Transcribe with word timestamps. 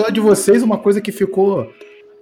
episódio 0.00 0.14
de 0.14 0.20
vocês, 0.20 0.62
uma 0.62 0.78
coisa 0.78 1.00
que 1.00 1.12
ficou. 1.12 1.72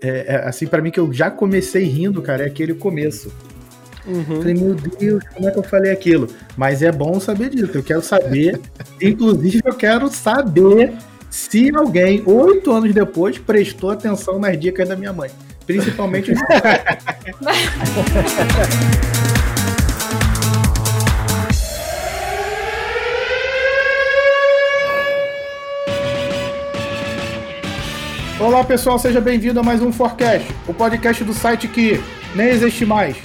É, 0.01 0.35
é, 0.35 0.49
assim, 0.49 0.67
para 0.67 0.81
mim, 0.81 0.91
que 0.91 1.01
eu 1.01 1.13
já 1.13 1.31
comecei 1.31 1.85
rindo, 1.85 2.23
cara, 2.23 2.45
é 2.45 2.47
aquele 2.47 2.75
começo. 2.75 3.33
Uhum. 4.07 4.41
Falei, 4.41 4.55
meu 4.55 4.75
Deus, 4.75 5.23
como 5.35 5.49
é 5.49 5.51
que 5.51 5.59
eu 5.59 5.63
falei 5.63 5.93
aquilo? 5.93 6.29
Mas 6.57 6.83
é 6.83 6.91
bom 6.91 7.21
saber 7.21 7.51
disso, 7.51 7.73
eu 7.75 7.83
quero 7.83 8.03
saber. 8.03 8.61
inclusive, 9.03 9.61
eu 9.65 9.75
quero 9.75 10.09
saber 10.09 10.95
se 11.31 11.75
alguém, 11.75 12.23
oito 12.27 12.73
anos 12.73 12.95
depois, 12.95 13.39
prestou 13.39 13.91
atenção 13.91 14.39
nas 14.39 14.59
dicas 14.59 14.89
da 14.89 14.97
minha 14.97 15.13
mãe. 15.13 15.31
Principalmente. 15.67 16.33
Olá 28.59 28.67
pessoal, 28.67 28.99
seja 28.99 29.21
bem-vindo 29.21 29.61
a 29.61 29.63
mais 29.63 29.81
um 29.81 29.93
Forecast, 29.93 30.53
o 30.67 30.75
podcast 30.75 31.23
do 31.23 31.33
site 31.33 31.69
que 31.69 32.01
nem 32.35 32.49
existe 32.49 32.85
mais. 32.85 33.17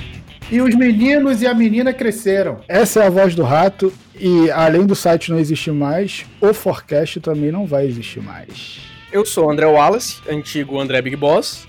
E 0.52 0.62
os 0.62 0.76
meninos 0.76 1.41
e 1.41 1.48
a 1.48 1.55
menina 1.55 1.91
cresceram. 1.91 2.62
Essa 2.68 3.02
é 3.02 3.08
a 3.08 3.10
voz 3.10 3.34
do 3.34 3.41
rato 3.41 3.91
e 4.14 4.52
além 4.52 4.86
do 4.86 4.94
site 4.94 5.32
não 5.32 5.40
existir 5.40 5.72
mais, 5.72 6.24
o 6.40 6.54
Forecast 6.54 7.20
também 7.20 7.52
não 7.52 7.66
vai 7.66 7.88
existir 7.88 8.22
mais. 8.22 8.82
Eu 9.12 9.26
sou 9.26 9.48
o 9.48 9.50
André 9.50 9.66
Wallace, 9.66 10.22
antigo 10.30 10.80
André 10.80 11.02
Big 11.02 11.16
Boss, 11.16 11.68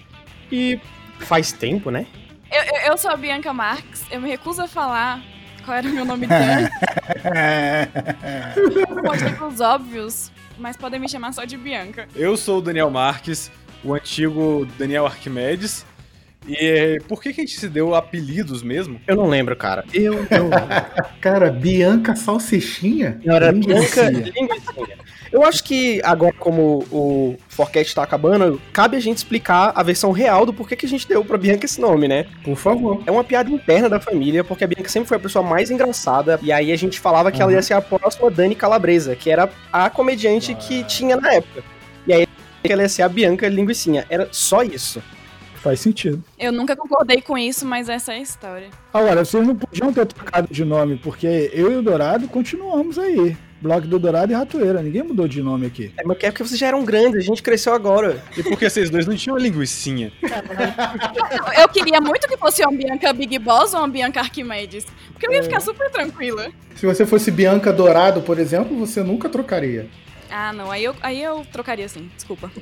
e 0.52 0.78
faz 1.20 1.50
tempo, 1.50 1.90
né? 1.90 2.06
Eu, 2.52 2.62
eu, 2.64 2.90
eu 2.90 2.98
sou 2.98 3.12
a 3.12 3.16
Bianca 3.16 3.50
Marques, 3.54 4.04
eu 4.10 4.20
me 4.20 4.28
recuso 4.28 4.60
a 4.60 4.68
falar 4.68 5.22
qual 5.64 5.78
era 5.78 5.88
o 5.88 5.90
meu 5.90 6.04
nome 6.04 6.26
dela. 6.26 6.68
Motivos 9.02 9.60
óbvios, 9.62 10.30
mas 10.58 10.76
podem 10.76 11.00
me 11.00 11.08
chamar 11.08 11.32
só 11.32 11.44
de 11.44 11.56
Bianca. 11.56 12.06
Eu 12.14 12.36
sou 12.36 12.58
o 12.58 12.62
Daniel 12.62 12.90
Marques, 12.90 13.50
o 13.84 13.94
antigo 13.94 14.66
Daniel 14.78 15.06
Arquimedes. 15.06 15.84
E 16.46 17.00
por 17.08 17.22
que, 17.22 17.32
que 17.32 17.40
a 17.40 17.44
gente 17.44 17.58
se 17.58 17.68
deu 17.68 17.94
apelidos 17.94 18.62
mesmo? 18.62 19.00
Eu 19.06 19.16
não 19.16 19.26
lembro, 19.26 19.56
cara. 19.56 19.84
Eu 19.94 20.26
não. 20.30 20.50
cara, 21.20 21.50
Bianca 21.50 22.14
Salsichinha? 22.14 23.20
Não, 23.24 23.34
era 23.34 23.50
Bianca 23.52 24.10
Linguicinha. 24.10 25.04
Eu 25.32 25.42
acho 25.42 25.64
que 25.64 26.00
agora, 26.04 26.32
como 26.38 26.84
o 26.92 27.36
Forecast 27.48 27.88
está 27.88 28.04
acabando, 28.04 28.60
cabe 28.72 28.96
a 28.96 29.00
gente 29.00 29.16
explicar 29.16 29.72
a 29.74 29.82
versão 29.82 30.12
real 30.12 30.46
do 30.46 30.52
porquê 30.52 30.76
que 30.76 30.86
a 30.86 30.88
gente 30.88 31.08
deu 31.08 31.24
pra 31.24 31.36
Bianca 31.36 31.64
esse 31.64 31.80
nome, 31.80 32.06
né? 32.06 32.26
Por 32.44 32.54
favor. 32.54 33.02
É 33.04 33.10
uma 33.10 33.24
piada 33.24 33.50
interna 33.50 33.88
da 33.88 33.98
família, 33.98 34.44
porque 34.44 34.62
a 34.62 34.66
Bianca 34.66 34.88
sempre 34.88 35.08
foi 35.08 35.16
a 35.16 35.20
pessoa 35.20 35.44
mais 35.44 35.72
engraçada, 35.72 36.38
e 36.40 36.52
aí 36.52 36.70
a 36.70 36.76
gente 36.76 37.00
falava 37.00 37.32
que 37.32 37.38
uhum. 37.38 37.44
ela 37.44 37.52
ia 37.54 37.62
ser 37.62 37.74
a 37.74 37.80
próxima 37.80 38.30
Dani 38.30 38.54
Calabresa, 38.54 39.16
que 39.16 39.28
era 39.28 39.50
a 39.72 39.90
comediante 39.90 40.52
ah. 40.52 40.54
que 40.54 40.84
tinha 40.84 41.16
na 41.16 41.32
época. 41.32 41.64
E 42.64 42.68
aí 42.68 42.72
ela 42.72 42.82
ia 42.82 42.88
ser 42.88 43.02
a 43.02 43.08
Bianca 43.10 43.46
Linguicinha. 43.46 44.06
Era 44.08 44.26
só 44.32 44.62
isso. 44.62 45.02
Faz 45.56 45.80
sentido. 45.80 46.24
Eu 46.38 46.50
nunca 46.50 46.74
concordei 46.74 47.20
com 47.20 47.36
isso, 47.36 47.66
mas 47.66 47.90
essa 47.90 48.14
é 48.14 48.16
a 48.16 48.20
história. 48.20 48.68
Agora, 48.90 49.22
vocês 49.22 49.46
não 49.46 49.54
podiam 49.54 49.92
ter 49.92 50.06
trocado 50.06 50.48
de 50.50 50.64
nome, 50.64 50.96
porque 50.96 51.50
eu 51.52 51.70
e 51.70 51.76
o 51.76 51.82
Dourado 51.82 52.26
continuamos 52.26 52.98
aí. 52.98 53.36
Bloco 53.60 53.86
do 53.86 53.98
Dourado 53.98 54.32
e 54.32 54.34
Ratoeira. 54.34 54.82
Ninguém 54.82 55.02
mudou 55.02 55.28
de 55.28 55.42
nome 55.42 55.66
aqui. 55.66 55.92
É, 55.98 56.04
mas 56.04 56.16
é 56.22 56.30
porque 56.30 56.42
vocês 56.42 56.58
já 56.58 56.68
eram 56.68 56.84
grandes, 56.86 57.18
a 57.18 57.20
gente 57.20 57.42
cresceu 57.42 57.74
agora. 57.74 58.22
E 58.34 58.42
porque 58.42 58.68
vocês 58.68 58.88
dois 58.88 59.06
não 59.06 59.14
tinham 59.14 59.36
linguiçinha. 59.36 60.10
eu 61.60 61.68
queria 61.68 62.00
muito 62.00 62.26
que 62.26 62.36
fosse 62.38 62.62
uma 62.62 62.72
Bianca 62.72 63.12
Big 63.12 63.38
Boss 63.38 63.74
ou 63.74 63.80
uma 63.80 63.88
Bianca 63.88 64.20
Arquimedes. 64.20 64.86
Porque 65.12 65.26
eu 65.26 65.32
ia 65.32 65.40
é. 65.40 65.42
ficar 65.42 65.60
super 65.60 65.90
tranquila. 65.90 66.50
Se 66.76 66.86
você 66.86 67.04
fosse 67.04 67.30
Bianca 67.30 67.70
Dourado, 67.74 68.22
por 68.22 68.38
exemplo, 68.38 68.74
você 68.74 69.02
nunca 69.02 69.28
trocaria. 69.28 69.86
Ah, 70.36 70.52
não. 70.52 70.68
Aí 70.68 70.82
eu, 70.82 70.96
aí 71.00 71.22
eu 71.22 71.46
trocaria 71.52 71.88
sim. 71.88 72.10
Desculpa. 72.16 72.50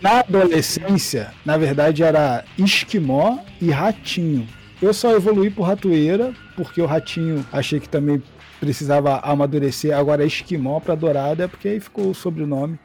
Na 0.00 0.20
adolescência, 0.20 1.30
na 1.44 1.58
verdade, 1.58 2.02
era 2.02 2.42
esquimó 2.56 3.38
e 3.60 3.70
ratinho. 3.70 4.48
Eu 4.80 4.94
só 4.94 5.14
evoluí 5.14 5.50
pro 5.50 5.62
ratoeira, 5.62 6.32
porque 6.56 6.80
o 6.80 6.86
ratinho 6.86 7.44
achei 7.52 7.78
que 7.78 7.88
também 7.88 8.22
precisava 8.58 9.18
amadurecer. 9.18 9.94
Agora 9.94 10.24
é 10.24 10.26
esquimó 10.26 10.80
para 10.80 10.94
dourada, 10.94 11.46
porque 11.46 11.68
aí 11.68 11.80
ficou 11.80 12.08
o 12.08 12.14
sobrenome. 12.14 12.78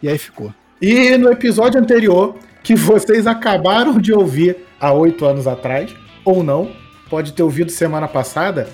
E 0.00 0.08
aí 0.08 0.16
ficou. 0.16 0.54
E 0.80 1.16
no 1.16 1.32
episódio 1.32 1.80
anterior, 1.80 2.36
que 2.62 2.76
vocês 2.76 3.26
acabaram 3.26 3.98
de 3.98 4.12
ouvir 4.12 4.58
há 4.78 4.92
oito 4.92 5.26
anos 5.26 5.48
atrás, 5.48 5.92
ou 6.24 6.44
não, 6.44 6.70
pode 7.10 7.32
ter 7.32 7.42
ouvido 7.42 7.72
semana 7.72 8.06
passada, 8.06 8.68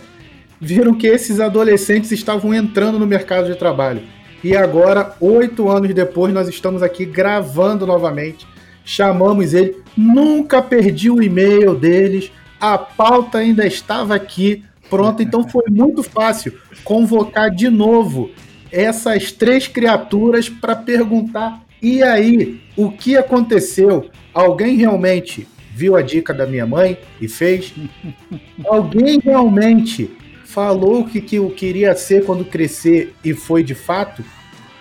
viram 0.60 0.94
que 0.94 1.06
esses 1.06 1.41
adolescentes 1.41 2.12
estavam 2.12 2.53
entrando 2.53 2.98
no 2.98 3.06
mercado 3.06 3.47
de 3.47 3.59
trabalho. 3.59 4.03
E 4.43 4.56
agora, 4.56 5.15
oito 5.21 5.69
anos 5.69 5.93
depois, 5.94 6.32
nós 6.32 6.48
estamos 6.48 6.82
aqui 6.82 7.04
gravando 7.04 7.87
novamente. 7.87 8.47
Chamamos 8.84 9.54
ele, 9.54 9.76
nunca 9.97 10.62
perdi 10.62 11.10
o 11.10 11.22
e-mail 11.22 11.75
deles, 11.75 12.32
a 12.59 12.76
pauta 12.76 13.38
ainda 13.38 13.66
estava 13.66 14.15
aqui 14.15 14.65
Pronto, 14.91 15.22
então 15.22 15.48
foi 15.48 15.65
muito 15.71 16.03
fácil 16.03 16.53
convocar 16.82 17.48
de 17.48 17.71
novo 17.71 18.31
essas 18.72 19.31
três 19.31 19.69
criaturas 19.69 20.48
para 20.48 20.75
perguntar: 20.75 21.65
e 21.81 22.03
aí, 22.03 22.60
o 22.77 22.91
que 22.91 23.16
aconteceu? 23.16 24.10
Alguém 24.34 24.77
realmente 24.77 25.47
viu 25.72 25.94
a 25.94 26.03
dica 26.03 26.34
da 26.34 26.44
minha 26.44 26.66
mãe 26.66 26.98
e 27.21 27.28
fez? 27.28 27.72
Alguém 28.66 29.21
realmente 29.22 30.10
falou 30.50 31.00
o 31.00 31.06
que, 31.06 31.21
que 31.21 31.37
eu 31.37 31.49
queria 31.50 31.94
ser 31.94 32.25
quando 32.25 32.44
crescer 32.44 33.15
e 33.25 33.33
foi 33.33 33.62
de 33.62 33.75
fato? 33.75 34.25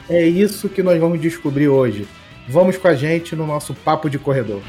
É 0.10 0.26
isso 0.26 0.68
que 0.68 0.82
nós 0.82 1.00
vamos 1.00 1.22
descobrir 1.22 1.68
hoje. 1.68 2.08
Vamos 2.48 2.76
com 2.76 2.88
a 2.88 2.96
gente 2.96 3.36
no 3.36 3.46
nosso 3.46 3.76
papo 3.76 4.10
de 4.10 4.18
corredor. 4.18 4.62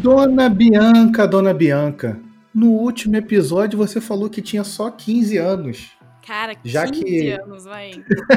Dona 0.00 0.48
Bianca, 0.48 1.28
Dona 1.28 1.52
Bianca, 1.52 2.18
no 2.54 2.70
último 2.70 3.16
episódio 3.16 3.76
você 3.76 4.00
falou 4.00 4.30
que 4.30 4.40
tinha 4.40 4.64
só 4.64 4.90
15 4.90 5.36
anos. 5.36 5.90
Cara, 6.26 6.54
já 6.64 6.86
15 6.86 7.04
que... 7.04 7.30
anos, 7.32 7.64
vai. 7.64 7.90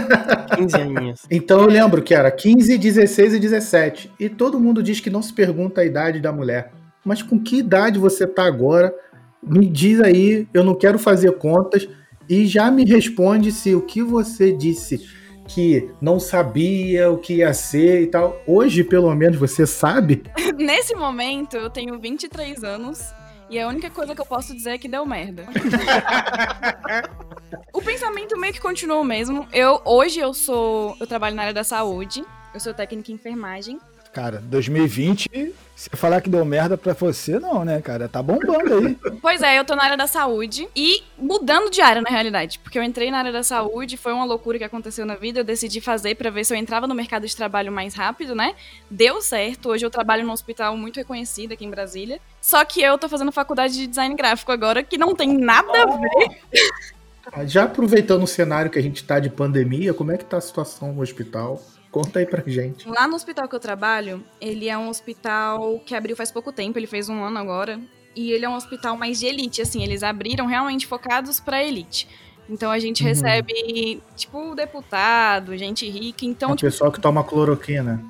15 0.57 0.75
aninhos. 0.75 1.22
Então 1.31 1.62
eu 1.62 1.68
lembro 1.68 2.02
que 2.02 2.13
era 2.13 2.30
15, 2.30 2.78
16 2.78 3.36
e 3.36 3.40
17. 3.40 4.12
E 4.19 4.28
todo 4.28 4.59
mundo 4.59 4.84
diz 4.84 5.00
que 5.00 5.09
não 5.09 5.22
se 5.22 5.31
pergunta 5.31 5.80
a 5.80 5.86
idade 5.86 6.19
da 6.19 6.34
mulher. 6.34 6.74
Mas 7.06 7.24
com 7.24 7.40
que 7.40 7.59
idade 7.59 7.97
você 7.97 8.28
tá 8.28 8.46
agora? 8.46 8.94
Me 9.42 9.68
diz 9.68 10.02
aí, 10.02 10.48
eu 10.53 10.64
não 10.64 10.75
quero 10.75 10.98
fazer 10.98 11.31
contas. 11.34 11.88
E 12.30 12.46
já 12.46 12.70
me 12.70 12.84
responde 12.84 13.52
se 13.52 13.74
o 13.74 13.81
que 13.81 14.03
você 14.03 14.52
disse 14.52 15.02
que 15.48 15.90
não 16.02 16.20
sabia 16.20 17.09
o 17.09 17.18
que 17.18 17.36
ia 17.36 17.53
ser 17.53 18.02
e 18.02 18.08
tal. 18.08 18.42
Hoje, 18.46 18.84
pelo 18.84 19.14
menos, 19.16 19.38
você 19.38 19.66
sabe? 19.66 20.24
Nesse 20.58 20.94
momento, 20.94 21.56
eu 21.56 21.70
tenho 21.70 22.00
23 22.00 22.64
anos. 22.64 23.14
E 23.50 23.58
a 23.58 23.68
única 23.68 23.90
coisa 23.90 24.14
que 24.14 24.20
eu 24.20 24.25
posso 24.25 24.53
dizer 24.53 24.72
é 24.72 24.78
que 24.78 24.90
deu 24.90 25.06
merda. 25.06 25.46
o 27.74 27.81
pensamento 27.81 28.38
meio 28.38 28.52
que 28.52 28.59
continuou 28.59 29.06
mesmo. 29.06 29.48
Eu 29.54 29.81
hoje 29.86 30.19
eu 30.19 30.34
sou, 30.34 30.98
eu 31.00 31.08
trabalho 31.08 31.34
na 31.34 31.44
área 31.44 31.54
da 31.54 31.64
saúde. 31.64 32.25
Eu 32.54 32.59
sou 32.59 32.74
técnica 32.74 33.09
em 33.09 33.16
enfermagem. 33.16 33.80
Cara, 34.17 34.41
2020, 34.45 35.29
se 35.75 35.89
eu 35.94 35.95
falar 35.95 36.22
que 36.22 36.29
deu 36.29 36.44
merda 36.44 36.75
pra 36.75 36.94
você, 36.94 37.38
não, 37.38 37.63
né, 37.63 37.79
cara? 37.79 38.09
Tá 38.09 38.19
bombando 38.19 38.79
aí. 38.79 38.97
Pois 39.22 39.44
é, 39.44 39.59
eu 39.59 39.63
tô 39.63 39.75
na 39.75 39.83
área 39.83 39.95
da 39.95 40.07
saúde 40.07 40.67
e 40.75 41.03
mudando 41.19 41.69
de 41.69 41.81
área, 41.81 42.01
na 42.01 42.09
realidade. 42.09 42.57
Porque 42.57 42.79
eu 42.79 42.83
entrei 42.83 43.11
na 43.11 43.19
área 43.19 43.31
da 43.31 43.44
saúde, 43.44 43.95
foi 43.95 44.11
uma 44.11 44.25
loucura 44.25 44.57
que 44.57 44.63
aconteceu 44.63 45.06
na 45.06 45.13
vida. 45.13 45.41
Eu 45.41 45.44
decidi 45.44 45.79
fazer 45.79 46.16
para 46.16 46.31
ver 46.31 46.44
se 46.45 46.51
eu 46.51 46.57
entrava 46.57 46.88
no 46.88 46.95
mercado 46.95 47.27
de 47.27 47.35
trabalho 47.35 47.72
mais 47.72 47.94
rápido, 47.94 48.33
né? 48.33 48.56
Deu 48.89 49.22
certo. 49.22 49.69
Hoje 49.69 49.85
eu 49.85 49.91
trabalho 49.91 50.25
num 50.25 50.33
hospital 50.33 50.75
muito 50.75 50.97
reconhecido 50.97 51.51
aqui 51.51 51.63
em 51.63 51.69
Brasília. 51.69 52.19
Só 52.41 52.66
que 52.66 52.81
eu 52.81 52.97
tô 52.97 53.07
fazendo 53.07 53.31
faculdade 53.31 53.75
de 53.75 53.85
design 53.85 54.16
gráfico 54.16 54.51
agora, 54.51 54.81
que 54.81 54.97
não 54.97 55.13
tem 55.13 55.38
nada 55.38 55.83
a 55.83 55.85
ver. 55.95 57.45
Já 57.45 57.65
aproveitando 57.65 58.24
o 58.24 58.27
cenário 58.27 58.71
que 58.71 58.80
a 58.80 58.81
gente 58.81 59.03
tá 59.03 59.19
de 59.19 59.30
pandemia, 59.30 59.94
como 59.94 60.12
é 60.12 60.18
que 60.18 60.25
tá 60.25 60.38
a 60.38 60.42
situação 60.42 60.92
no 60.92 61.03
hospital? 61.03 61.62
Conta 61.92 62.19
aí 62.19 62.25
pra 62.25 62.44
gente. 62.45 62.88
Lá 62.88 63.07
no 63.07 63.16
hospital 63.16 63.48
que 63.48 63.56
eu 63.56 63.60
trabalho, 63.60 64.24
ele 64.39 64.68
é 64.69 64.78
um 64.78 64.89
hospital 64.89 65.80
que 65.86 65.95
abriu 65.95 66.16
faz 66.16 66.31
pouco 66.31 66.51
tempo, 66.51 66.78
ele 66.78 66.88
fez 66.88 67.10
um 67.10 67.24
ano 67.24 67.38
agora. 67.39 67.80
E 68.16 68.31
ele 68.31 68.45
é 68.45 68.50
um 68.50 68.56
hospital 68.56 68.98
mais 68.98 69.19
de 69.19 69.28
elite, 69.28 69.62
assim, 69.62 69.84
eles 69.84 70.01
abriram 70.04 70.48
realmente 70.48 70.88
focados 70.88 71.39
pra 71.39 71.63
elite. 71.63 72.07
Então 72.50 72.72
a 72.72 72.80
gente 72.80 73.04
uhum. 73.04 73.10
recebe, 73.10 74.01
tipo, 74.16 74.56
deputado, 74.56 75.56
gente 75.57 75.88
rica, 75.89 76.25
então... 76.25 76.51
O 76.51 76.56
tipo, 76.56 76.72
pessoal 76.72 76.92
que 76.92 77.00
toma 77.00 77.24
cloroquina. 77.24 78.04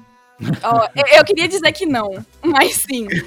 Ó, 0.63 0.87
eu, 0.95 1.17
eu 1.17 1.25
queria 1.25 1.47
dizer 1.47 1.71
que 1.71 1.85
não, 1.85 2.23
mas 2.41 2.85
sim. 2.87 3.07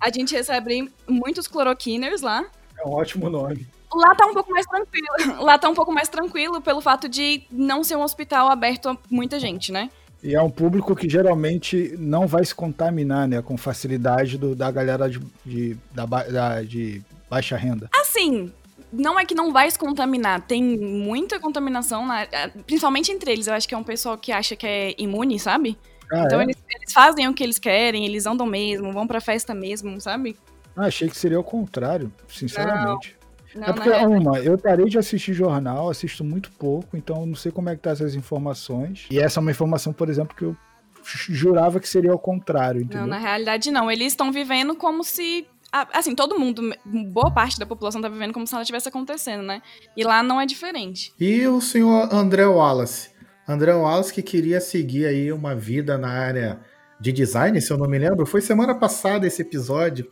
A 0.00 0.10
gente 0.10 0.34
recebe 0.34 0.90
muitos 1.06 1.46
cloroquiners 1.46 2.22
lá. 2.22 2.46
É 2.78 2.88
um 2.88 2.92
ótimo 2.92 3.28
nome. 3.28 3.66
Lá 3.94 4.14
tá 4.14 4.26
um 4.26 4.34
pouco 4.34 4.50
mais 4.50 4.66
tranquilo. 4.66 5.06
Lá 5.42 5.58
tá 5.58 5.68
um 5.68 5.74
pouco 5.74 5.92
mais 5.92 6.08
tranquilo 6.08 6.60
pelo 6.60 6.80
fato 6.80 7.08
de 7.08 7.42
não 7.50 7.82
ser 7.82 7.96
um 7.96 8.02
hospital 8.02 8.48
aberto 8.48 8.88
a 8.88 8.96
muita 9.10 9.38
gente, 9.38 9.72
né? 9.72 9.90
E 10.22 10.34
é 10.34 10.42
um 10.42 10.50
público 10.50 10.94
que 10.94 11.08
geralmente 11.08 11.94
não 11.98 12.26
vai 12.26 12.44
se 12.44 12.54
contaminar, 12.54 13.26
né? 13.26 13.40
Com 13.40 13.56
facilidade 13.56 14.36
do, 14.36 14.54
da 14.54 14.70
galera 14.70 15.08
de, 15.08 15.18
de, 15.44 15.76
da, 15.92 16.04
da, 16.04 16.62
de 16.62 17.02
baixa 17.28 17.56
renda. 17.56 17.88
Assim, 17.98 18.52
não 18.92 19.18
é 19.18 19.24
que 19.24 19.34
não 19.34 19.52
vai 19.52 19.70
se 19.70 19.78
contaminar, 19.78 20.42
tem 20.42 20.62
muita 20.62 21.38
contaminação, 21.38 22.06
na, 22.06 22.26
principalmente 22.66 23.10
entre 23.10 23.32
eles. 23.32 23.46
Eu 23.46 23.54
acho 23.54 23.68
que 23.68 23.74
é 23.74 23.78
um 23.78 23.84
pessoal 23.84 24.18
que 24.18 24.30
acha 24.30 24.54
que 24.56 24.66
é 24.66 24.94
imune, 24.98 25.38
sabe? 25.38 25.78
Ah, 26.12 26.24
então 26.26 26.40
é? 26.40 26.44
eles, 26.44 26.56
eles, 26.68 26.92
fazem 26.92 27.28
o 27.28 27.32
que 27.32 27.42
eles 27.42 27.58
querem, 27.58 28.04
eles 28.04 28.26
andam 28.26 28.46
mesmo, 28.46 28.92
vão 28.92 29.06
pra 29.06 29.20
festa 29.20 29.54
mesmo, 29.54 30.00
sabe? 30.00 30.36
Ah, 30.76 30.86
achei 30.86 31.08
que 31.08 31.16
seria 31.16 31.38
o 31.38 31.44
contrário, 31.44 32.12
sinceramente. 32.28 33.14
Não, 33.14 33.19
é 33.54 33.72
porque, 33.72 33.90
uma, 33.90 34.38
eu 34.38 34.56
parei 34.56 34.86
de 34.86 34.98
assistir 34.98 35.32
jornal, 35.32 35.90
assisto 35.90 36.22
muito 36.24 36.50
pouco, 36.52 36.96
então 36.96 37.26
não 37.26 37.34
sei 37.34 37.50
como 37.50 37.68
é 37.68 37.76
que 37.76 37.82
tá 37.82 37.90
essas 37.90 38.14
informações. 38.14 39.06
E 39.10 39.18
essa 39.18 39.38
é 39.38 39.42
uma 39.42 39.50
informação, 39.50 39.92
por 39.92 40.08
exemplo, 40.08 40.36
que 40.36 40.44
eu 40.44 40.56
jurava 41.02 41.80
que 41.80 41.88
seria 41.88 42.14
o 42.14 42.18
contrário, 42.18 42.80
entendeu? 42.80 43.02
Não, 43.02 43.08
na 43.08 43.18
realidade 43.18 43.70
não. 43.70 43.90
Eles 43.90 44.08
estão 44.08 44.30
vivendo 44.30 44.74
como 44.74 45.02
se 45.02 45.46
assim, 45.72 46.14
todo 46.14 46.38
mundo, 46.38 46.74
boa 46.84 47.30
parte 47.30 47.58
da 47.58 47.64
população 47.64 48.02
tá 48.02 48.08
vivendo 48.08 48.32
como 48.32 48.46
se 48.46 48.52
nada 48.52 48.64
tivesse 48.64 48.88
acontecendo, 48.88 49.42
né? 49.42 49.62
E 49.96 50.02
lá 50.02 50.22
não 50.22 50.40
é 50.40 50.46
diferente. 50.46 51.12
E 51.18 51.46
o 51.46 51.60
senhor 51.60 52.12
André 52.12 52.44
Wallace? 52.44 53.10
André 53.46 53.72
Wallace 53.72 54.12
que 54.12 54.22
queria 54.22 54.60
seguir 54.60 55.06
aí 55.06 55.32
uma 55.32 55.54
vida 55.54 55.96
na 55.96 56.08
área 56.08 56.60
de 57.00 57.12
design, 57.12 57.60
se 57.60 57.72
eu 57.72 57.78
não 57.78 57.88
me 57.88 57.98
lembro. 57.98 58.26
Foi 58.26 58.40
semana 58.40 58.74
passada 58.74 59.26
esse 59.26 59.42
episódio, 59.42 60.08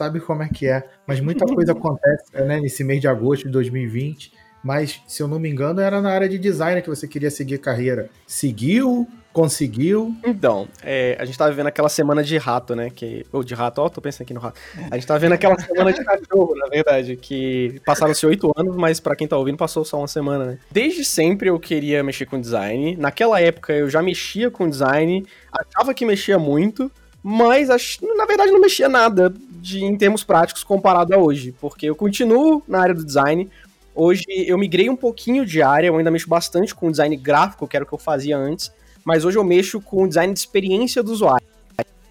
sabe 0.00 0.18
como 0.18 0.42
é 0.42 0.48
que 0.48 0.66
é. 0.66 0.82
Mas 1.06 1.20
muita 1.20 1.44
coisa 1.44 1.72
acontece 1.76 2.32
né, 2.32 2.58
nesse 2.58 2.82
mês 2.82 3.02
de 3.02 3.08
agosto 3.08 3.44
de 3.44 3.50
2020. 3.50 4.32
Mas, 4.62 5.00
se 5.06 5.22
eu 5.22 5.28
não 5.28 5.38
me 5.38 5.48
engano, 5.48 5.80
era 5.80 6.00
na 6.00 6.10
área 6.10 6.28
de 6.28 6.38
design 6.38 6.82
que 6.82 6.88
você 6.88 7.08
queria 7.08 7.30
seguir 7.30 7.58
carreira. 7.58 8.10
Seguiu? 8.26 9.08
Conseguiu? 9.32 10.14
Então, 10.24 10.68
é, 10.82 11.16
a 11.18 11.24
gente 11.24 11.38
tava 11.38 11.52
vendo 11.52 11.68
aquela 11.68 11.88
semana 11.88 12.22
de 12.22 12.36
rato, 12.36 12.74
né? 12.74 12.90
Que, 12.90 13.24
ou 13.32 13.44
de 13.44 13.54
rato, 13.54 13.80
ó, 13.80 13.88
tô 13.88 14.00
pensando 14.00 14.22
aqui 14.22 14.34
no 14.34 14.40
rato. 14.40 14.60
A 14.90 14.96
gente 14.96 15.06
tava 15.06 15.20
vendo 15.20 15.32
aquela 15.32 15.58
semana 15.58 15.92
de 15.92 16.04
cachorro, 16.04 16.54
na 16.56 16.66
verdade, 16.66 17.16
que 17.16 17.80
passaram-se 17.86 18.26
oito 18.26 18.52
anos, 18.56 18.76
mas 18.76 19.00
para 19.00 19.14
quem 19.14 19.28
tá 19.28 19.38
ouvindo, 19.38 19.56
passou 19.56 19.84
só 19.84 19.98
uma 19.98 20.08
semana, 20.08 20.44
né? 20.44 20.58
Desde 20.70 21.04
sempre 21.04 21.48
eu 21.48 21.58
queria 21.60 22.02
mexer 22.02 22.26
com 22.26 22.40
design. 22.40 22.96
Naquela 22.96 23.40
época 23.40 23.72
eu 23.72 23.88
já 23.88 24.02
mexia 24.02 24.50
com 24.50 24.68
design, 24.68 25.24
achava 25.52 25.94
que 25.94 26.04
mexia 26.04 26.38
muito, 26.38 26.90
mas 27.22 27.68
na 28.16 28.26
verdade 28.26 28.50
não 28.50 28.60
mexia 28.60 28.88
nada 28.88 29.32
de, 29.60 29.84
em 29.84 29.96
termos 29.96 30.24
práticos 30.24 30.64
comparado 30.64 31.14
a 31.14 31.18
hoje, 31.18 31.54
porque 31.60 31.86
eu 31.86 31.94
continuo 31.94 32.62
na 32.66 32.80
área 32.80 32.94
do 32.94 33.04
design. 33.04 33.48
Hoje 33.94 34.24
eu 34.28 34.56
migrei 34.56 34.88
um 34.88 34.96
pouquinho 34.96 35.44
de 35.44 35.60
área, 35.62 35.88
eu 35.88 35.96
ainda 35.96 36.10
mexo 36.10 36.28
bastante 36.28 36.74
com 36.74 36.90
design 36.90 37.14
gráfico, 37.16 37.66
que 37.66 37.76
era 37.76 37.84
o 37.84 37.88
que 37.88 37.94
eu 37.94 37.98
fazia 37.98 38.36
antes 38.36 38.72
mas 39.04 39.24
hoje 39.24 39.38
eu 39.38 39.44
mexo 39.44 39.80
com 39.80 40.04
o 40.04 40.08
design 40.08 40.32
de 40.32 40.40
experiência 40.40 41.02
do 41.02 41.12
usuário, 41.12 41.46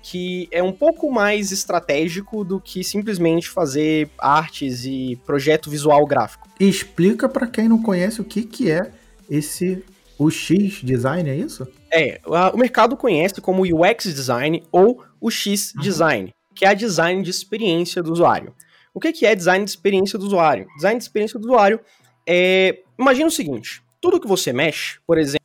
que 0.02 0.48
é 0.52 0.62
um 0.64 0.72
pouco 0.72 1.12
mais 1.12 1.52
estratégico 1.52 2.44
do 2.44 2.60
que 2.60 2.84
simplesmente 2.84 3.50
fazer 3.50 4.10
artes 4.18 4.86
e 4.86 5.20
projeto 5.26 5.70
visual 5.70 6.06
gráfico. 6.06 6.48
Explica 6.60 7.30
para 7.30 7.48
quem 7.48 7.68
não 7.68 7.82
conhece 7.82 8.22
o 8.22 8.24
que, 8.24 8.44
que 8.44 8.72
é 8.72 8.92
esse 9.30 9.84
UX 10.18 10.82
design, 10.84 11.30
é 11.30 11.36
isso? 11.36 11.68
É, 11.92 12.20
o 12.54 12.58
mercado 12.58 12.98
conhece 12.98 13.40
como 13.42 13.64
UX 13.64 14.04
design 14.06 14.64
ou 14.72 15.04
UX 15.22 15.74
design, 15.80 16.34
que 16.60 16.66
é 16.66 16.68
a 16.68 16.74
design 16.74 17.24
de 17.24 17.30
experiência 17.30 18.04
do 18.04 18.12
usuário. 18.12 18.54
O 18.94 19.00
que, 19.00 19.14
que 19.14 19.26
é 19.26 19.34
design 19.34 19.64
de 19.64 19.72
experiência 19.72 20.20
do 20.20 20.26
usuário? 20.26 20.68
Design 20.76 20.98
de 20.98 21.04
experiência 21.06 21.40
do 21.40 21.46
usuário 21.46 21.80
é. 22.28 22.84
Imagina 23.00 23.28
o 23.28 23.32
seguinte: 23.32 23.82
tudo 24.02 24.20
que 24.20 24.28
você 24.28 24.52
mexe, 24.52 25.00
por 25.08 25.18
exemplo, 25.18 25.40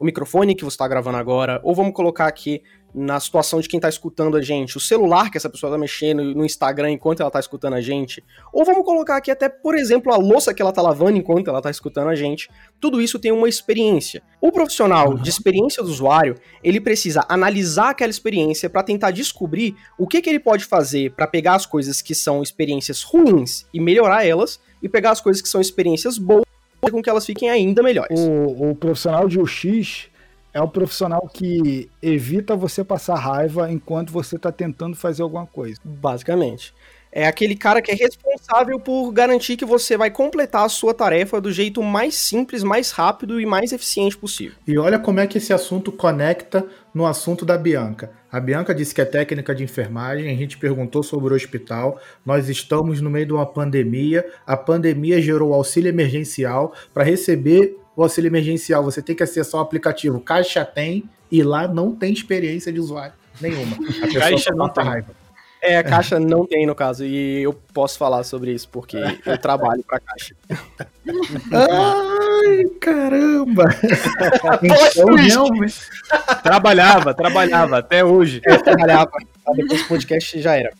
o 0.00 0.06
microfone 0.06 0.54
que 0.54 0.64
você 0.64 0.76
está 0.76 0.88
gravando 0.88 1.18
agora, 1.18 1.60
ou 1.62 1.74
vamos 1.74 1.92
colocar 1.92 2.26
aqui 2.26 2.62
na 2.94 3.18
situação 3.18 3.60
de 3.60 3.68
quem 3.68 3.78
está 3.78 3.88
escutando 3.88 4.36
a 4.36 4.42
gente, 4.42 4.76
o 4.76 4.80
celular 4.80 5.28
que 5.30 5.36
essa 5.36 5.50
pessoa 5.50 5.70
está 5.70 5.78
mexendo 5.78 6.22
no 6.34 6.44
Instagram 6.44 6.92
enquanto 6.92 7.20
ela 7.20 7.28
está 7.28 7.40
escutando 7.40 7.74
a 7.74 7.80
gente, 7.80 8.22
ou 8.52 8.64
vamos 8.64 8.84
colocar 8.84 9.16
aqui 9.16 9.30
até, 9.30 9.48
por 9.48 9.76
exemplo, 9.76 10.12
a 10.12 10.16
louça 10.16 10.54
que 10.54 10.62
ela 10.62 10.70
está 10.70 10.80
lavando 10.80 11.18
enquanto 11.18 11.48
ela 11.48 11.58
está 11.58 11.70
escutando 11.70 12.08
a 12.08 12.14
gente. 12.14 12.48
Tudo 12.80 13.02
isso 13.02 13.18
tem 13.18 13.32
uma 13.32 13.48
experiência. 13.48 14.22
O 14.40 14.52
profissional 14.52 15.10
uhum. 15.10 15.16
de 15.16 15.28
experiência 15.28 15.82
do 15.82 15.88
usuário, 15.88 16.36
ele 16.62 16.80
precisa 16.80 17.24
analisar 17.28 17.90
aquela 17.90 18.10
experiência 18.10 18.70
para 18.70 18.82
tentar 18.84 19.10
descobrir 19.10 19.74
o 19.98 20.06
que, 20.06 20.22
que 20.22 20.30
ele 20.30 20.40
pode 20.40 20.64
fazer 20.64 21.10
para 21.12 21.26
pegar 21.26 21.54
as 21.54 21.66
coisas 21.66 22.00
que 22.00 22.14
são 22.14 22.42
experiências 22.42 23.02
ruins 23.02 23.66
e 23.74 23.80
melhorar 23.80 24.24
elas, 24.24 24.60
e 24.80 24.88
pegar 24.88 25.10
as 25.10 25.20
coisas 25.20 25.42
que 25.42 25.48
são 25.48 25.60
experiências 25.60 26.16
boas 26.18 26.44
com 26.90 27.02
que 27.02 27.08
elas 27.08 27.24
fiquem 27.24 27.48
ainda 27.48 27.82
melhores. 27.82 28.20
O, 28.20 28.70
o 28.70 28.74
profissional 28.76 29.26
de 29.26 29.40
UX 29.40 30.08
é 30.54 30.62
o 30.62 30.68
profissional 30.68 31.28
que 31.28 31.90
evita 32.00 32.54
você 32.54 32.84
passar 32.84 33.16
raiva 33.16 33.70
enquanto 33.70 34.12
você 34.12 34.36
está 34.36 34.52
tentando 34.52 34.96
fazer 34.96 35.22
alguma 35.22 35.46
coisa. 35.46 35.80
Basicamente. 35.84 36.72
É 37.16 37.28
aquele 37.28 37.54
cara 37.54 37.80
que 37.80 37.92
é 37.92 37.94
responsável 37.94 38.78
por 38.80 39.12
garantir 39.12 39.56
que 39.56 39.64
você 39.64 39.96
vai 39.96 40.10
completar 40.10 40.64
a 40.64 40.68
sua 40.68 40.92
tarefa 40.92 41.40
do 41.40 41.52
jeito 41.52 41.80
mais 41.80 42.16
simples, 42.16 42.64
mais 42.64 42.90
rápido 42.90 43.40
e 43.40 43.46
mais 43.46 43.72
eficiente 43.72 44.16
possível. 44.16 44.56
E 44.66 44.76
olha 44.76 44.98
como 44.98 45.20
é 45.20 45.26
que 45.26 45.38
esse 45.38 45.52
assunto 45.52 45.92
conecta 45.92 46.66
no 46.92 47.06
assunto 47.06 47.44
da 47.44 47.56
Bianca. 47.56 48.10
A 48.32 48.40
Bianca 48.40 48.74
disse 48.74 48.92
que 48.92 49.00
é 49.00 49.04
técnica 49.04 49.54
de 49.54 49.62
enfermagem, 49.62 50.28
a 50.28 50.34
gente 50.34 50.58
perguntou 50.58 51.04
sobre 51.04 51.32
o 51.32 51.36
hospital. 51.36 52.00
Nós 52.26 52.48
estamos 52.48 53.00
no 53.00 53.08
meio 53.08 53.26
de 53.26 53.32
uma 53.32 53.46
pandemia. 53.46 54.26
A 54.44 54.56
pandemia 54.56 55.22
gerou 55.22 55.54
auxílio 55.54 55.88
emergencial. 55.88 56.74
Para 56.92 57.04
receber 57.04 57.78
o 57.96 58.02
auxílio 58.02 58.28
emergencial, 58.28 58.82
você 58.82 59.00
tem 59.00 59.14
que 59.14 59.22
acessar 59.22 59.60
o 59.60 59.64
aplicativo 59.64 60.20
Caixa 60.20 60.64
Tem 60.64 61.04
e 61.30 61.42
lá 61.42 61.68
não 61.68 61.94
tem 61.94 62.12
experiência 62.12 62.72
de 62.72 62.80
usuário 62.80 63.14
nenhuma. 63.40 63.76
A 64.02 64.18
Caixa 64.18 64.52
não 64.54 64.68
tem. 64.68 64.84
Raiva. 64.84 65.24
É, 65.62 65.78
a 65.78 65.82
Caixa 65.82 66.20
não 66.20 66.46
tem, 66.46 66.66
no 66.66 66.74
caso, 66.74 67.06
e 67.06 67.42
eu 67.42 67.54
posso 67.72 67.96
falar 67.96 68.22
sobre 68.22 68.52
isso, 68.52 68.68
porque 68.68 68.98
eu 69.24 69.38
trabalho 69.38 69.82
pra 69.82 69.98
Caixa. 69.98 70.36
Ai, 71.50 72.64
caramba! 72.78 73.64
então, 74.62 75.14
realmente... 75.14 75.80
Trabalhava, 76.42 77.14
trabalhava, 77.14 77.78
até 77.78 78.04
hoje. 78.04 78.42
Eu 78.44 78.62
trabalhava, 78.62 79.12
depois 79.56 79.82
do 79.82 79.88
podcast 79.88 80.38
já 80.38 80.54
era. 80.54 80.70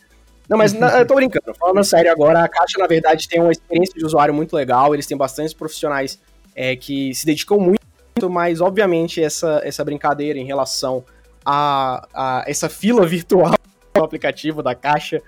Não, 0.47 0.55
mas 0.55 0.71
na, 0.73 0.99
eu 0.99 1.07
tô 1.07 1.15
brincando. 1.15 1.51
Falando 1.55 1.83
sério 1.83 2.11
agora, 2.11 2.43
a 2.43 2.47
Caixa, 2.47 2.77
na 2.77 2.85
verdade, 2.85 3.27
tem 3.27 3.41
uma 3.41 3.51
experiência 3.51 3.95
de 3.97 4.05
usuário 4.05 4.35
muito 4.35 4.55
legal, 4.55 4.93
eles 4.93 5.07
têm 5.07 5.17
bastantes 5.17 5.53
profissionais 5.55 6.19
é, 6.55 6.75
que 6.75 7.13
se 7.13 7.25
dedicam 7.25 7.59
muito, 7.59 8.29
mas, 8.29 8.61
obviamente, 8.61 9.21
essa, 9.21 9.61
essa 9.63 9.83
brincadeira 9.83 10.39
em 10.39 10.45
relação 10.45 11.03
a, 11.45 12.07
a 12.13 12.43
essa 12.47 12.69
fila 12.69 13.05
virtual 13.07 13.53
o 13.99 14.03
aplicativo 14.03 14.61
da 14.61 14.75
caixa. 14.75 15.21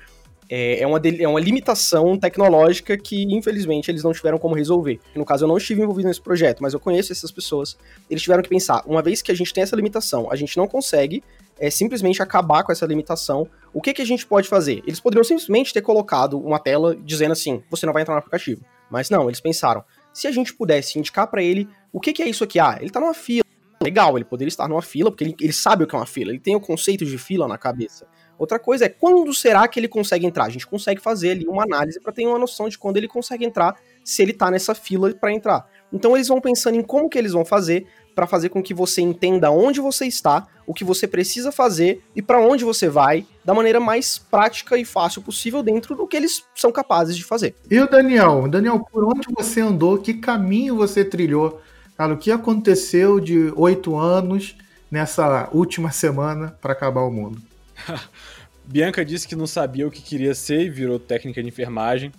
É, 0.49 0.81
é, 0.81 0.87
uma, 0.87 1.01
é 1.19 1.27
uma 1.27 1.41
limitação 1.41 2.17
tecnológica 2.17 2.97
que, 2.97 3.23
infelizmente, 3.23 3.91
eles 3.91 4.01
não 4.01 4.13
tiveram 4.13 4.37
como 4.37 4.55
resolver. 4.55 4.97
No 5.13 5.25
caso, 5.25 5.43
eu 5.43 5.47
não 5.47 5.57
estive 5.57 5.81
envolvido 5.81 6.07
nesse 6.07 6.21
projeto, 6.21 6.61
mas 6.61 6.73
eu 6.73 6.79
conheço 6.79 7.11
essas 7.11 7.31
pessoas. 7.31 7.77
Eles 8.09 8.23
tiveram 8.23 8.41
que 8.41 8.47
pensar, 8.47 8.81
uma 8.85 9.01
vez 9.01 9.21
que 9.21 9.29
a 9.29 9.35
gente 9.35 9.53
tem 9.53 9.63
essa 9.63 9.75
limitação, 9.75 10.31
a 10.31 10.37
gente 10.37 10.55
não 10.55 10.65
consegue 10.65 11.21
é, 11.59 11.69
simplesmente 11.69 12.21
acabar 12.21 12.63
com 12.63 12.71
essa 12.71 12.85
limitação, 12.85 13.47
o 13.73 13.81
que, 13.81 13.93
que 13.93 14.01
a 14.01 14.05
gente 14.05 14.25
pode 14.25 14.47
fazer? 14.47 14.81
Eles 14.87 15.01
poderiam 15.01 15.23
simplesmente 15.23 15.73
ter 15.73 15.81
colocado 15.81 16.39
uma 16.39 16.59
tela 16.59 16.95
dizendo 16.95 17.33
assim, 17.33 17.61
você 17.69 17.85
não 17.85 17.91
vai 17.91 18.03
entrar 18.03 18.13
no 18.13 18.19
aplicativo. 18.19 18.61
Mas 18.89 19.09
não, 19.09 19.27
eles 19.27 19.41
pensaram, 19.41 19.83
se 20.17 20.25
a 20.25 20.31
gente 20.31 20.51
pudesse 20.51 20.97
indicar 20.97 21.27
para 21.27 21.43
ele 21.43 21.69
o 21.93 21.99
que, 21.99 22.11
que 22.11 22.23
é 22.23 22.27
isso 22.27 22.43
aqui, 22.43 22.59
ah, 22.59 22.79
ele 22.81 22.89
tá 22.89 22.99
numa 22.99 23.13
fila. 23.13 23.43
Legal, 23.79 24.17
ele 24.17 24.25
poderia 24.25 24.49
estar 24.49 24.67
numa 24.67 24.81
fila, 24.81 25.11
porque 25.11 25.23
ele, 25.23 25.35
ele 25.39 25.53
sabe 25.53 25.83
o 25.83 25.87
que 25.87 25.93
é 25.93 25.99
uma 25.99 26.07
fila, 26.07 26.31
ele 26.31 26.39
tem 26.39 26.55
o 26.55 26.59
conceito 26.59 27.05
de 27.05 27.19
fila 27.19 27.47
na 27.47 27.55
cabeça. 27.55 28.07
Outra 28.35 28.57
coisa 28.57 28.85
é 28.85 28.89
quando 28.89 29.31
será 29.31 29.67
que 29.67 29.79
ele 29.79 29.87
consegue 29.87 30.25
entrar? 30.25 30.45
A 30.45 30.49
gente 30.49 30.65
consegue 30.65 30.99
fazer 30.99 31.29
ali 31.29 31.47
uma 31.47 31.61
análise 31.61 31.99
para 32.01 32.11
ter 32.11 32.25
uma 32.25 32.39
noção 32.39 32.67
de 32.67 32.79
quando 32.79 32.97
ele 32.97 33.07
consegue 33.07 33.45
entrar, 33.45 33.79
se 34.07 34.21
ele 34.21 34.31
tá 34.31 34.49
nessa 34.49 34.73
fila 34.73 35.13
para 35.13 35.33
entrar. 35.33 35.67
Então 35.91 36.15
eles 36.15 36.29
vão 36.29 36.39
pensando 36.39 36.75
em 36.75 36.81
como 36.81 37.09
que 37.09 37.17
eles 37.17 37.33
vão 37.33 37.43
fazer 37.43 37.85
para 38.15 38.25
fazer 38.25 38.49
com 38.49 38.63
que 38.63 38.73
você 38.73 39.01
entenda 39.01 39.51
onde 39.51 39.81
você 39.81 40.05
está, 40.05 40.47
o 40.65 40.73
que 40.73 40.83
você 40.83 41.05
precisa 41.05 41.51
fazer 41.51 42.01
e 42.15 42.21
para 42.21 42.39
onde 42.39 42.63
você 42.63 42.87
vai, 42.87 43.25
da 43.43 43.53
maneira 43.53 43.81
mais 43.81 44.17
prática 44.17 44.77
e 44.77 44.85
fácil 44.85 45.21
possível 45.21 45.61
dentro 45.61 45.93
do 45.93 46.07
que 46.07 46.15
eles 46.15 46.43
são 46.55 46.71
capazes 46.71 47.17
de 47.17 47.23
fazer. 47.23 47.53
E 47.69 47.79
o 47.79 47.89
Daniel, 47.89 48.47
Daniel, 48.47 48.79
por 48.79 49.03
onde 49.03 49.27
você 49.35 49.59
andou? 49.59 49.97
Que 49.97 50.13
caminho 50.13 50.77
você 50.77 51.03
trilhou? 51.03 51.61
Cara, 51.97 52.13
o 52.13 52.17
que 52.17 52.31
aconteceu 52.31 53.19
de 53.19 53.51
oito 53.57 53.97
anos 53.97 54.55
nessa 54.89 55.49
última 55.51 55.91
semana 55.91 56.57
para 56.61 56.71
acabar 56.71 57.01
o 57.01 57.11
mundo? 57.11 57.41
Bianca 58.65 59.05
disse 59.05 59.27
que 59.27 59.35
não 59.35 59.47
sabia 59.47 59.87
o 59.87 59.91
que 59.91 60.01
queria 60.01 60.33
ser 60.33 60.61
e 60.61 60.69
virou 60.69 60.99
técnica 60.99 61.41
de 61.41 61.47
enfermagem. 61.47 62.11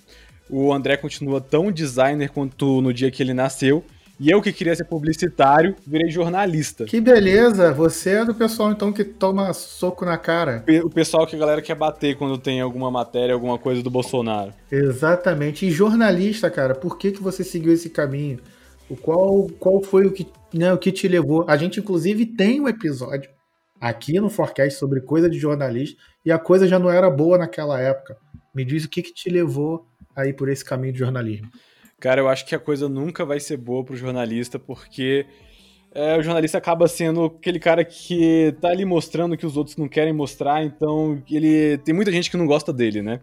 O 0.50 0.72
André 0.72 0.96
continua 0.96 1.40
tão 1.40 1.70
designer 1.70 2.30
quanto 2.30 2.80
no 2.80 2.92
dia 2.92 3.10
que 3.10 3.22
ele 3.22 3.34
nasceu. 3.34 3.84
E 4.20 4.30
eu 4.30 4.42
que 4.42 4.52
queria 4.52 4.74
ser 4.74 4.84
publicitário, 4.84 5.76
virei 5.86 6.10
jornalista. 6.10 6.84
Que 6.84 7.00
beleza! 7.00 7.72
Você 7.72 8.10
é 8.10 8.24
do 8.24 8.34
pessoal 8.34 8.72
então 8.72 8.92
que 8.92 9.04
toma 9.04 9.52
soco 9.52 10.04
na 10.04 10.18
cara. 10.18 10.64
O 10.82 10.90
pessoal 10.90 11.24
que 11.24 11.36
a 11.36 11.38
galera 11.38 11.62
quer 11.62 11.76
bater 11.76 12.16
quando 12.16 12.36
tem 12.36 12.60
alguma 12.60 12.90
matéria, 12.90 13.32
alguma 13.32 13.58
coisa 13.58 13.80
do 13.80 13.90
Bolsonaro. 13.90 14.52
Exatamente. 14.72 15.66
E 15.66 15.70
jornalista, 15.70 16.50
cara, 16.50 16.74
por 16.74 16.98
que, 16.98 17.12
que 17.12 17.22
você 17.22 17.44
seguiu 17.44 17.72
esse 17.72 17.90
caminho? 17.90 18.40
O 18.90 18.96
qual, 18.96 19.46
qual 19.60 19.80
foi 19.82 20.06
o 20.06 20.12
que, 20.12 20.26
né, 20.52 20.72
o 20.72 20.78
que 20.78 20.90
te 20.90 21.06
levou? 21.06 21.44
A 21.46 21.56
gente, 21.56 21.78
inclusive, 21.78 22.26
tem 22.26 22.60
um 22.60 22.66
episódio 22.66 23.30
aqui 23.80 24.18
no 24.18 24.28
Forecast 24.28 24.80
sobre 24.80 25.00
coisa 25.00 25.30
de 25.30 25.38
jornalista 25.38 25.96
e 26.26 26.32
a 26.32 26.38
coisa 26.40 26.66
já 26.66 26.78
não 26.78 26.90
era 26.90 27.08
boa 27.08 27.38
naquela 27.38 27.80
época. 27.80 28.16
Me 28.52 28.64
diz 28.64 28.84
o 28.84 28.88
que, 28.88 29.02
que 29.02 29.14
te 29.14 29.30
levou 29.30 29.86
aí 30.18 30.32
por 30.32 30.48
esse 30.48 30.64
caminho 30.64 30.92
de 30.92 30.98
jornalismo. 30.98 31.48
Cara, 32.00 32.20
eu 32.20 32.28
acho 32.28 32.46
que 32.46 32.54
a 32.54 32.58
coisa 32.58 32.88
nunca 32.88 33.24
vai 33.24 33.40
ser 33.40 33.56
boa 33.56 33.84
pro 33.84 33.96
jornalista, 33.96 34.58
porque 34.58 35.26
é, 35.92 36.16
o 36.16 36.22
jornalista 36.22 36.58
acaba 36.58 36.86
sendo 36.86 37.24
aquele 37.24 37.58
cara 37.58 37.84
que 37.84 38.54
tá 38.60 38.68
ali 38.68 38.84
mostrando 38.84 39.36
que 39.36 39.46
os 39.46 39.56
outros 39.56 39.76
não 39.76 39.88
querem 39.88 40.12
mostrar, 40.12 40.62
então 40.62 41.22
ele 41.30 41.78
tem 41.78 41.94
muita 41.94 42.12
gente 42.12 42.30
que 42.30 42.36
não 42.36 42.46
gosta 42.46 42.72
dele, 42.72 43.02
né? 43.02 43.20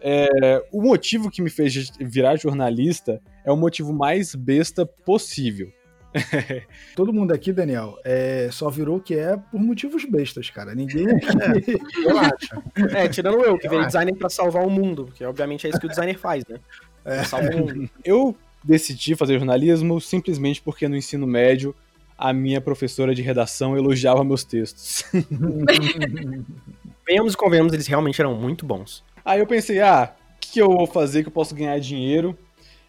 É, 0.00 0.64
o 0.72 0.80
motivo 0.80 1.30
que 1.30 1.42
me 1.42 1.50
fez 1.50 1.90
virar 2.00 2.36
jornalista 2.36 3.20
é 3.44 3.50
o 3.50 3.56
motivo 3.56 3.92
mais 3.92 4.34
besta 4.34 4.86
possível. 4.86 5.68
Todo 6.96 7.12
mundo 7.12 7.32
aqui, 7.32 7.52
Daniel, 7.52 7.98
é, 8.04 8.48
só 8.50 8.70
virou 8.70 8.96
o 8.96 9.00
que 9.00 9.14
é 9.14 9.36
por 9.36 9.60
motivos 9.60 10.04
bestas, 10.04 10.50
cara. 10.50 10.74
Ninguém 10.74 11.06
aqui. 11.10 11.78
Relaxa. 12.02 12.62
É, 12.94 13.08
tirando 13.08 13.42
eu, 13.44 13.58
que 13.58 13.68
veio 13.68 13.84
designer 13.86 14.14
pra 14.16 14.28
salvar 14.28 14.66
o 14.66 14.70
mundo, 14.70 15.06
porque 15.06 15.24
obviamente 15.24 15.66
é 15.66 15.70
isso 15.70 15.80
que 15.80 15.86
o 15.86 15.90
designer 15.90 16.18
faz, 16.18 16.44
né? 16.48 16.58
É. 17.04 17.24
Salva 17.24 17.50
o 17.50 17.58
mundo. 17.58 17.90
Eu 18.04 18.36
decidi 18.62 19.14
fazer 19.14 19.38
jornalismo 19.38 20.00
simplesmente 20.00 20.60
porque 20.60 20.88
no 20.88 20.96
ensino 20.96 21.26
médio 21.26 21.74
a 22.16 22.32
minha 22.32 22.60
professora 22.60 23.14
de 23.14 23.22
redação 23.22 23.76
elogiava 23.76 24.24
meus 24.24 24.42
textos. 24.42 25.04
Venhamos 27.06 27.34
e 27.34 27.36
convenhamos, 27.36 27.72
eles 27.72 27.86
realmente 27.86 28.20
eram 28.20 28.34
muito 28.34 28.66
bons. 28.66 29.04
Aí 29.24 29.38
eu 29.38 29.46
pensei, 29.46 29.80
ah, 29.80 30.12
o 30.34 30.40
que 30.40 30.60
eu 30.60 30.68
vou 30.68 30.86
fazer 30.86 31.22
que 31.22 31.28
eu 31.28 31.32
posso 31.32 31.54
ganhar 31.54 31.78
dinheiro? 31.78 32.36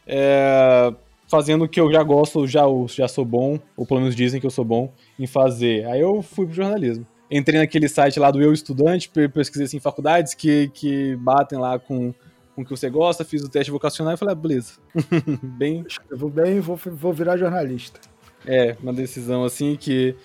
É, 0.07 0.91
fazendo 1.29 1.65
o 1.65 1.69
que 1.69 1.79
eu 1.79 1.91
já 1.91 2.01
gosto, 2.01 2.47
já, 2.47 2.63
já 2.87 3.07
sou 3.07 3.23
bom, 3.23 3.59
ou 3.77 3.85
pelo 3.85 4.01
menos 4.01 4.15
dizem 4.15 4.41
que 4.41 4.47
eu 4.47 4.51
sou 4.51 4.65
bom 4.65 4.91
em 5.17 5.27
fazer. 5.27 5.85
Aí 5.85 6.01
eu 6.01 6.21
fui 6.21 6.45
pro 6.45 6.55
jornalismo. 6.55 7.05
Entrei 7.31 7.59
naquele 7.59 7.87
site 7.87 8.19
lá 8.19 8.31
do 8.31 8.41
Eu 8.41 8.51
Estudante, 8.51 9.09
pesquisei 9.09 9.65
assim, 9.67 9.79
faculdades 9.79 10.33
que, 10.33 10.69
que 10.73 11.15
batem 11.17 11.59
lá 11.59 11.77
com, 11.77 12.11
com 12.55 12.63
o 12.63 12.65
que 12.65 12.71
você 12.71 12.89
gosta, 12.89 13.23
fiz 13.23 13.43
o 13.43 13.49
teste 13.49 13.71
vocacional 13.71 14.15
e 14.15 14.17
falei, 14.17 14.33
ah, 14.33 14.35
beleza. 14.35 14.73
bem. 15.43 15.85
Eu 16.09 16.17
vou 16.17 16.29
bem, 16.29 16.59
vou, 16.59 16.75
vou 16.75 17.13
virar 17.13 17.37
jornalista. 17.37 17.99
É, 18.45 18.75
uma 18.81 18.91
decisão 18.91 19.43
assim 19.43 19.75
que 19.75 20.15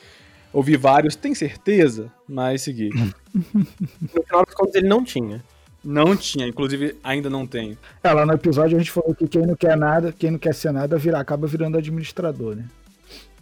ouvi 0.51 0.77
vários, 0.77 1.15
tem 1.15 1.35
certeza? 1.35 2.11
Mas 2.27 2.63
segui. 2.63 2.89
no 3.35 4.23
final 4.23 4.45
das 4.47 4.55
contas 4.55 4.77
ele 4.77 4.89
não 4.89 5.05
tinha. 5.05 5.45
Não 5.85 6.17
tinha, 6.17 6.47
inclusive 6.47 6.97
ainda 7.05 7.29
não 7.29 7.47
tem. 7.47 7.77
É, 8.03 8.11
lá 8.11 8.25
no 8.25 8.33
episódio 8.33 8.77
a 8.77 8.79
gente 8.79 8.91
falou 8.91 9.15
que 9.15 9.29
quem 9.29 9.43
não 9.43 9.55
quer 9.55 9.77
nada, 9.77 10.13
quem 10.13 10.31
não 10.31 10.39
quer 10.39 10.55
ser 10.55 10.73
nada, 10.73 10.97
virar, 10.97 11.21
acaba 11.21 11.47
virando 11.47 11.77
administrador, 11.77 12.57
né? 12.57 12.65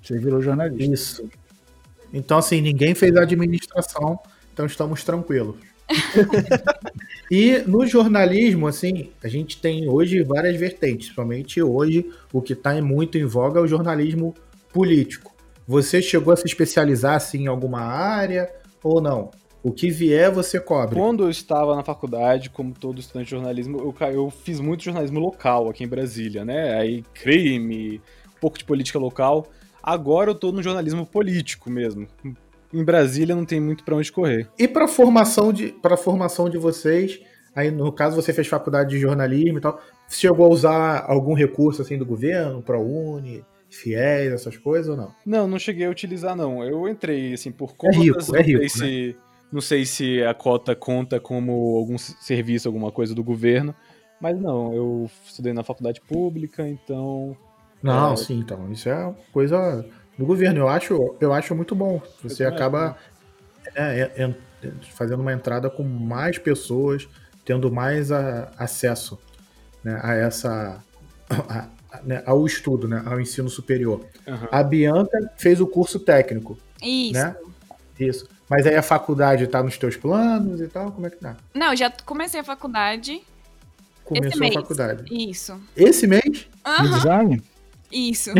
Você 0.03 0.19
virou 0.19 0.43
jornalista. 0.43 0.93
Isso. 0.93 1.31
Então, 2.13 2.39
assim, 2.39 2.61
ninguém 2.61 2.95
fez 2.95 3.17
a 3.17 3.23
administração, 3.23 4.19
então 4.53 4.67
estamos 4.67 5.05
tranquilos. 5.05 5.57
e 7.31 7.59
no 7.67 7.87
jornalismo, 7.87 8.67
assim, 8.67 9.11
a 9.23 9.29
gente 9.29 9.61
tem 9.61 9.89
hoje 9.89 10.23
várias 10.23 10.57
vertentes. 10.57 11.07
Principalmente 11.07 11.63
hoje, 11.63 12.11
o 12.33 12.43
que 12.43 12.55
está 12.55 12.81
muito 12.83 13.17
em 13.17 13.25
voga 13.25 13.61
é 13.61 13.63
o 13.63 13.69
jornalismo 13.69 14.35
político. 14.73 15.33
Você 15.67 16.03
chegou 16.03 16.33
a 16.33 16.37
se 16.37 16.47
especializar 16.47 17.15
assim, 17.15 17.45
em 17.45 17.47
alguma 17.47 17.81
área 17.81 18.51
ou 18.83 19.01
não? 19.01 19.31
O 19.63 19.71
que 19.71 19.91
vier, 19.91 20.31
você 20.31 20.59
cobre. 20.59 20.97
Quando 20.97 21.23
eu 21.23 21.31
estava 21.31 21.77
na 21.77 21.85
faculdade, 21.85 22.51
como 22.51 22.75
todo 22.75 22.99
estudante 22.99 23.27
de 23.27 23.31
jornalismo, 23.31 23.79
eu, 23.79 24.09
eu 24.09 24.31
fiz 24.31 24.59
muito 24.59 24.83
jornalismo 24.83 25.21
local 25.21 25.69
aqui 25.69 25.85
em 25.85 25.89
Brasília, 25.89 26.45
né? 26.45 26.75
Aí 26.75 27.05
crime, 27.15 28.01
um 28.27 28.41
pouco 28.41 28.59
de 28.59 28.65
política 28.65 28.99
local. 28.99 29.47
Agora 29.81 30.31
eu 30.31 30.35
estou 30.35 30.53
no 30.53 30.63
jornalismo 30.63 31.07
político 31.07 31.71
mesmo. 31.71 32.09
Em 32.73 32.85
Brasília 32.85 33.37
não 33.37 33.45
tem 33.45 33.61
muito 33.61 33.85
para 33.85 33.95
onde 33.95 34.11
correr. 34.11 34.49
E 34.59 34.67
para 34.67 34.89
formação 34.89 35.53
de 35.53 35.69
para 35.69 35.97
formação 35.97 36.49
de 36.49 36.59
vocês, 36.59 37.21
aí 37.55 37.71
no 37.71 37.93
caso 37.93 38.17
você 38.17 38.33
fez 38.33 38.49
faculdade 38.49 38.91
de 38.91 38.99
jornalismo 38.99 39.59
e 39.59 39.61
tal, 39.61 39.81
chegou 40.09 40.47
a 40.47 40.49
usar 40.49 41.05
algum 41.07 41.35
recurso 41.35 41.83
assim 41.83 41.97
do 41.97 42.07
governo, 42.07 42.63
ProUni, 42.63 43.45
fiéis, 43.71 44.33
essas 44.33 44.57
coisas 44.57 44.89
ou 44.89 44.97
não? 44.97 45.15
Não, 45.25 45.47
não 45.47 45.59
cheguei 45.59 45.87
a 45.87 45.91
utilizar 45.91 46.35
não. 46.35 46.65
Eu 46.65 46.89
entrei 46.89 47.35
assim 47.35 47.53
por 47.53 47.77
conta 47.77 47.97
é 47.97 48.01
rico, 48.01 48.37
é 48.37 48.43
rico, 48.43 48.69
se 48.69 49.09
né? 49.09 49.15
Não 49.53 49.61
sei 49.61 49.85
se 49.85 50.23
a 50.23 50.33
cota 50.33 50.75
conta 50.75 51.21
como 51.21 51.77
algum 51.77 51.99
serviço, 51.99 52.67
alguma 52.67 52.91
coisa 52.91 53.15
do 53.15 53.23
governo, 53.23 53.75
mas 54.23 54.41
não, 54.41 54.73
eu 54.73 55.11
estudei 55.27 55.53
na 55.53 55.65
faculdade 55.65 56.01
pública, 56.01 56.67
então. 56.67 57.37
Não, 57.83 58.13
é... 58.13 58.17
sim, 58.17 58.39
então. 58.39 58.71
Isso 58.71 58.89
é 58.89 59.15
coisa 59.33 59.85
do 60.17 60.25
governo. 60.25 60.61
Eu 60.61 60.69
acho, 60.69 61.17
eu 61.21 61.33
acho 61.33 61.55
muito 61.57 61.75
bom. 61.75 62.01
Você 62.23 62.45
acaba 62.45 62.97
é, 63.75 64.11
é, 64.17 64.25
é, 64.25 64.35
fazendo 64.93 65.21
uma 65.21 65.33
entrada 65.33 65.69
com 65.69 65.83
mais 65.83 66.39
pessoas, 66.39 67.09
tendo 67.45 67.71
mais 67.71 68.13
a, 68.13 68.53
acesso 68.57 69.19
né, 69.83 69.99
a 70.03 70.15
essa. 70.15 70.83
A, 71.31 71.69
né, 72.05 72.23
ao 72.25 72.47
estudo, 72.47 72.87
né, 72.87 73.03
ao 73.05 73.21
ensino 73.21 73.51
superior. 73.51 74.07
Uhum. 74.27 74.49
A 74.51 74.63
Bianca 74.63 75.33
fez 75.37 75.61
o 75.61 75.67
curso 75.67 75.99
técnico. 75.99 76.57
Isso. 76.81 77.15
Né? 77.15 77.37
Isso. 77.99 78.29
Mas 78.49 78.67
aí 78.67 78.75
a 78.75 78.83
faculdade 78.83 79.47
tá 79.47 79.63
nos 79.63 79.79
teus 79.79 79.97
planos 79.97 80.61
e 80.61 80.69
tal? 80.69 80.93
Como 80.93 81.07
é 81.07 81.11
que 81.11 81.17
tá? 81.17 81.37
Não, 81.55 81.75
já 81.75 81.91
comecei 82.05 82.41
a 82.41 82.45
faculdade. 82.45 83.23
Começou 84.05 84.47
a 84.47 84.53
faculdade. 84.53 85.05
Isso. 85.11 85.59
Esse 85.77 86.07
mês? 86.07 86.47
Uhum. 86.67 86.91
Design? 86.93 87.43
Isso. 87.91 88.31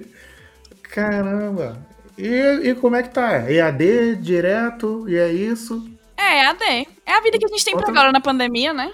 Caramba. 0.82 1.78
E, 2.16 2.70
e 2.70 2.74
como 2.74 2.96
é 2.96 3.02
que 3.02 3.10
tá? 3.10 3.50
EAD 3.50 4.16
direto? 4.16 5.08
E 5.08 5.16
é 5.16 5.32
isso? 5.32 5.88
É, 6.16 6.44
EAD. 6.44 6.88
É 7.06 7.12
a 7.12 7.20
vida 7.20 7.38
que 7.38 7.44
a 7.44 7.48
gente 7.48 7.64
tem 7.64 7.74
Outra... 7.74 7.86
por 7.86 7.96
agora 7.96 8.12
na 8.12 8.20
pandemia, 8.20 8.72
né? 8.72 8.92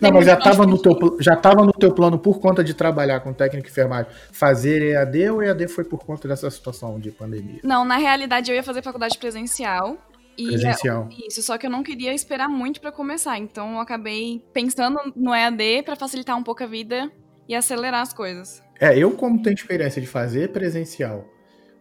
Não, 0.00 0.10
mas 0.12 0.26
já 0.26 0.34
estava 0.34 0.66
no, 0.66 0.80
teu, 0.80 1.16
já 1.20 1.36
tava 1.36 1.64
no 1.64 1.72
teu 1.72 1.92
plano 1.92 2.18
por 2.18 2.40
conta 2.40 2.64
de 2.64 2.74
trabalhar 2.74 3.20
com 3.20 3.32
técnico 3.32 3.66
de 3.66 3.72
enfermagem, 3.72 4.10
fazer 4.32 4.82
EAD 4.82 5.30
ou 5.30 5.42
EAD 5.42 5.68
foi 5.68 5.84
por 5.84 6.04
conta 6.04 6.26
dessa 6.28 6.50
situação 6.50 6.98
de 6.98 7.10
pandemia? 7.10 7.60
Não, 7.62 7.84
na 7.84 7.96
realidade 7.96 8.50
eu 8.50 8.56
ia 8.56 8.62
fazer 8.62 8.82
faculdade 8.82 9.18
presencial. 9.18 9.96
E 10.36 10.48
presencial. 10.48 11.08
É, 11.12 11.28
isso, 11.28 11.42
só 11.42 11.56
que 11.56 11.66
eu 11.66 11.70
não 11.70 11.82
queria 11.82 12.12
esperar 12.12 12.48
muito 12.48 12.80
para 12.80 12.90
começar, 12.90 13.38
então 13.38 13.74
eu 13.74 13.80
acabei 13.80 14.42
pensando 14.52 14.98
no 15.14 15.34
EAD 15.34 15.82
para 15.84 15.96
facilitar 15.96 16.36
um 16.36 16.42
pouco 16.42 16.62
a 16.64 16.66
vida 16.66 17.10
e 17.48 17.54
acelerar 17.54 18.00
as 18.00 18.12
coisas. 18.12 18.62
É, 18.80 18.98
eu 18.98 19.12
como 19.12 19.42
tenho 19.42 19.54
experiência 19.54 20.00
de 20.00 20.08
fazer 20.08 20.48
presencial 20.50 21.24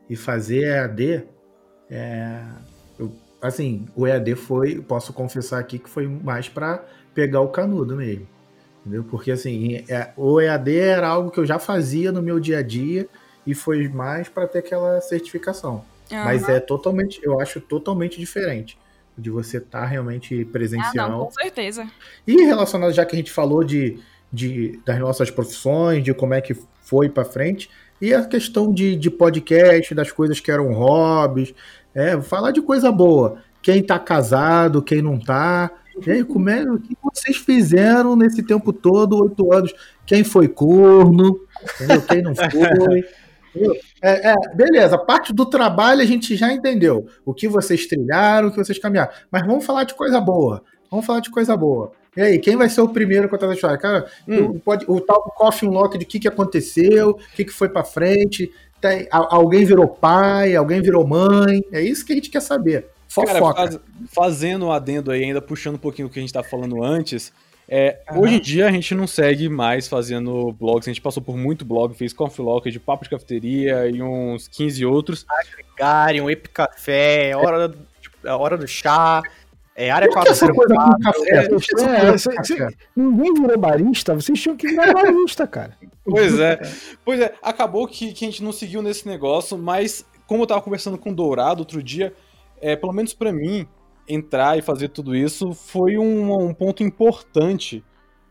e 0.10 0.16
fazer 0.16 0.66
EAD, 0.66 1.24
é, 1.90 2.42
eu, 3.00 3.12
assim, 3.42 3.88
o 3.96 4.06
EAD 4.06 4.36
foi, 4.36 4.82
posso 4.82 5.14
confessar 5.14 5.60
aqui 5.60 5.80
que 5.80 5.90
foi 5.90 6.08
mais 6.08 6.48
para 6.48 6.84
pegar 7.14 7.42
o 7.42 7.50
canudo 7.50 7.96
mesmo. 7.96 8.28
Entendeu? 8.82 9.04
Porque 9.04 9.32
assim, 9.32 9.84
é, 9.88 10.12
o 10.18 10.42
EAD 10.42 10.78
era 10.78 11.08
algo 11.08 11.32
que 11.32 11.40
eu 11.40 11.46
já 11.46 11.58
fazia 11.58 12.12
no 12.12 12.22
meu 12.22 12.40
dia 12.40 12.60
a 12.60 12.62
dia 12.62 13.08
e 13.48 13.54
foi 13.54 13.88
mais 13.88 14.28
para 14.28 14.48
ter 14.48 14.60
aquela 14.60 15.00
certificação. 15.02 15.84
Uhum. 16.12 16.24
Mas 16.24 16.48
é 16.50 16.60
totalmente, 16.60 17.22
eu 17.24 17.40
acho 17.40 17.62
totalmente 17.62 18.20
diferente 18.20 18.78
de 19.18 19.30
você 19.30 19.58
estar 19.58 19.82
tá 19.82 19.86
realmente 19.86 20.44
presencial. 20.46 21.06
Ah, 21.06 21.10
não, 21.10 21.26
com 21.26 21.32
certeza. 21.32 21.88
E 22.26 22.44
relacionado, 22.44 22.92
já 22.92 23.06
que 23.06 23.16
a 23.16 23.18
gente 23.18 23.32
falou 23.32 23.64
de, 23.64 24.00
de 24.32 24.80
das 24.86 25.00
nossas 25.00 25.30
profissões, 25.30 26.04
de 26.04 26.14
como 26.14 26.34
é 26.34 26.42
que 26.42 26.56
foi 26.82 27.10
para 27.10 27.24
frente, 27.24 27.70
e 28.02 28.14
a 28.14 28.26
questão 28.26 28.74
de, 28.74 28.96
de 28.96 29.10
podcast, 29.10 29.94
das 29.94 30.12
coisas 30.12 30.40
que 30.40 30.52
eram 30.52 30.74
hobbies, 30.74 31.54
é, 31.94 32.20
falar 32.22 32.52
de 32.52 32.62
coisa 32.62 32.92
boa. 32.92 33.38
Quem 33.62 33.82
tá 33.82 33.98
casado, 33.98 34.82
quem 34.82 35.02
não 35.02 35.18
tá, 35.18 35.72
e 36.06 36.12
aí, 36.12 36.24
como 36.24 36.50
é, 36.50 36.64
o 36.64 36.80
que 36.80 36.98
vocês 37.02 37.38
fizeram 37.38 38.16
nesse 38.16 38.42
tempo 38.42 38.74
todo, 38.74 39.22
oito 39.24 39.54
anos? 39.54 39.74
Quem 40.06 40.24
foi 40.24 40.48
corno? 40.48 41.40
Entendeu? 41.76 42.02
Quem 42.02 42.22
não 42.22 42.34
foi? 42.36 43.06
É, 44.02 44.32
é, 44.32 44.36
beleza, 44.56 44.98
parte 44.98 45.32
do 45.32 45.46
trabalho 45.46 46.02
a 46.02 46.06
gente 46.06 46.36
já 46.36 46.52
entendeu. 46.52 47.06
O 47.26 47.34
que 47.34 47.48
vocês 47.48 47.86
trilharam, 47.86 48.48
o 48.48 48.52
que 48.52 48.58
vocês 48.58 48.80
caminharam. 48.80 49.12
Mas 49.32 49.46
vamos 49.46 49.66
falar 49.66 49.84
de 49.84 49.94
coisa 49.94 50.20
boa. 50.20 50.64
Vamos 50.90 51.06
falar 51.06 51.20
de 51.20 51.30
coisa 51.30 51.56
boa. 51.56 51.92
E 52.16 52.22
aí, 52.22 52.40
quem 52.40 52.56
vai 52.56 52.70
ser 52.70 52.82
o 52.82 52.90
primeiro 52.90 53.26
a 53.26 53.30
contar 53.30 53.50
a 53.50 53.54
história? 53.54 53.78
Cara, 53.78 54.06
hum. 54.28 54.60
pode, 54.60 54.86
o 54.88 55.00
tal 55.02 55.22
coffee 55.36 55.68
unlock 55.68 55.98
de 55.98 56.06
o 56.06 56.08
que, 56.08 56.20
que 56.20 56.28
aconteceu, 56.28 57.12
o 57.12 57.16
que, 57.36 57.46
que 57.46 57.52
foi 57.52 57.70
para 57.70 57.84
frente. 57.84 58.52
Tem, 58.80 59.08
alguém 59.10 59.66
virou 59.66 59.88
pai, 59.88 60.56
alguém 60.56 60.82
virou 60.82 61.08
mãe. 61.08 61.64
É 61.72 61.82
isso 61.82 62.06
que 62.06 62.12
a 62.12 62.16
gente 62.16 62.30
quer 62.30 62.42
saber. 62.42 62.88
Fofoca. 63.14 63.54
Cara, 63.54 63.54
faz, 63.56 63.80
fazendo 64.12 64.68
um 64.68 64.72
adendo 64.72 65.12
aí, 65.12 65.24
ainda 65.24 65.42
puxando 65.42 65.76
um 65.76 65.80
pouquinho 65.80 66.08
o 66.08 66.12
que 66.12 66.20
a 66.20 66.22
gente 66.22 66.34
tá 66.34 66.44
falando 66.44 66.84
antes, 66.84 67.32
é, 67.68 68.02
uhum. 68.12 68.22
Hoje 68.22 68.36
em 68.36 68.40
dia 68.42 68.68
a 68.68 68.72
gente 68.72 68.94
não 68.94 69.08
segue 69.08 69.48
mais 69.48 69.88
fazendo 69.88 70.52
blogs, 70.54 70.88
a 70.88 70.92
gente 70.92 71.02
passou 71.02 71.24
por 71.24 71.38
muito 71.38 71.64
blog, 71.64 71.96
fez 71.96 72.12
Coffee 72.12 72.44
Locker, 72.44 72.72
de 72.72 72.80
Papo 72.80 73.04
de 73.04 73.10
Cafeteria 73.10 73.88
e 73.88 74.02
uns 74.02 74.48
15 74.48 74.86
outros. 74.86 75.26
Agregarium, 75.30 76.30
Epicafé, 76.30 77.36
hora, 77.36 77.74
hora 78.26 78.58
do 78.58 78.68
chá, 78.68 79.22
é 79.76 79.90
área 79.90 80.10
Por 80.10 80.24
que 80.24 80.30
essa 80.30 80.54
coisa 80.54 80.76
com 80.76 81.00
café? 81.00 81.30
É, 81.30 82.64
é, 82.64 82.70
ninguém 82.96 83.34
virou 83.34 83.58
barista, 83.58 84.14
vocês 84.14 84.40
tinham 84.40 84.58
que 84.58 84.68
virar 84.68 84.94
barista, 84.94 85.48
cara. 85.48 85.78
Pois 86.06 86.38
é, 86.40 86.60
pois 87.06 87.20
é, 87.22 87.34
acabou 87.42 87.88
que, 87.88 88.12
que 88.12 88.26
a 88.26 88.30
gente 88.30 88.44
não 88.44 88.52
seguiu 88.52 88.82
nesse 88.82 89.08
negócio, 89.08 89.58
mas 89.58 90.06
como 90.28 90.44
eu 90.44 90.48
tava 90.48 90.62
conversando 90.62 90.98
com 90.98 91.12
o 91.12 91.16
Dourado 91.16 91.62
outro 91.62 91.82
dia, 91.82 92.14
é, 92.64 92.78
pelo 92.78 92.94
menos 92.94 93.14
para 93.14 93.34
mim, 93.34 93.68
entrar 94.08 94.58
e 94.58 94.62
fazer 94.62 94.88
tudo 94.88 95.14
isso 95.14 95.54
foi 95.54 95.98
um, 95.98 96.48
um 96.48 96.54
ponto 96.54 96.82
importante 96.82 97.84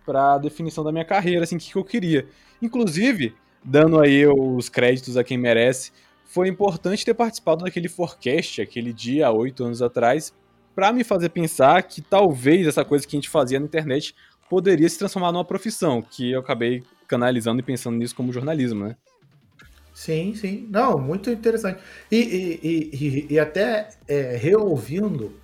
para 0.06 0.34
a 0.34 0.38
definição 0.38 0.82
da 0.82 0.90
minha 0.90 1.04
carreira, 1.04 1.44
assim, 1.44 1.56
o 1.56 1.58
que, 1.58 1.70
que 1.70 1.76
eu 1.76 1.84
queria. 1.84 2.26
Inclusive, 2.60 3.34
dando 3.62 4.00
aí 4.00 4.26
os 4.26 4.70
créditos 4.70 5.18
a 5.18 5.22
quem 5.22 5.36
merece, 5.36 5.92
foi 6.24 6.48
importante 6.48 7.04
ter 7.04 7.12
participado 7.12 7.62
daquele 7.62 7.88
forecast, 7.88 8.62
aquele 8.62 8.90
dia, 8.92 9.30
oito 9.30 9.64
anos 9.64 9.82
atrás, 9.82 10.34
para 10.74 10.92
me 10.92 11.04
fazer 11.04 11.28
pensar 11.28 11.82
que 11.82 12.00
talvez 12.00 12.66
essa 12.66 12.84
coisa 12.86 13.06
que 13.06 13.14
a 13.14 13.18
gente 13.18 13.28
fazia 13.28 13.60
na 13.60 13.66
internet 13.66 14.14
poderia 14.48 14.88
se 14.88 14.98
transformar 14.98 15.30
numa 15.30 15.44
profissão, 15.44 16.00
que 16.00 16.30
eu 16.30 16.40
acabei 16.40 16.82
canalizando 17.06 17.60
e 17.60 17.62
pensando 17.62 17.98
nisso 17.98 18.14
como 18.16 18.32
jornalismo, 18.32 18.86
né? 18.86 18.96
Sim, 19.94 20.34
sim. 20.34 20.66
Não, 20.70 20.98
muito 20.98 21.30
interessante. 21.30 21.80
E, 22.10 22.16
e, 22.16 22.90
e, 22.92 23.26
e 23.34 23.38
até 23.38 23.88
é, 24.08 24.36
reouvindo 24.36 25.34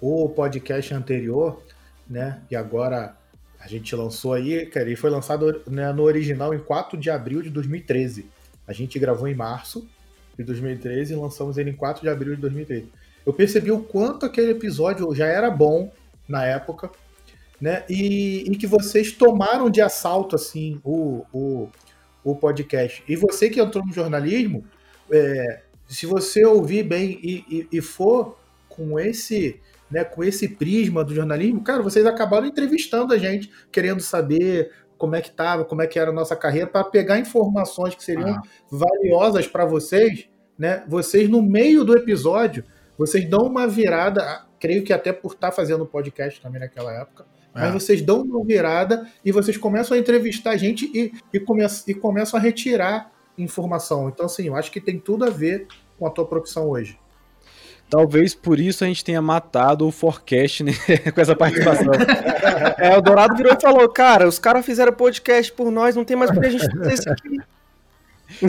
o 0.00 0.28
podcast 0.28 0.92
anterior, 0.92 1.62
né? 2.08 2.42
E 2.50 2.56
agora 2.56 3.16
a 3.58 3.66
gente 3.66 3.96
lançou 3.96 4.34
aí, 4.34 4.66
cara, 4.66 4.86
ele 4.86 4.96
foi 4.96 5.08
lançado 5.08 5.62
né, 5.66 5.90
no 5.92 6.02
original 6.02 6.52
em 6.52 6.58
4 6.58 6.98
de 6.98 7.10
abril 7.10 7.40
de 7.40 7.48
2013. 7.48 8.26
A 8.66 8.72
gente 8.74 8.98
gravou 8.98 9.26
em 9.26 9.34
março 9.34 9.88
de 10.36 10.44
2013 10.44 11.14
e 11.14 11.16
lançamos 11.16 11.56
ele 11.56 11.70
em 11.70 11.74
4 11.74 12.02
de 12.02 12.10
abril 12.10 12.34
de 12.34 12.42
2013. 12.42 12.90
Eu 13.24 13.32
percebi 13.32 13.72
o 13.72 13.80
quanto 13.80 14.26
aquele 14.26 14.50
episódio 14.50 15.14
já 15.14 15.26
era 15.26 15.50
bom 15.50 15.90
na 16.28 16.44
época, 16.44 16.90
né? 17.58 17.84
E, 17.88 18.44
e 18.50 18.56
que 18.56 18.66
vocês 18.66 19.12
tomaram 19.12 19.70
de 19.70 19.80
assalto, 19.80 20.36
assim, 20.36 20.78
o, 20.84 21.24
o, 21.32 21.70
o 22.24 22.34
podcast. 22.34 23.04
E 23.06 23.14
você 23.14 23.50
que 23.50 23.60
entrou 23.60 23.84
no 23.84 23.92
jornalismo, 23.92 24.64
é, 25.10 25.62
se 25.86 26.06
você 26.06 26.44
ouvir 26.44 26.82
bem 26.82 27.18
e, 27.22 27.44
e, 27.48 27.68
e, 27.78 27.80
for 27.80 28.38
com 28.68 28.98
esse, 28.98 29.60
né, 29.90 30.02
com 30.02 30.24
esse 30.24 30.48
prisma 30.48 31.04
do 31.04 31.14
jornalismo, 31.14 31.62
cara, 31.62 31.82
vocês 31.82 32.06
acabaram 32.06 32.46
entrevistando 32.46 33.12
a 33.12 33.18
gente, 33.18 33.50
querendo 33.70 34.00
saber 34.00 34.72
como 34.96 35.14
é 35.14 35.20
que 35.20 35.28
estava, 35.28 35.64
como 35.64 35.82
é 35.82 35.86
que 35.86 35.98
era 35.98 36.10
a 36.10 36.14
nossa 36.14 36.34
carreira, 36.34 36.66
para 36.66 36.84
pegar 36.84 37.18
informações 37.18 37.94
que 37.94 38.02
seriam 38.02 38.30
ah. 38.30 38.42
valiosas 38.70 39.46
para 39.46 39.64
vocês, 39.66 40.28
né? 40.58 40.82
Vocês 40.88 41.28
no 41.28 41.42
meio 41.42 41.84
do 41.84 41.96
episódio, 41.96 42.64
vocês 42.96 43.28
dão 43.28 43.40
uma 43.40 43.66
virada, 43.66 44.46
creio 44.58 44.82
que 44.82 44.92
até 44.92 45.12
por 45.12 45.34
estar 45.34 45.50
tá 45.50 45.52
fazendo 45.52 45.84
podcast 45.84 46.40
também 46.40 46.60
naquela 46.60 46.92
época, 46.92 47.26
mas 47.54 47.70
é. 47.70 47.72
vocês 47.72 48.02
dão 48.02 48.22
uma 48.22 48.44
virada 48.44 49.06
e 49.24 49.30
vocês 49.30 49.56
começam 49.56 49.96
a 49.96 50.00
entrevistar 50.00 50.50
a 50.50 50.56
gente 50.56 50.90
e, 50.92 51.12
e, 51.32 51.40
come, 51.40 51.64
e 51.86 51.94
começam 51.94 52.38
a 52.38 52.42
retirar 52.42 53.12
informação. 53.38 54.08
Então, 54.08 54.26
assim, 54.26 54.48
eu 54.48 54.56
acho 54.56 54.70
que 54.70 54.80
tem 54.80 54.98
tudo 54.98 55.24
a 55.24 55.30
ver 55.30 55.66
com 55.98 56.06
a 56.06 56.10
tua 56.10 56.26
profissão 56.26 56.68
hoje. 56.68 56.98
Talvez 57.88 58.34
por 58.34 58.58
isso 58.58 58.82
a 58.82 58.86
gente 58.86 59.04
tenha 59.04 59.22
matado 59.22 59.86
o 59.86 59.92
forecast 59.92 60.64
né, 60.64 60.72
com 61.14 61.20
essa 61.20 61.36
participação. 61.36 61.92
é, 62.78 62.96
o 62.96 63.00
Dourado 63.00 63.36
virou 63.36 63.52
e 63.52 63.60
falou: 63.60 63.88
Cara, 63.88 64.26
os 64.26 64.38
caras 64.38 64.64
fizeram 64.64 64.92
podcast 64.92 65.52
por 65.52 65.70
nós, 65.70 65.94
não 65.94 66.04
tem 66.04 66.16
mais 66.16 66.30
por 66.30 66.40
que 66.40 66.46
a 66.46 66.50
gente 66.50 66.76
fazer 66.76 66.94
isso 66.94 67.10
aqui. 67.10 67.38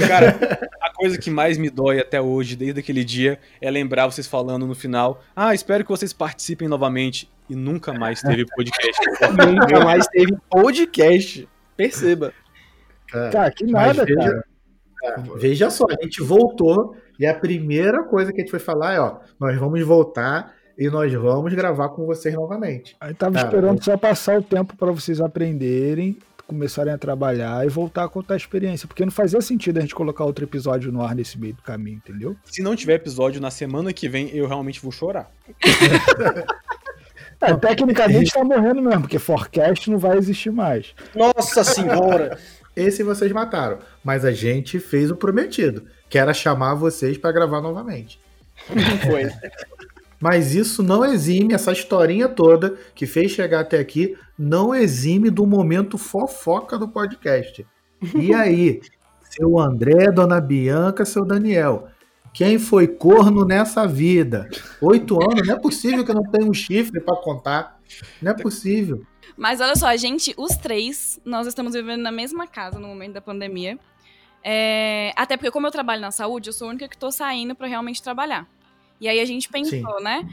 Cara, 0.08 0.70
a 0.82 0.94
coisa 0.94 1.18
que 1.18 1.30
mais 1.30 1.58
me 1.58 1.70
dói 1.70 2.00
até 2.00 2.22
hoje, 2.22 2.56
desde 2.56 2.80
aquele 2.80 3.04
dia, 3.04 3.40
é 3.62 3.70
lembrar 3.70 4.08
vocês 4.08 4.28
falando 4.28 4.66
no 4.66 4.76
final: 4.76 5.24
Ah, 5.36 5.54
espero 5.54 5.84
que 5.84 5.90
vocês 5.90 6.14
participem 6.14 6.68
novamente. 6.68 7.30
E 7.50 7.56
nunca 7.56 7.94
mais 7.94 8.22
teve 8.22 8.46
podcast. 8.46 9.02
nunca 9.46 9.80
mais 9.84 10.08
teve 10.08 10.36
podcast. 10.50 11.48
Perceba. 11.78 12.34
Cara, 13.08 13.30
tá, 13.30 13.52
que 13.52 13.66
nada, 13.66 14.04
veja, 14.04 14.44
cara. 15.02 15.24
Veja 15.36 15.70
só, 15.70 15.86
a 15.88 16.04
gente 16.04 16.24
voltou 16.24 16.96
e 17.20 17.26
a 17.26 17.34
primeira 17.34 18.04
coisa 18.04 18.32
que 18.32 18.42
a 18.42 18.42
gente 18.42 18.50
foi 18.50 18.60
falar 18.60 18.94
é: 18.94 19.00
ó, 19.00 19.20
nós 19.40 19.58
vamos 19.58 19.82
voltar 19.84 20.56
e 20.78 20.90
nós 20.90 21.14
vamos 21.14 21.54
gravar 21.54 21.90
com 21.90 22.06
vocês 22.06 22.34
novamente. 22.34 22.96
Aí 23.00 23.14
tava 23.14 23.36
cara, 23.36 23.48
esperando 23.48 23.84
só 23.84 23.96
passar 23.96 24.40
o 24.40 24.44
tempo 24.44 24.76
para 24.76 24.92
vocês 24.92 25.22
aprenderem 25.22 26.18
começarem 26.48 26.94
a 26.94 26.98
trabalhar 26.98 27.66
e 27.66 27.70
voltar 27.70 28.04
a 28.04 28.10
contar 28.10 28.36
a 28.36 28.38
experiência. 28.38 28.88
Porque 28.88 29.04
não 29.04 29.12
fazia 29.12 29.42
sentido 29.42 29.78
a 29.78 29.82
gente 29.82 29.96
colocar 29.96 30.24
outro 30.24 30.46
episódio 30.46 30.92
no 30.92 31.02
ar 31.02 31.16
nesse 31.16 31.40
meio 31.40 31.54
do 31.54 31.62
caminho, 31.62 31.98
entendeu? 31.98 32.36
Se 32.46 32.62
não 32.62 32.76
tiver 32.76 32.96
episódio 32.96 33.42
na 33.42 33.52
semana 33.52 33.92
que 33.94 34.08
vem, 34.08 34.30
eu 34.30 34.48
realmente 34.48 34.82
vou 34.82 34.92
chorar. 34.92 35.32
é, 37.42 37.54
tecnicamente 37.56 38.32
tá 38.32 38.44
morrendo 38.44 38.82
mesmo, 38.82 39.02
porque 39.02 39.20
forecast 39.20 39.90
não 39.90 39.98
vai 39.98 40.18
existir 40.18 40.52
mais. 40.52 40.94
Nossa 41.16 41.64
senhora! 41.64 42.38
Esse 42.76 43.04
vocês 43.04 43.32
mataram. 43.32 43.80
Mas 44.04 44.26
a 44.26 44.32
gente 44.32 44.80
fez 44.80 45.10
o 45.10 45.16
prometido, 45.16 45.88
que 46.10 46.18
era 46.18 46.34
chamar 46.34 46.76
vocês 46.76 47.18
para 47.18 47.32
gravar 47.32 47.62
novamente. 47.62 48.20
Não 48.70 48.98
foi. 49.00 49.30
Mas 50.26 50.56
isso 50.56 50.82
não 50.82 51.06
exime, 51.06 51.54
essa 51.54 51.72
historinha 51.72 52.28
toda 52.28 52.76
que 52.96 53.06
fez 53.06 53.30
chegar 53.30 53.60
até 53.60 53.78
aqui, 53.78 54.18
não 54.36 54.74
exime 54.74 55.30
do 55.30 55.46
momento 55.46 56.00
fofoca 56.00 56.80
do 56.80 56.88
podcast. 56.88 57.64
E 58.16 58.34
aí, 58.34 58.82
seu 59.30 59.60
André, 59.60 60.12
dona 60.12 60.42
Bianca, 60.42 61.06
seu 61.06 61.24
Daniel, 61.24 61.90
quem 62.34 62.58
foi 62.58 62.88
corno 62.88 63.46
nessa 63.46 63.86
vida? 63.86 64.50
Oito 64.82 65.22
anos, 65.22 65.48
não 65.48 65.54
é 65.54 65.60
possível 65.60 66.04
que 66.04 66.10
eu 66.10 66.16
não 66.16 66.24
tenha 66.24 66.50
um 66.50 66.56
chifre 66.56 67.00
para 67.00 67.16
contar. 67.18 67.80
Não 68.20 68.32
é 68.32 68.34
possível. 68.34 69.06
Mas 69.38 69.62
olha 69.62 69.76
só, 69.76 69.86
a 69.86 69.96
gente, 69.96 70.34
os 70.40 70.58
três, 70.58 71.22
nós 71.24 71.46
estamos 71.46 71.74
vivendo 71.74 72.02
na 72.02 72.12
mesma 72.12 72.48
casa 72.48 72.80
no 72.80 72.88
momento 72.88 73.14
da 73.14 73.22
pandemia. 73.22 73.78
É, 74.44 75.14
até 75.16 75.38
porque, 75.38 75.52
como 75.52 75.68
eu 75.68 75.72
trabalho 75.72 76.02
na 76.02 76.10
saúde, 76.10 76.50
eu 76.50 76.54
sou 76.54 76.66
a 76.66 76.72
única 76.72 76.88
que 76.88 76.96
estou 76.96 77.12
saindo 77.12 77.54
para 77.54 77.68
realmente 77.68 78.02
trabalhar. 78.02 78.48
E 79.06 79.08
aí 79.08 79.20
a 79.20 79.26
gente 79.26 79.48
pensou, 79.50 79.98
Sim. 80.00 80.04
né? 80.04 80.28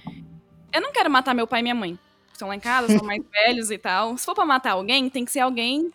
Eu 0.73 0.81
não 0.81 0.93
quero 0.93 1.11
matar 1.11 1.35
meu 1.35 1.47
pai 1.47 1.61
e 1.61 1.63
minha 1.63 1.75
mãe. 1.75 1.99
Estão 2.33 2.49
lá 2.49 2.57
em 2.57 2.61
casa, 2.61 2.97
são 2.97 3.07
mais 3.07 3.23
velhos 3.31 3.71
e 3.71 3.77
tal. 3.77 4.17
Se 4.17 4.25
for 4.25 4.35
pra 4.35 4.47
matar 4.47 4.73
alguém, 4.73 5.11
tem 5.11 5.27
que 5.27 5.31
ser 5.31 5.41
alguém 5.41 5.93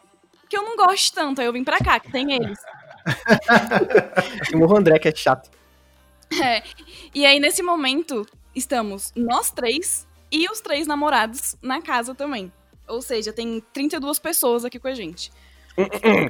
que 0.47 0.55
eu 0.55 0.61
não 0.61 0.77
goste 0.77 1.11
tanto. 1.11 1.41
Aí 1.41 1.47
eu 1.47 1.53
vim 1.53 1.63
pra 1.63 1.79
cá, 1.79 1.99
que 1.99 2.11
tem 2.11 2.33
eles. 2.33 2.59
o 4.53 4.77
André, 4.77 4.99
que 4.99 5.07
é 5.07 5.15
chato. 5.15 5.49
É. 6.43 6.61
E 7.15 7.25
aí, 7.25 7.39
nesse 7.39 7.63
momento, 7.63 8.27
estamos 8.53 9.13
nós 9.15 9.49
três 9.49 10.05
e 10.29 10.45
os 10.51 10.59
três 10.59 10.85
namorados 10.85 11.55
na 11.61 11.81
casa 11.81 12.13
também. 12.13 12.51
Ou 12.85 13.01
seja, 13.01 13.31
tem 13.31 13.63
32 13.71 14.19
pessoas 14.19 14.65
aqui 14.65 14.77
com 14.77 14.89
a 14.89 14.93
gente. 14.93 15.31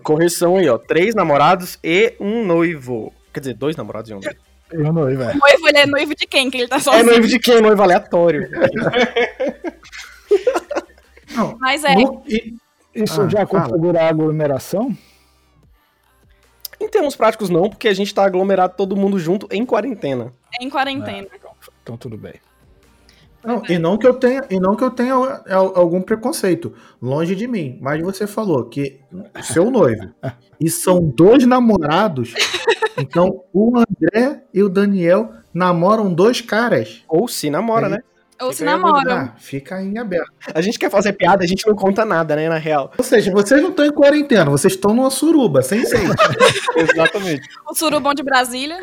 Correção 0.04 0.56
aí, 0.56 0.70
ó. 0.70 0.78
Três 0.78 1.16
namorados 1.16 1.80
e 1.84 2.16
um 2.20 2.46
noivo. 2.46 3.12
Quer 3.34 3.40
dizer, 3.40 3.54
dois 3.56 3.76
namorados 3.76 4.12
e 4.12 4.14
um 4.14 4.20
noivo. 4.20 4.47
Eu 4.72 4.92
noivo, 4.92 5.22
é. 5.24 5.34
O 5.34 5.38
noivo, 5.38 5.70
ele 5.70 5.78
é 5.78 5.86
noivo 5.86 6.16
de 6.16 6.28
quem? 6.28 6.50
Que 6.50 6.58
ele 6.58 6.68
tá 6.68 6.80
sozinho. 6.80 7.02
É 7.02 7.06
noivo 7.06 7.28
de 7.28 7.40
quem? 7.40 7.62
Noivo 7.62 7.82
aleatório. 7.82 8.50
Não, 11.34 11.58
Mas 11.60 11.84
é. 11.84 11.96
No, 11.96 12.24
isso 12.96 13.22
ah, 13.22 13.30
já 13.30 13.46
configura 13.46 14.02
a 14.02 14.10
aglomeração? 14.10 14.98
Em 16.80 16.90
termos 16.90 17.16
práticos, 17.16 17.50
não, 17.50 17.70
porque 17.70 17.88
a 17.88 17.94
gente 17.94 18.14
tá 18.14 18.24
aglomerado 18.26 18.76
todo 18.76 18.96
mundo 18.96 19.20
junto 19.20 19.48
em 19.52 19.66
quarentena. 19.66 20.34
Em 20.60 20.70
quarentena. 20.70 21.28
É, 21.32 21.40
então 21.82 21.98
tudo 21.98 22.18
bem. 22.18 22.36
Não, 23.48 23.64
e 23.70 23.80
não 23.80 23.98
que 23.98 24.06
eu 24.06 24.14
tenha, 24.14 24.44
e 24.50 24.60
não 24.60 24.76
que 24.76 24.84
eu 24.84 24.92
tenha 24.92 25.14
algum 25.14 26.02
preconceito, 26.02 26.74
longe 27.02 27.34
de 27.34 27.48
mim. 27.48 27.80
Mas 27.82 28.02
você 28.02 28.28
falou 28.28 28.66
que 28.66 29.00
seu 29.42 29.72
noivo 29.72 30.14
e 30.60 30.70
são 30.70 31.00
dois 31.00 31.46
namorados, 31.48 32.34
então 32.98 33.46
o 33.54 33.78
André 33.78 34.44
e 34.54 34.62
o 34.62 34.68
Daniel 34.68 35.32
namoram 35.54 36.14
dois 36.14 36.42
caras. 36.42 37.06
Ou 37.08 37.26
se 37.26 37.50
namora, 37.50 37.88
é. 37.88 37.90
né? 37.92 38.00
Ou 38.42 38.52
se 38.52 38.66
namoram. 38.66 39.14
Ah, 39.14 39.34
fica 39.38 39.82
em 39.82 39.98
aberto. 39.98 40.30
A 40.54 40.60
gente 40.60 40.78
quer 40.78 40.92
fazer 40.92 41.14
piada, 41.14 41.42
a 41.42 41.48
gente 41.48 41.66
não 41.66 41.74
conta 41.74 42.04
nada, 42.04 42.36
né, 42.36 42.50
na 42.50 42.58
real. 42.58 42.92
Ou 42.98 43.04
seja, 43.04 43.32
vocês 43.32 43.62
não 43.62 43.70
estão 43.70 43.86
em 43.86 43.94
quarentena, 43.94 44.52
vocês 44.52 44.74
estão 44.74 44.94
numa 44.94 45.10
suruba, 45.10 45.62
sem 45.62 45.86
ser. 45.86 46.02
Exatamente. 46.76 47.48
O 47.66 47.74
surubão 47.74 48.14
de 48.14 48.24
Brasília. 48.24 48.78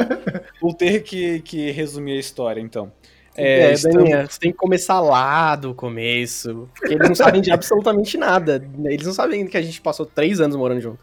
Vou 0.60 0.74
ter 0.74 1.02
que, 1.02 1.40
que 1.40 1.70
resumir 1.70 2.18
a 2.18 2.20
história, 2.20 2.60
então. 2.60 2.92
É, 3.36 3.60
é 3.60 3.72
estamos... 3.72 3.96
Daninha, 3.96 4.26
você 4.26 4.38
tem 4.38 4.52
que 4.52 4.58
começar 4.58 5.00
lá 5.00 5.56
do 5.56 5.74
começo. 5.74 6.68
Porque 6.74 6.94
eles 6.94 7.08
não 7.08 7.14
sabem 7.14 7.40
de 7.40 7.50
absolutamente 7.52 8.16
nada. 8.18 8.66
Eles 8.84 9.06
não 9.06 9.14
sabem 9.14 9.46
que 9.46 9.56
a 9.56 9.62
gente 9.62 9.80
passou 9.80 10.04
três 10.06 10.40
anos 10.40 10.56
morando 10.56 10.80
junto. 10.80 10.98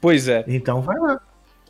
Pois 0.00 0.28
é. 0.28 0.44
Então 0.48 0.80
vai 0.80 0.98
lá. 0.98 1.20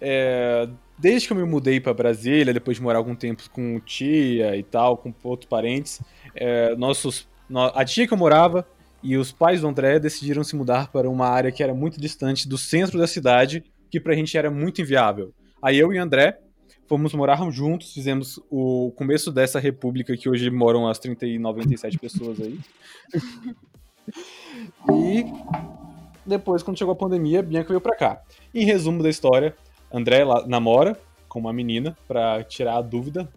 É, 0.00 0.68
desde 0.98 1.26
que 1.26 1.32
eu 1.32 1.36
me 1.36 1.44
mudei 1.44 1.80
para 1.80 1.92
Brasília, 1.92 2.54
depois 2.54 2.76
de 2.76 2.82
morar 2.82 2.98
algum 2.98 3.14
tempo 3.14 3.42
com 3.50 3.78
tia 3.80 4.56
e 4.56 4.62
tal, 4.62 4.96
com 4.96 5.12
outros 5.22 5.48
parentes, 5.48 6.00
é, 6.34 6.74
nossos, 6.76 7.28
a 7.74 7.84
tia 7.84 8.06
que 8.06 8.12
eu 8.12 8.18
morava 8.18 8.66
e 9.02 9.16
os 9.16 9.32
pais 9.32 9.60
do 9.60 9.68
André 9.68 9.98
decidiram 9.98 10.44
se 10.44 10.54
mudar 10.54 10.88
para 10.88 11.10
uma 11.10 11.26
área 11.26 11.50
que 11.50 11.62
era 11.62 11.74
muito 11.74 12.00
distante 12.00 12.48
do 12.48 12.56
centro 12.56 12.98
da 12.98 13.06
cidade, 13.06 13.64
que 13.90 14.00
pra 14.00 14.14
gente 14.14 14.36
era 14.38 14.50
muito 14.50 14.80
inviável. 14.80 15.34
Aí 15.60 15.78
eu 15.78 15.92
e 15.92 15.98
André 15.98 16.38
fomos 16.86 17.14
morar 17.14 17.50
juntos, 17.50 17.92
fizemos 17.92 18.40
o 18.50 18.92
começo 18.96 19.30
dessa 19.30 19.58
república 19.58 20.16
que 20.16 20.28
hoje 20.28 20.50
moram 20.50 20.88
as 20.88 20.98
30 20.98 21.26
e 21.26 21.38
97 21.38 21.98
pessoas 21.98 22.40
aí. 22.40 22.58
e 24.92 25.24
depois, 26.24 26.62
quando 26.62 26.78
chegou 26.78 26.92
a 26.92 26.96
pandemia, 26.96 27.42
Bianca 27.42 27.68
veio 27.68 27.80
pra 27.80 27.96
cá. 27.96 28.22
Em 28.54 28.64
resumo 28.64 29.02
da 29.02 29.10
história, 29.10 29.56
André 29.92 30.24
namora 30.46 30.98
com 31.28 31.40
uma 31.40 31.52
menina 31.52 31.96
para 32.06 32.44
tirar 32.44 32.76
a 32.76 32.82
dúvida. 32.82 33.28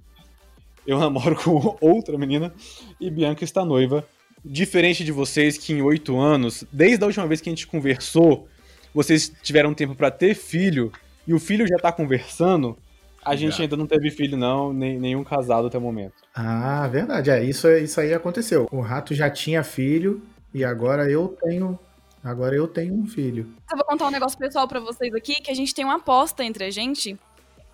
Eu 0.86 1.00
namoro 1.00 1.36
com 1.36 1.78
outra 1.82 2.18
menina 2.18 2.54
e 3.00 3.10
Bianca 3.10 3.44
está 3.44 3.66
noiva 3.66 4.06
diferente 4.46 5.04
de 5.04 5.12
vocês 5.12 5.58
que 5.58 5.74
em 5.74 5.82
oito 5.82 6.18
anos, 6.20 6.64
desde 6.72 7.04
a 7.04 7.08
última 7.08 7.26
vez 7.26 7.42
que 7.42 7.50
a 7.50 7.52
gente 7.52 7.66
conversou, 7.66 8.48
vocês 8.94 9.32
tiveram 9.42 9.74
tempo 9.74 9.96
pra 9.96 10.12
ter 10.12 10.36
filho 10.36 10.92
e 11.26 11.34
o 11.34 11.40
filho 11.40 11.68
já 11.68 11.78
tá 11.78 11.92
conversando, 11.92 12.78
a 13.26 13.36
gente 13.36 13.58
Já. 13.58 13.64
ainda 13.64 13.76
não 13.76 13.88
teve 13.88 14.10
filho, 14.12 14.38
não, 14.38 14.72
nem, 14.72 15.00
nenhum 15.00 15.24
casado 15.24 15.68
até 15.68 15.78
o 15.78 15.82
momento. 15.82 16.14
Ah, 16.34 16.88
verdade. 16.88 17.30
É, 17.32 17.44
isso, 17.44 17.68
isso 17.70 18.00
aí 18.00 18.14
aconteceu. 18.14 18.68
O 18.72 18.80
rato 18.82 19.14
já 19.14 19.30
tinha 19.30 19.64
filho 19.64 20.22
e 20.54 20.64
agora 20.64 21.10
eu 21.10 21.36
tenho. 21.44 21.78
Agora 22.24 22.56
eu 22.56 22.68
tenho 22.68 22.94
um 22.96 23.06
filho. 23.06 23.48
Eu 23.72 23.78
vou 23.78 23.86
contar 23.86 24.08
um 24.08 24.12
negócio 24.12 24.38
pessoal 24.38 24.68
pra 24.68 24.80
vocês 24.80 25.14
aqui, 25.14 25.36
que 25.36 25.52
a 25.52 25.54
gente 25.56 25.74
tem 25.76 25.86
uma 25.86 25.98
aposta 25.98 26.44
entre 26.44 26.64
a 26.66 26.72
gente 26.72 27.18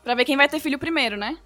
pra 0.04 0.14
ver 0.16 0.26
quem 0.26 0.36
vai 0.36 0.50
ter 0.50 0.60
filho 0.60 0.78
primeiro, 0.80 1.16
né? 1.16 1.38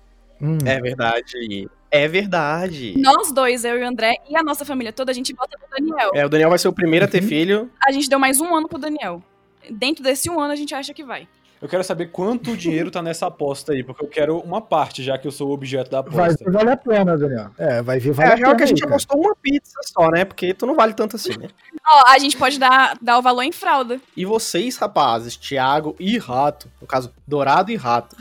Hum, 0.41 0.57
É 0.65 0.79
verdade. 0.81 1.69
É 1.91 2.07
verdade. 2.07 2.93
Nós 2.97 3.31
dois, 3.31 3.63
eu 3.63 3.77
e 3.77 3.83
o 3.83 3.87
André, 3.87 4.15
e 4.29 4.35
a 4.35 4.43
nossa 4.43 4.65
família 4.65 4.91
toda, 4.91 5.11
a 5.11 5.15
gente 5.15 5.33
bota 5.33 5.57
pro 5.57 5.67
Daniel. 5.69 6.09
É, 6.13 6.25
o 6.25 6.29
Daniel 6.29 6.49
vai 6.49 6.57
ser 6.57 6.67
o 6.67 6.73
primeiro 6.73 7.05
a 7.05 7.07
ter 7.07 7.21
Uhum. 7.21 7.27
filho. 7.29 7.71
A 7.87 7.91
gente 7.91 8.09
deu 8.09 8.19
mais 8.19 8.41
um 8.41 8.53
ano 8.55 8.67
pro 8.67 8.79
Daniel. 8.79 9.23
Dentro 9.69 10.03
desse 10.03 10.29
um 10.29 10.39
ano, 10.39 10.51
a 10.51 10.55
gente 10.55 10.73
acha 10.75 10.93
que 10.93 11.03
vai. 11.03 11.27
Eu 11.65 11.69
quero 11.69 11.83
saber 11.83 12.11
quanto 12.11 12.55
dinheiro 12.55 12.91
tá 12.91 13.01
nessa 13.01 13.25
aposta 13.25 13.73
aí, 13.73 13.83
porque 13.83 14.05
eu 14.05 14.07
quero 14.07 14.37
uma 14.37 14.61
parte, 14.61 15.01
já 15.01 15.17
que 15.17 15.27
eu 15.27 15.31
sou 15.31 15.49
o 15.49 15.51
objeto 15.51 15.89
da 15.89 15.99
Vai 16.03 16.27
aposta. 16.29 16.45
ver 16.45 16.51
vale 16.51 16.69
a 16.69 16.77
pena, 16.77 17.17
Daniel. 17.17 17.49
É, 17.57 17.81
vai 17.81 17.97
ver 17.99 18.11
É, 18.11 18.13
vale 18.13 18.29
a 18.29 18.33
a 18.33 18.35
real 18.35 18.51
é 18.51 18.53
pena. 18.53 18.55
que 18.57 18.63
a 18.63 18.65
gente 18.67 18.75
aí, 18.77 18.81
cara. 18.81 18.91
apostou 18.91 19.19
uma 19.19 19.35
pizza 19.41 19.79
só, 19.83 20.11
né? 20.11 20.25
Porque 20.25 20.53
tu 20.53 20.67
não 20.67 20.75
vale 20.75 20.93
tanto 20.93 21.15
assim, 21.15 21.35
né? 21.39 21.47
Ó, 21.87 22.03
a 22.11 22.19
gente 22.19 22.37
pode 22.37 22.59
dar, 22.59 22.95
dar 23.01 23.17
o 23.17 23.21
valor 23.23 23.41
em 23.41 23.51
fralda. 23.51 23.99
E 24.15 24.25
vocês, 24.25 24.77
rapazes, 24.77 25.35
Thiago 25.37 25.95
e 25.99 26.19
Rato, 26.19 26.69
no 26.79 26.85
caso, 26.85 27.11
Dourado 27.27 27.71
e 27.71 27.75
Rato. 27.75 28.15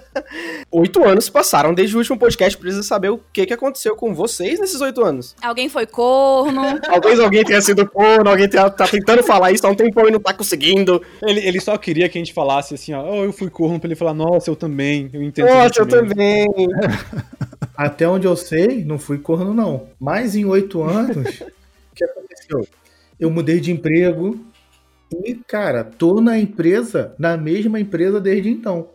oito 0.72 1.04
anos 1.06 1.26
se 1.26 1.30
passaram 1.30 1.74
desde 1.74 1.94
o 1.94 1.98
último 1.98 2.18
podcast, 2.18 2.56
precisa 2.56 2.82
saber 2.82 3.10
o 3.10 3.20
que, 3.30 3.44
que 3.44 3.52
aconteceu 3.52 3.94
com 3.94 4.14
vocês 4.14 4.58
nesses 4.58 4.80
oito 4.80 5.04
anos. 5.04 5.36
Alguém 5.42 5.68
foi 5.68 5.84
corno. 5.86 6.80
Talvez 6.80 7.20
alguém 7.20 7.44
tenha 7.44 7.60
sido 7.60 7.86
corno, 7.86 8.30
alguém 8.30 8.48
tenha, 8.48 8.70
tá 8.70 8.86
tentando 8.86 9.22
falar 9.22 9.52
isso 9.52 9.66
há 9.66 9.70
um 9.70 9.74
tempão 9.74 10.08
e 10.08 10.10
não 10.10 10.20
tá 10.20 10.32
conseguindo. 10.32 11.02
Ele, 11.22 11.40
ele 11.46 11.60
só 11.60 11.76
queria 11.76 12.08
que 12.08 12.16
a 12.16 12.20
gente 12.20 12.32
falasse 12.32 12.69
assim, 12.74 12.92
ó, 12.92 13.04
oh, 13.04 13.24
eu 13.24 13.32
fui 13.32 13.50
corno, 13.50 13.78
pra 13.78 13.88
ele 13.88 13.94
falar, 13.94 14.14
nossa, 14.14 14.50
eu 14.50 14.56
também, 14.56 15.10
eu 15.12 15.22
entendo. 15.22 15.46
Nossa, 15.48 15.80
eu 15.80 15.90
sentimento." 15.90 16.08
também. 16.08 16.46
Até 17.76 18.08
onde 18.08 18.26
eu 18.26 18.36
sei, 18.36 18.84
não 18.84 18.98
fui 18.98 19.18
corno, 19.18 19.54
não. 19.54 19.88
Mas 19.98 20.36
em 20.36 20.44
oito 20.44 20.82
anos, 20.82 21.40
o 21.40 21.94
que 21.94 22.04
aconteceu? 22.04 22.66
Eu 23.18 23.30
mudei 23.30 23.60
de 23.60 23.72
emprego 23.72 24.38
e, 25.24 25.34
cara, 25.34 25.82
tô 25.82 26.20
na 26.20 26.38
empresa, 26.38 27.14
na 27.18 27.36
mesma 27.36 27.80
empresa 27.80 28.20
desde 28.20 28.50
então. 28.50 28.90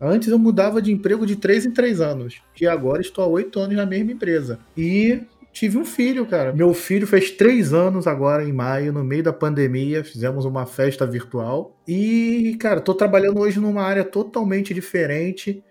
Antes 0.00 0.28
eu 0.28 0.38
mudava 0.38 0.82
de 0.82 0.92
emprego 0.92 1.26
de 1.26 1.36
três 1.36 1.64
em 1.64 1.70
três 1.70 2.00
anos. 2.00 2.42
E 2.60 2.66
agora 2.66 3.00
estou 3.00 3.24
há 3.24 3.26
oito 3.26 3.58
anos 3.60 3.76
na 3.76 3.86
mesma 3.86 4.12
empresa. 4.12 4.58
E 4.76 5.22
tive 5.54 5.78
um 5.78 5.84
filho, 5.84 6.26
cara. 6.26 6.52
Meu 6.52 6.74
filho 6.74 7.06
fez 7.06 7.30
três 7.30 7.72
anos 7.72 8.08
agora 8.08 8.44
em 8.44 8.52
maio, 8.52 8.92
no 8.92 9.04
meio 9.04 9.22
da 9.22 9.32
pandemia. 9.32 10.02
Fizemos 10.04 10.44
uma 10.44 10.66
festa 10.66 11.06
virtual. 11.06 11.78
E, 11.86 12.56
cara, 12.58 12.80
tô 12.80 12.92
trabalhando 12.92 13.38
hoje 13.38 13.60
numa 13.60 13.82
área 13.82 14.04
totalmente 14.04 14.74
diferente. 14.74 15.62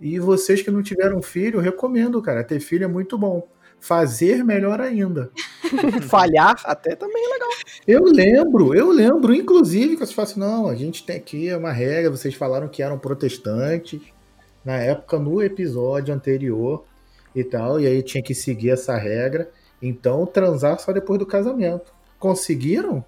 E 0.00 0.18
vocês 0.18 0.60
que 0.60 0.70
não 0.70 0.82
tiveram 0.82 1.22
filho, 1.22 1.58
eu 1.58 1.62
recomendo, 1.62 2.20
cara. 2.20 2.42
Ter 2.42 2.58
filho 2.58 2.84
é 2.84 2.88
muito 2.88 3.16
bom. 3.16 3.48
Fazer 3.80 4.44
melhor 4.44 4.80
ainda. 4.80 5.30
Falhar 6.08 6.60
até 6.64 6.96
também 6.96 7.24
é 7.24 7.28
legal. 7.28 7.48
Eu 7.86 8.04
lembro, 8.04 8.74
eu 8.74 8.90
lembro, 8.90 9.32
inclusive, 9.32 9.94
que 9.94 9.98
vocês 9.98 10.12
falam 10.12 10.30
assim, 10.30 10.40
não, 10.40 10.68
a 10.68 10.74
gente 10.74 11.06
tem 11.06 11.16
aqui 11.16 11.54
uma 11.54 11.70
regra, 11.70 12.10
vocês 12.10 12.34
falaram 12.34 12.66
que 12.66 12.82
eram 12.82 12.98
protestantes, 12.98 14.00
na 14.64 14.74
época, 14.78 15.16
no 15.16 15.40
episódio 15.40 16.12
anterior 16.12 16.84
e 17.34 17.44
tal, 17.44 17.80
e 17.80 17.86
aí 17.86 18.02
tinha 18.02 18.22
que 18.22 18.34
seguir 18.34 18.70
essa 18.70 18.96
regra, 18.96 19.50
então 19.80 20.26
transar 20.26 20.78
só 20.78 20.92
depois 20.92 21.18
do 21.18 21.26
casamento. 21.26 21.92
Conseguiram? 22.18 23.04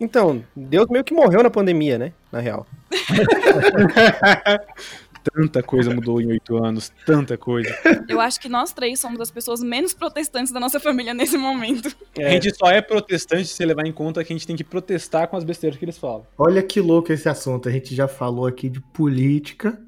Então, 0.00 0.44
Deus 0.54 0.86
meio 0.88 1.02
que 1.02 1.12
morreu 1.12 1.42
na 1.42 1.50
pandemia, 1.50 1.98
né? 1.98 2.12
Na 2.30 2.38
real. 2.38 2.66
Tanta 5.34 5.62
coisa 5.62 5.94
mudou 5.94 6.20
em 6.20 6.28
oito 6.28 6.62
anos, 6.62 6.92
tanta 7.04 7.36
coisa. 7.36 7.76
Eu 8.08 8.20
acho 8.20 8.40
que 8.40 8.48
nós 8.48 8.72
três 8.72 8.98
somos 8.98 9.20
as 9.20 9.30
pessoas 9.30 9.62
menos 9.62 9.92
protestantes 9.92 10.52
da 10.52 10.60
nossa 10.60 10.80
família 10.80 11.12
nesse 11.12 11.36
momento. 11.36 11.94
A 12.16 12.30
gente 12.30 12.54
só 12.54 12.70
é 12.70 12.80
protestante 12.80 13.46
se 13.46 13.64
levar 13.64 13.86
em 13.86 13.92
conta 13.92 14.24
que 14.24 14.32
a 14.32 14.36
gente 14.36 14.46
tem 14.46 14.56
que 14.56 14.64
protestar 14.64 15.28
com 15.28 15.36
as 15.36 15.44
besteiras 15.44 15.78
que 15.78 15.84
eles 15.84 15.98
falam. 15.98 16.26
Olha 16.36 16.62
que 16.62 16.80
louco 16.80 17.12
esse 17.12 17.28
assunto, 17.28 17.68
a 17.68 17.72
gente 17.72 17.94
já 17.94 18.08
falou 18.08 18.46
aqui 18.46 18.68
de 18.68 18.80
política, 18.80 19.78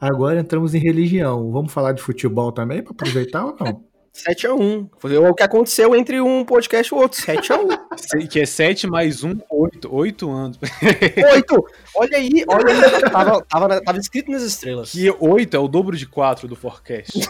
agora 0.00 0.40
entramos 0.40 0.74
em 0.74 0.78
religião. 0.78 1.50
Vamos 1.50 1.72
falar 1.72 1.92
de 1.92 2.02
futebol 2.02 2.52
também, 2.52 2.82
para 2.82 2.92
aproveitar 2.92 3.44
ou 3.46 3.56
não? 3.58 3.84
7x1. 4.16 4.88
Foi 4.98 5.14
o 5.18 5.34
que 5.34 5.42
aconteceu 5.42 5.94
entre 5.94 6.22
um 6.22 6.42
podcast 6.42 6.90
e 6.90 6.96
o 6.96 7.00
outro. 7.00 7.20
7x1. 7.20 7.78
Se- 7.98 8.26
Que 8.26 8.40
é 8.40 8.46
7 8.46 8.86
mais 8.86 9.22
1, 9.22 9.38
8. 9.50 9.94
8 9.94 10.30
anos. 10.30 10.58
8! 11.34 11.64
Olha 11.94 12.16
aí, 12.16 12.30
olha 12.48 12.72
aí. 12.72 13.00
Tava, 13.10 13.42
tava, 13.44 13.80
tava 13.82 13.98
escrito 13.98 14.30
nas 14.30 14.42
estrelas. 14.42 14.90
Que 14.90 15.10
8 15.10 15.54
é 15.54 15.60
o 15.60 15.68
dobro 15.68 15.94
de 15.98 16.06
4 16.06 16.48
do 16.48 16.56
forecast. 16.56 17.12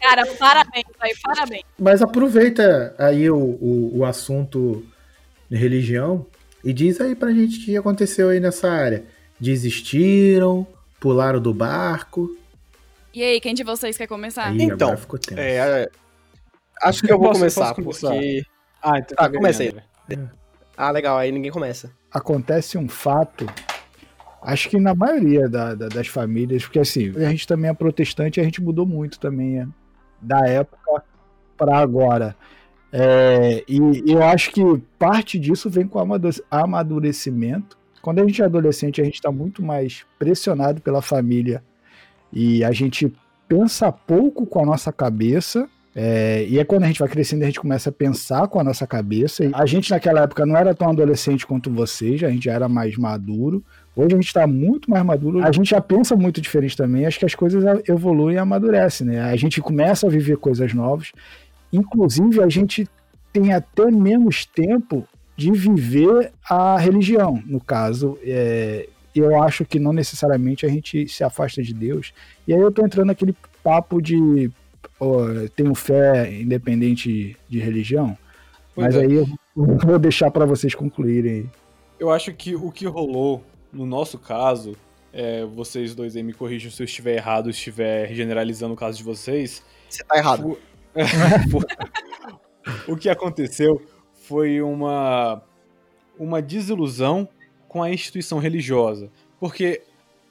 Cara, 0.00 0.26
parabéns, 0.38 0.86
aí, 1.00 1.12
parabéns. 1.22 1.62
Mas 1.78 2.02
aproveita 2.02 2.94
aí 2.98 3.30
o, 3.30 3.36
o, 3.36 3.98
o 3.98 4.04
assunto 4.04 4.84
de 5.50 5.56
religião 5.56 6.26
e 6.64 6.72
diz 6.72 7.00
aí 7.00 7.14
pra 7.14 7.32
gente 7.32 7.60
o 7.60 7.64
que 7.64 7.76
aconteceu 7.76 8.28
aí 8.30 8.40
nessa 8.40 8.68
área. 8.70 9.04
Desistiram, 9.40 10.66
pularam 11.00 11.40
do 11.40 11.52
barco. 11.54 12.36
E 13.14 13.22
aí, 13.22 13.40
quem 13.40 13.54
de 13.54 13.64
vocês 13.64 13.96
quer 13.96 14.06
começar? 14.06 14.46
Aí 14.48 14.62
Então, 14.62 14.88
agora 14.88 14.96
ficou 14.96 15.18
tenso. 15.18 15.40
É, 15.40 15.56
é, 15.82 15.90
acho 16.82 17.02
que 17.02 17.12
eu 17.12 17.18
vou 17.18 17.28
Posso- 17.28 17.40
começar, 17.40 17.74
posso 17.74 17.82
começar? 17.82 18.10
porque... 18.10 18.42
Ah, 18.82 18.98
então 18.98 19.16
Tá, 19.16 19.30
começa 19.30 19.62
aí. 19.62 19.68
André. 19.68 20.30
Ah, 20.76 20.90
legal, 20.90 21.16
aí 21.18 21.32
ninguém 21.32 21.50
começa. 21.50 21.90
acontece 22.12 22.78
um 22.78 22.88
fato, 22.88 23.46
acho 24.42 24.68
que 24.68 24.78
na 24.78 24.94
maioria 24.94 25.48
da- 25.48 25.74
da- 25.74 25.88
das 25.88 26.06
famílias, 26.06 26.62
porque 26.64 26.78
assim, 26.78 27.12
a 27.16 27.28
gente 27.30 27.46
também 27.46 27.70
é 27.70 27.74
protestante 27.74 28.38
e 28.38 28.40
a 28.40 28.44
gente 28.44 28.62
mudou 28.62 28.86
muito 28.86 29.18
também 29.18 29.60
é, 29.60 29.66
da 30.20 30.46
época 30.46 31.02
para 31.56 31.76
agora. 31.78 32.36
É, 32.92 33.64
e 33.68 33.78
eu 34.10 34.22
acho 34.22 34.50
que 34.52 34.62
parte 34.98 35.38
disso 35.38 35.68
vem 35.68 35.86
com 35.86 35.98
amadurecimento. 36.50 37.76
Quando 38.00 38.20
a 38.20 38.26
gente 38.26 38.40
é 38.40 38.44
adolescente, 38.44 39.00
a 39.00 39.04
gente 39.04 39.14
está 39.14 39.30
muito 39.30 39.62
mais 39.62 40.04
pressionado 40.18 40.80
pela 40.80 41.02
família 41.02 41.62
e 42.32 42.62
a 42.64 42.72
gente 42.72 43.12
pensa 43.48 43.90
pouco 43.90 44.46
com 44.46 44.62
a 44.62 44.66
nossa 44.66 44.92
cabeça. 44.92 45.68
É, 45.94 46.46
e 46.48 46.58
é 46.58 46.64
quando 46.64 46.84
a 46.84 46.86
gente 46.86 47.00
vai 47.00 47.08
crescendo, 47.08 47.42
a 47.42 47.46
gente 47.46 47.58
começa 47.58 47.90
a 47.90 47.92
pensar 47.92 48.46
com 48.46 48.60
a 48.60 48.64
nossa 48.64 48.86
cabeça. 48.86 49.44
E 49.44 49.50
a 49.52 49.66
gente 49.66 49.90
naquela 49.90 50.22
época 50.22 50.46
não 50.46 50.56
era 50.56 50.74
tão 50.74 50.90
adolescente 50.90 51.46
quanto 51.46 51.70
vocês, 51.70 52.22
a 52.22 52.30
gente 52.30 52.44
já 52.44 52.52
era 52.52 52.68
mais 52.68 52.96
maduro. 52.96 53.64
Hoje 53.96 54.14
a 54.14 54.16
gente 54.16 54.28
está 54.28 54.46
muito 54.46 54.88
mais 54.88 55.04
maduro, 55.04 55.44
a 55.44 55.50
gente 55.50 55.70
já 55.70 55.80
pensa 55.80 56.14
muito 56.14 56.40
diferente 56.40 56.76
também. 56.76 57.04
Acho 57.04 57.18
que 57.18 57.26
as 57.26 57.34
coisas 57.34 57.64
evoluem 57.88 58.36
e 58.36 58.38
amadurecem, 58.38 59.08
né? 59.08 59.22
A 59.22 59.34
gente 59.34 59.60
começa 59.60 60.06
a 60.06 60.10
viver 60.10 60.36
coisas 60.36 60.72
novas. 60.72 61.10
Inclusive, 61.72 62.40
a 62.42 62.48
gente 62.48 62.88
tem 63.32 63.52
até 63.52 63.90
menos 63.90 64.44
tempo 64.46 65.04
de 65.38 65.52
viver 65.52 66.32
a 66.50 66.76
religião. 66.76 67.40
No 67.46 67.60
caso, 67.60 68.18
é, 68.24 68.88
eu 69.14 69.40
acho 69.40 69.64
que 69.64 69.78
não 69.78 69.92
necessariamente 69.92 70.66
a 70.66 70.68
gente 70.68 71.06
se 71.06 71.22
afasta 71.22 71.62
de 71.62 71.72
Deus. 71.72 72.12
E 72.46 72.52
aí 72.52 72.60
eu 72.60 72.72
tô 72.72 72.84
entrando 72.84 73.06
naquele 73.06 73.36
papo 73.62 74.02
de 74.02 74.50
ó, 74.98 75.26
tenho 75.54 75.72
fé 75.76 76.28
independente 76.40 77.36
de 77.48 77.60
religião. 77.60 78.18
Pois 78.74 78.86
mas 78.86 78.96
é. 78.96 79.06
aí 79.06 79.14
eu 79.14 79.26
vou 79.54 79.96
deixar 79.96 80.28
para 80.32 80.44
vocês 80.44 80.74
concluírem. 80.74 81.48
Eu 82.00 82.10
acho 82.10 82.34
que 82.34 82.56
o 82.56 82.72
que 82.72 82.84
rolou, 82.84 83.44
no 83.72 83.86
nosso 83.86 84.18
caso, 84.18 84.74
é, 85.12 85.44
vocês 85.44 85.94
dois 85.94 86.16
aí 86.16 86.22
me 86.24 86.32
corrijam 86.32 86.68
se 86.68 86.82
eu 86.82 86.84
estiver 86.84 87.14
errado, 87.14 87.48
estiver 87.48 88.12
generalizando 88.12 88.74
o 88.74 88.76
caso 88.76 88.98
de 88.98 89.04
vocês. 89.04 89.62
Você 89.88 90.02
tá 90.02 90.16
errado. 90.16 90.58
o 92.88 92.96
que 92.96 93.08
aconteceu 93.08 93.80
foi 94.28 94.60
uma, 94.60 95.42
uma 96.18 96.42
desilusão 96.42 97.26
com 97.66 97.82
a 97.82 97.90
instituição 97.90 98.38
religiosa. 98.38 99.10
Porque 99.40 99.82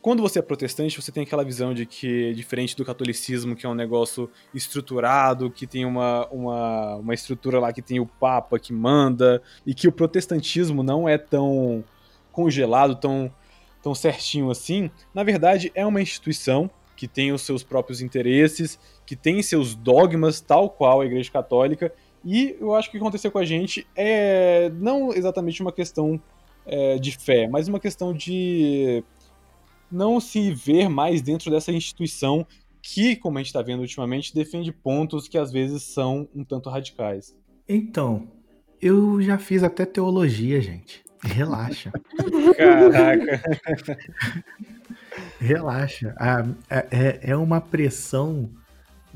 quando 0.03 0.21
você 0.21 0.37
é 0.37 0.41
protestante, 0.41 1.01
você 1.01 1.11
tem 1.11 1.23
aquela 1.23 1.43
visão 1.43 1.73
de 1.73 1.85
que, 1.85 2.31
diferente 2.35 2.77
do 2.77 2.85
catolicismo, 2.85 3.55
que 3.55 3.65
é 3.65 3.69
um 3.69 3.73
negócio 3.73 4.29
estruturado, 4.53 5.49
que 5.49 5.65
tem 5.65 5.83
uma, 5.83 6.27
uma, 6.27 6.95
uma 6.97 7.13
estrutura 7.15 7.59
lá 7.59 7.73
que 7.73 7.81
tem 7.81 7.99
o 7.99 8.05
Papa 8.05 8.59
que 8.59 8.71
manda, 8.71 9.41
e 9.65 9.73
que 9.73 9.87
o 9.87 9.91
protestantismo 9.91 10.83
não 10.83 11.09
é 11.09 11.17
tão 11.17 11.83
congelado, 12.31 12.95
tão, 12.95 13.33
tão 13.81 13.95
certinho 13.95 14.51
assim. 14.51 14.91
Na 15.11 15.23
verdade, 15.23 15.71
é 15.73 15.83
uma 15.83 16.01
instituição 16.01 16.69
que 16.95 17.07
tem 17.07 17.31
os 17.31 17.41
seus 17.41 17.63
próprios 17.63 17.99
interesses, 17.99 18.79
que 19.05 19.15
tem 19.15 19.41
seus 19.41 19.75
dogmas, 19.75 20.39
tal 20.39 20.69
qual 20.69 21.01
a 21.01 21.05
Igreja 21.05 21.31
Católica, 21.31 21.91
e 22.23 22.55
eu 22.59 22.73
acho 22.73 22.89
que 22.89 22.97
o 22.97 22.99
que 22.99 23.03
aconteceu 23.03 23.31
com 23.31 23.39
a 23.39 23.45
gente 23.45 23.87
é 23.95 24.69
não 24.75 25.13
exatamente 25.13 25.61
uma 25.61 25.71
questão 25.71 26.19
é, 26.65 26.97
de 26.97 27.17
fé, 27.17 27.47
mas 27.47 27.67
uma 27.67 27.79
questão 27.79 28.13
de 28.13 29.03
não 29.91 30.19
se 30.19 30.51
ver 30.51 30.89
mais 30.89 31.21
dentro 31.21 31.49
dessa 31.49 31.71
instituição 31.71 32.45
que, 32.81 33.15
como 33.15 33.37
a 33.37 33.41
gente 33.41 33.47
está 33.47 33.61
vendo 33.61 33.81
ultimamente, 33.81 34.33
defende 34.33 34.71
pontos 34.71 35.27
que 35.27 35.37
às 35.37 35.51
vezes 35.51 35.83
são 35.83 36.27
um 36.35 36.43
tanto 36.43 36.69
radicais. 36.69 37.35
Então, 37.67 38.27
eu 38.81 39.21
já 39.21 39.37
fiz 39.37 39.63
até 39.63 39.85
teologia, 39.85 40.61
gente. 40.61 41.03
Relaxa. 41.21 41.91
Caraca. 42.57 43.41
Relaxa. 45.39 46.15
Ah, 46.17 46.45
é, 46.69 47.31
é 47.31 47.35
uma 47.35 47.59
pressão 47.59 48.49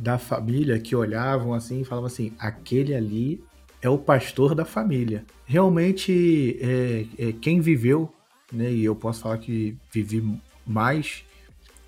da 0.01 0.17
família 0.17 0.79
que 0.79 0.95
olhavam 0.95 1.53
assim 1.53 1.81
e 1.81 1.85
falavam 1.85 2.07
assim: 2.07 2.33
aquele 2.39 2.95
ali 2.95 3.43
é 3.81 3.87
o 3.87 3.99
pastor 3.99 4.55
da 4.55 4.65
família. 4.65 5.23
Realmente, 5.45 6.57
é, 6.59 7.05
é, 7.19 7.31
quem 7.33 7.61
viveu, 7.61 8.11
né, 8.51 8.71
e 8.71 8.83
eu 8.83 8.95
posso 8.95 9.21
falar 9.21 9.37
que 9.37 9.77
vivi 9.91 10.23
mais, 10.65 11.23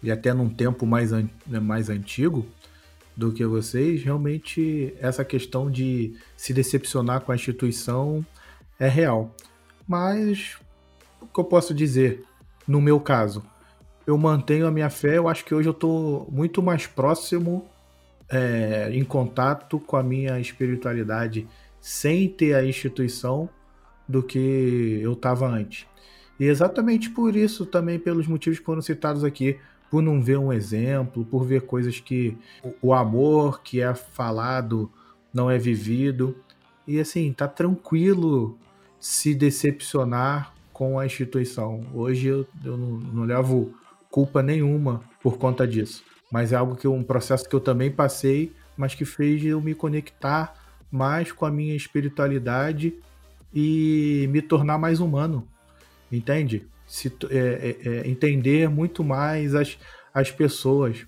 e 0.02 0.12
até 0.12 0.32
num 0.32 0.48
tempo 0.48 0.86
mais, 0.86 1.12
an 1.12 1.28
né, 1.48 1.60
mais 1.60 1.90
antigo 1.90 2.46
do 3.18 3.32
que 3.32 3.46
vocês, 3.46 4.04
realmente 4.04 4.94
essa 5.00 5.26
questão 5.26 5.70
de 5.70 6.16
se 6.38 6.54
decepcionar 6.54 7.22
com 7.22 7.32
a 7.32 7.36
instituição 7.36 8.24
é 8.80 8.88
real. 8.88 9.36
Mas 9.88 10.58
o 11.20 11.26
que 11.26 11.40
eu 11.40 11.44
posso 11.44 11.74
dizer, 11.74 12.24
no 12.68 12.80
meu 12.80 13.00
caso, 13.00 13.44
eu 14.06 14.18
mantenho 14.18 14.68
a 14.68 14.72
minha 14.72 14.90
fé, 14.90 15.18
eu 15.18 15.28
acho 15.28 15.46
que 15.46 15.54
hoje 15.56 15.68
eu 15.68 15.74
estou 15.74 16.28
muito 16.32 16.62
mais 16.62 16.86
próximo, 16.86 17.68
é, 18.34 18.90
em 18.92 19.04
contato 19.04 19.80
com 19.80 19.96
a 19.96 20.02
minha 20.02 20.40
espiritualidade 20.40 21.48
sem 21.80 22.28
ter 22.28 22.56
a 22.56 22.66
instituição 22.66 23.48
do 24.08 24.24
que 24.24 25.00
eu 25.02 25.14
estava 25.14 25.48
antes. 25.48 25.86
E 26.40 26.46
exatamente 26.46 27.12
por 27.12 27.36
isso, 27.36 27.64
também 27.64 28.00
pelos 28.00 28.26
motivos 28.26 28.58
que 28.58 28.66
foram 28.66 28.82
citados 28.82 29.24
aqui, 29.24 29.60
por 29.92 30.02
não 30.02 30.20
ver 30.20 30.40
um 30.40 30.52
exemplo, 30.52 31.24
por 31.24 31.46
ver 31.46 31.62
coisas 31.62 32.00
que 32.00 32.36
o 32.82 32.92
amor 32.94 33.62
que 33.62 33.80
é 33.80 33.94
falado 33.94 34.92
não 35.32 35.52
é 35.52 35.60
vivido. 35.60 36.36
E 36.88 37.00
assim, 37.00 37.32
tá 37.32 37.48
tranquilo 37.48 38.58
se 39.00 39.36
decepcionar 39.36 40.54
com 40.72 40.98
a 40.98 41.06
instituição. 41.06 41.86
Hoje 41.94 42.30
eu, 42.30 42.48
eu 42.66 42.76
não, 42.76 42.98
não 42.98 43.24
levo 43.26 43.74
culpa 44.10 44.42
nenhuma 44.42 45.02
por 45.22 45.38
conta 45.38 45.68
disso. 45.68 46.04
Mas 46.34 46.52
é 46.52 46.56
algo 46.56 46.76
que 46.76 46.88
um 46.88 47.04
processo 47.04 47.48
que 47.48 47.56
eu 47.56 47.60
também 47.60 47.92
passei, 47.92 48.52
mas 48.76 48.96
que 48.96 49.06
fez 49.06 49.46
eu 49.46 49.62
me 49.62 49.76
conectar 49.76 50.56
mais 50.90 51.32
com 51.32 51.46
a 51.46 51.52
minha 51.52 51.76
espiritualidade 51.76 52.92
e 53.54 54.28
me 54.32 54.42
tornar 54.42 54.80
mais 54.80 55.00
humano, 55.00 55.48
entende? 56.12 56.66
Se, 56.88 57.16
é, 57.30 57.38
é, 57.38 57.88
é, 57.88 58.10
entender 58.10 58.68
muito 58.68 59.04
mais 59.04 59.54
as, 59.54 59.78
as 60.12 60.32
pessoas, 60.32 61.06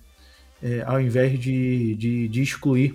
é, 0.62 0.84
ao 0.86 1.00
invés 1.00 1.36
de, 1.40 1.96
de, 1.96 2.28
de, 2.28 2.40
excluir 2.40 2.94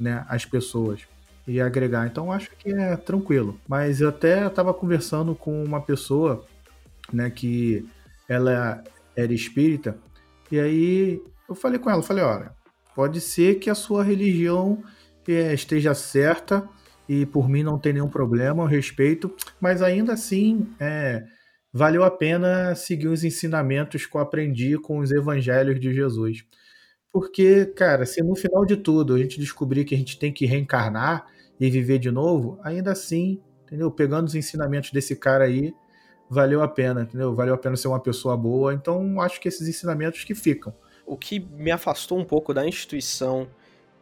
né, 0.00 0.26
as 0.28 0.44
pessoas 0.44 1.02
e 1.46 1.60
agregar. 1.60 2.08
Então 2.08 2.32
acho 2.32 2.50
que 2.58 2.72
é 2.72 2.96
tranquilo. 2.96 3.56
Mas 3.68 4.00
eu 4.00 4.08
até 4.08 4.48
estava 4.48 4.74
conversando 4.74 5.32
com 5.32 5.62
uma 5.62 5.80
pessoa 5.80 6.44
né, 7.12 7.30
que 7.30 7.88
ela 8.28 8.82
era 9.14 9.32
espírita, 9.32 9.96
e 10.50 10.58
aí 10.58 11.22
eu 11.48 11.54
falei 11.54 11.78
com 11.78 11.90
ela, 11.90 12.02
falei, 12.02 12.24
olha, 12.24 12.52
pode 12.94 13.20
ser 13.20 13.56
que 13.56 13.70
a 13.70 13.74
sua 13.74 14.04
religião 14.04 14.82
é, 15.26 15.54
esteja 15.54 15.94
certa 15.94 16.68
e 17.08 17.24
por 17.24 17.48
mim 17.48 17.62
não 17.62 17.78
tem 17.78 17.94
nenhum 17.94 18.08
problema, 18.08 18.62
eu 18.62 18.66
respeito, 18.66 19.34
mas 19.60 19.82
ainda 19.82 20.12
assim 20.12 20.68
é, 20.78 21.24
valeu 21.72 22.04
a 22.04 22.10
pena 22.10 22.74
seguir 22.74 23.08
os 23.08 23.24
ensinamentos 23.24 24.04
que 24.04 24.16
eu 24.16 24.20
aprendi 24.20 24.78
com 24.78 24.98
os 24.98 25.10
evangelhos 25.10 25.80
de 25.80 25.92
Jesus. 25.94 26.44
Porque, 27.10 27.64
cara, 27.66 28.04
se 28.04 28.22
no 28.22 28.36
final 28.36 28.66
de 28.66 28.76
tudo 28.76 29.14
a 29.14 29.18
gente 29.18 29.40
descobrir 29.40 29.84
que 29.84 29.94
a 29.94 29.98
gente 29.98 30.18
tem 30.18 30.32
que 30.32 30.44
reencarnar 30.44 31.26
e 31.58 31.70
viver 31.70 31.98
de 31.98 32.10
novo, 32.10 32.60
ainda 32.62 32.92
assim, 32.92 33.40
entendeu? 33.64 33.90
Pegando 33.90 34.26
os 34.26 34.34
ensinamentos 34.34 34.90
desse 34.92 35.16
cara 35.16 35.44
aí, 35.44 35.72
valeu 36.28 36.62
a 36.62 36.68
pena, 36.68 37.02
entendeu? 37.02 37.34
Valeu 37.34 37.54
a 37.54 37.58
pena 37.58 37.76
ser 37.76 37.88
uma 37.88 38.00
pessoa 38.00 38.36
boa. 38.36 38.74
Então, 38.74 39.20
acho 39.20 39.40
que 39.40 39.48
esses 39.48 39.66
ensinamentos 39.66 40.24
que 40.24 40.34
ficam. 40.34 40.74
O 41.08 41.16
que 41.16 41.40
me 41.40 41.70
afastou 41.70 42.18
um 42.18 42.24
pouco 42.24 42.52
da 42.52 42.66
instituição 42.66 43.48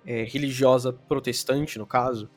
é, 0.04 0.24
religiosa 0.24 0.92
protestante, 0.92 1.78
no 1.78 1.86
caso, 1.86 2.28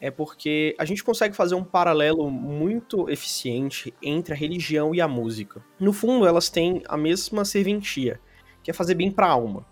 é 0.00 0.10
porque 0.10 0.74
a 0.78 0.84
gente 0.84 1.04
consegue 1.04 1.34
fazer 1.34 1.54
um 1.54 1.62
paralelo 1.62 2.28
muito 2.28 3.08
eficiente 3.08 3.94
entre 4.02 4.34
a 4.34 4.36
religião 4.36 4.92
e 4.92 5.00
a 5.00 5.06
música. 5.06 5.64
No 5.78 5.92
fundo, 5.92 6.26
elas 6.26 6.50
têm 6.50 6.82
a 6.88 6.96
mesma 6.96 7.44
serventia, 7.44 8.20
que 8.64 8.70
é 8.70 8.74
fazer 8.74 8.96
bem 8.96 9.12
para 9.12 9.26
a 9.26 9.30
alma. 9.30 9.64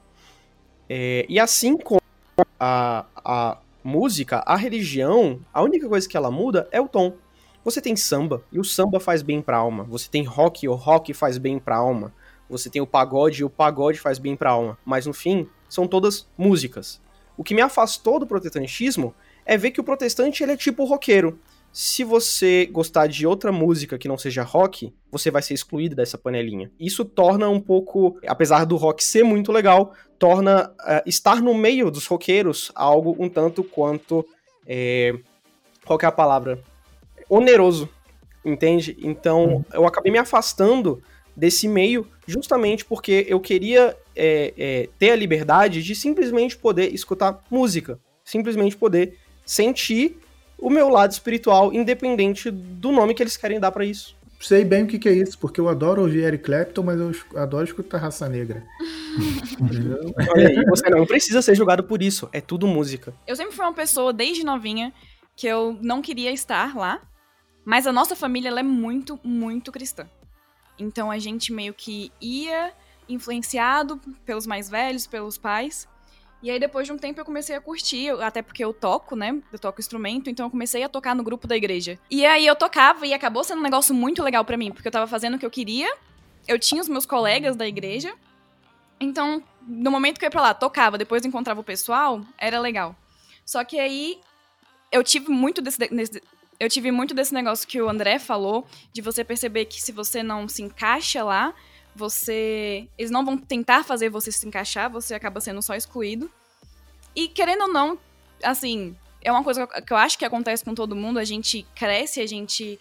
É, 0.89 1.27
e 1.29 1.41
assim 1.41 1.77
como 1.77 2.01
a, 2.59 3.07
a 3.17 3.59
música, 3.83 4.39
a 4.47 4.55
religião, 4.55 5.41
a 5.53 5.63
única 5.63 5.89
coisa 5.89 6.09
que 6.09 6.17
ela 6.17 6.31
muda 6.31 6.69
é 6.71 6.81
o 6.81 6.89
tom. 6.89 7.15
Você 7.65 7.81
tem 7.81 7.97
samba, 7.97 8.45
e 8.53 8.61
o 8.61 8.65
samba 8.65 9.01
faz 9.01 9.21
bem 9.21 9.43
para 9.43 9.57
a 9.57 9.61
alma. 9.61 9.85
Você 9.85 10.09
tem 10.09 10.23
rock, 10.23 10.65
e 10.65 10.69
o 10.69 10.75
rock 10.75 11.13
faz 11.13 11.39
bem 11.39 11.59
para 11.59 11.75
a 11.75 11.79
alma. 11.79 12.15
Você 12.49 12.69
tem 12.69 12.83
o 12.83 12.87
pagode, 12.87 13.43
e 13.43 13.45
o 13.45 13.51
pagode 13.51 13.99
faz 13.99 14.19
bem 14.19 14.37
para 14.37 14.51
a 14.51 14.53
alma. 14.53 14.79
Mas 14.85 15.07
no 15.07 15.13
fim, 15.13 15.49
são 15.69 15.87
todas 15.87 16.27
músicas. 16.37 17.01
O 17.37 17.43
que 17.43 17.55
me 17.55 17.61
afastou 17.61 18.19
do 18.19 18.27
protestantismo 18.27 19.15
é 19.45 19.57
ver 19.57 19.71
que 19.71 19.81
o 19.81 19.85
protestante 19.85 20.43
ele 20.43 20.53
é 20.53 20.57
tipo 20.57 20.85
roqueiro. 20.85 21.39
Se 21.73 22.05
você 22.05 22.67
gostar 22.67 23.09
de 23.09 23.27
outra 23.27 23.51
música 23.51 23.99
que 23.99 24.07
não 24.07 24.17
seja 24.17 24.45
rock, 24.45 24.95
você 25.11 25.29
vai 25.29 25.43
ser 25.43 25.55
excluído 25.55 25.97
dessa 25.97 26.17
panelinha. 26.17 26.71
Isso 26.79 27.05
torna 27.05 27.49
um 27.49 27.61
pouco, 27.61 28.17
apesar 28.29 28.65
do 28.65 28.77
rock 28.77 29.03
ser 29.03 29.25
muito 29.25 29.51
legal, 29.51 29.93
torna 30.17 30.71
uh, 30.71 31.03
estar 31.05 31.43
no 31.43 31.53
meio 31.53 31.91
dos 31.91 32.07
roqueiros 32.07 32.71
algo 32.77 33.17
um 33.19 33.29
tanto 33.29 33.65
quanto. 33.65 34.25
É, 34.65 35.19
qual 35.85 35.99
é 36.01 36.07
a 36.07 36.13
palavra? 36.13 36.63
Oneroso, 37.29 37.89
entende? 38.45 38.97
Então 39.03 39.45
uhum. 39.45 39.65
eu 39.73 39.85
acabei 39.85 40.13
me 40.13 40.19
afastando 40.19 41.03
desse 41.37 41.69
meio 41.69 42.07
justamente 42.27 42.85
porque 42.85 43.27
eu 43.29 43.41
queria 43.41 43.97
é, 44.17 44.55
é, 44.57 44.89
ter 44.99 45.11
a 45.11 45.17
liberdade 45.17 45.83
de 45.83 45.95
simplesmente 45.95 46.57
poder 46.57 46.95
escutar 46.95 47.43
música, 47.51 47.99
simplesmente 48.25 48.77
poder 48.77 49.19
sentir 49.45 50.19
o 50.59 50.71
meu 50.71 50.89
lado 50.89 51.13
espiritual, 51.13 51.73
independente 51.73 52.51
do 52.51 52.91
nome 52.93 53.15
que 53.15 53.23
eles 53.23 53.37
querem 53.37 53.61
dar 53.61 53.73
para 53.73 53.85
isso. 53.85 54.17
Sei 54.41 54.65
bem 54.65 54.85
o 54.85 54.87
que, 54.87 54.99
que, 54.99 55.09
é 55.09 55.13
isso, 55.13 55.39
porque 55.39 55.61
eu 55.61 55.69
adoro 55.69 56.03
ouvir 56.03 56.25
Eric 56.25 56.45
Clapton, 56.45 56.83
mas 56.83 57.01
eu 57.01 57.13
adoro 57.35 57.65
escutar 57.65 57.99
Raça 57.99 58.29
Negra. 58.29 58.63
Olha 60.35 60.49
aí, 60.49 60.65
você 60.67 60.91
não 60.91 61.07
precisa 61.07 61.41
ser 61.41 61.55
julgado 61.55 61.85
por 61.85 62.03
isso, 62.03 62.29
é 62.33 62.41
tudo 62.41 62.67
música. 62.67 63.15
Eu 63.27 63.37
sempre 63.37 63.55
fui 63.55 63.65
uma 63.65 63.73
pessoa, 63.73 64.13
desde 64.13 64.45
novinha, 64.45 64.93
que 65.35 65.47
eu 65.47 65.79
não 65.81 66.03
queria 66.03 66.31
estar 66.31 66.77
lá, 66.77 67.01
mas 67.65 67.87
a 67.87 67.93
nossa 67.93 68.15
família 68.15 68.51
é 68.51 68.63
muito, 68.63 69.19
muito 69.25 69.73
cristã. 69.73 70.07
Então 70.79 71.11
a 71.11 71.19
gente 71.19 71.53
meio 71.53 71.73
que 71.73 72.13
ia 72.21 72.73
influenciado 73.09 74.01
pelos 74.25 74.47
mais 74.47 74.69
velhos, 74.69 75.07
pelos 75.07 75.39
pais. 75.39 75.89
E 76.43 76.51
aí, 76.51 76.61
depois 76.61 76.87
de 76.87 76.93
um 76.93 76.99
tempo, 76.99 77.19
eu 77.19 77.25
comecei 77.25 77.57
a 77.57 77.61
curtir, 77.61 78.11
até 78.23 78.43
porque 78.43 78.63
eu 78.63 78.75
toco, 78.75 79.17
né? 79.17 79.41
Eu 79.51 79.59
toco 79.59 79.81
instrumento, 79.81 80.29
então 80.29 80.45
eu 80.45 80.51
comecei 80.51 80.83
a 80.83 80.89
tocar 80.91 81.15
no 81.15 81.23
grupo 81.23 81.47
da 81.47 81.57
igreja. 81.57 81.99
E 82.11 82.27
aí 82.27 82.47
eu 82.47 82.55
tocava 82.55 83.07
e 83.07 83.15
acabou 83.15 83.43
sendo 83.43 83.61
um 83.61 83.63
negócio 83.63 83.95
muito 83.95 84.23
legal 84.23 84.45
para 84.45 84.57
mim, 84.57 84.71
porque 84.71 84.87
eu 84.87 84.93
tava 84.93 85.07
fazendo 85.07 85.37
o 85.37 85.39
que 85.39 85.47
eu 85.47 85.51
queria, 85.51 85.91
eu 86.47 86.59
tinha 86.59 86.83
os 86.83 86.89
meus 86.89 87.07
colegas 87.07 87.57
da 87.57 87.67
igreja. 87.67 88.15
Então, 89.01 89.43
no 89.67 89.91
momento 89.91 90.19
que 90.19 90.25
eu 90.25 90.27
ia 90.27 90.31
pra 90.31 90.43
lá, 90.43 90.53
tocava, 90.53 90.99
depois 90.99 91.25
encontrava 91.25 91.61
o 91.61 91.65
pessoal, 91.65 92.21
era 92.37 92.61
legal. 92.61 92.95
Só 93.47 93.65
que 93.65 93.79
aí 93.79 94.21
eu 94.93 95.03
tive 95.03 95.31
muito 95.31 95.63
desse, 95.63 95.79
desse, 95.79 96.23
eu 96.65 96.69
tive 96.69 96.91
muito 96.91 97.15
desse 97.15 97.33
negócio 97.33 97.67
que 97.67 97.81
o 97.81 97.89
André 97.89 98.19
falou, 98.19 98.67
de 98.93 99.01
você 99.01 99.23
perceber 99.23 99.67
que 99.67 99.81
se 99.81 99.93
você 99.93 100.23
não 100.23 100.49
se 100.49 100.63
encaixa 100.63 101.23
lá, 101.23 101.55
você. 101.95 102.89
Eles 102.99 103.11
não 103.11 103.25
vão 103.25 103.37
tentar 103.37 103.85
fazer 103.85 104.09
você 104.09 104.33
se 104.33 104.47
encaixar, 104.47 104.91
você 104.91 105.15
acaba 105.15 105.41
sendo 105.41 105.63
só 105.63 105.75
excluído. 105.75 106.31
E 107.15 107.29
querendo 107.29 107.63
ou 107.63 107.73
não, 107.73 107.99
assim, 108.43 108.97
é 109.23 109.31
uma 109.31 109.45
coisa 109.45 109.67
que 109.67 109.93
eu 109.93 109.97
acho 109.97 110.19
que 110.19 110.25
acontece 110.25 110.65
com 110.65 110.75
todo 110.75 110.97
mundo, 110.97 111.19
a 111.19 111.25
gente 111.25 111.65
cresce, 111.75 112.21
a 112.21 112.27
gente 112.27 112.79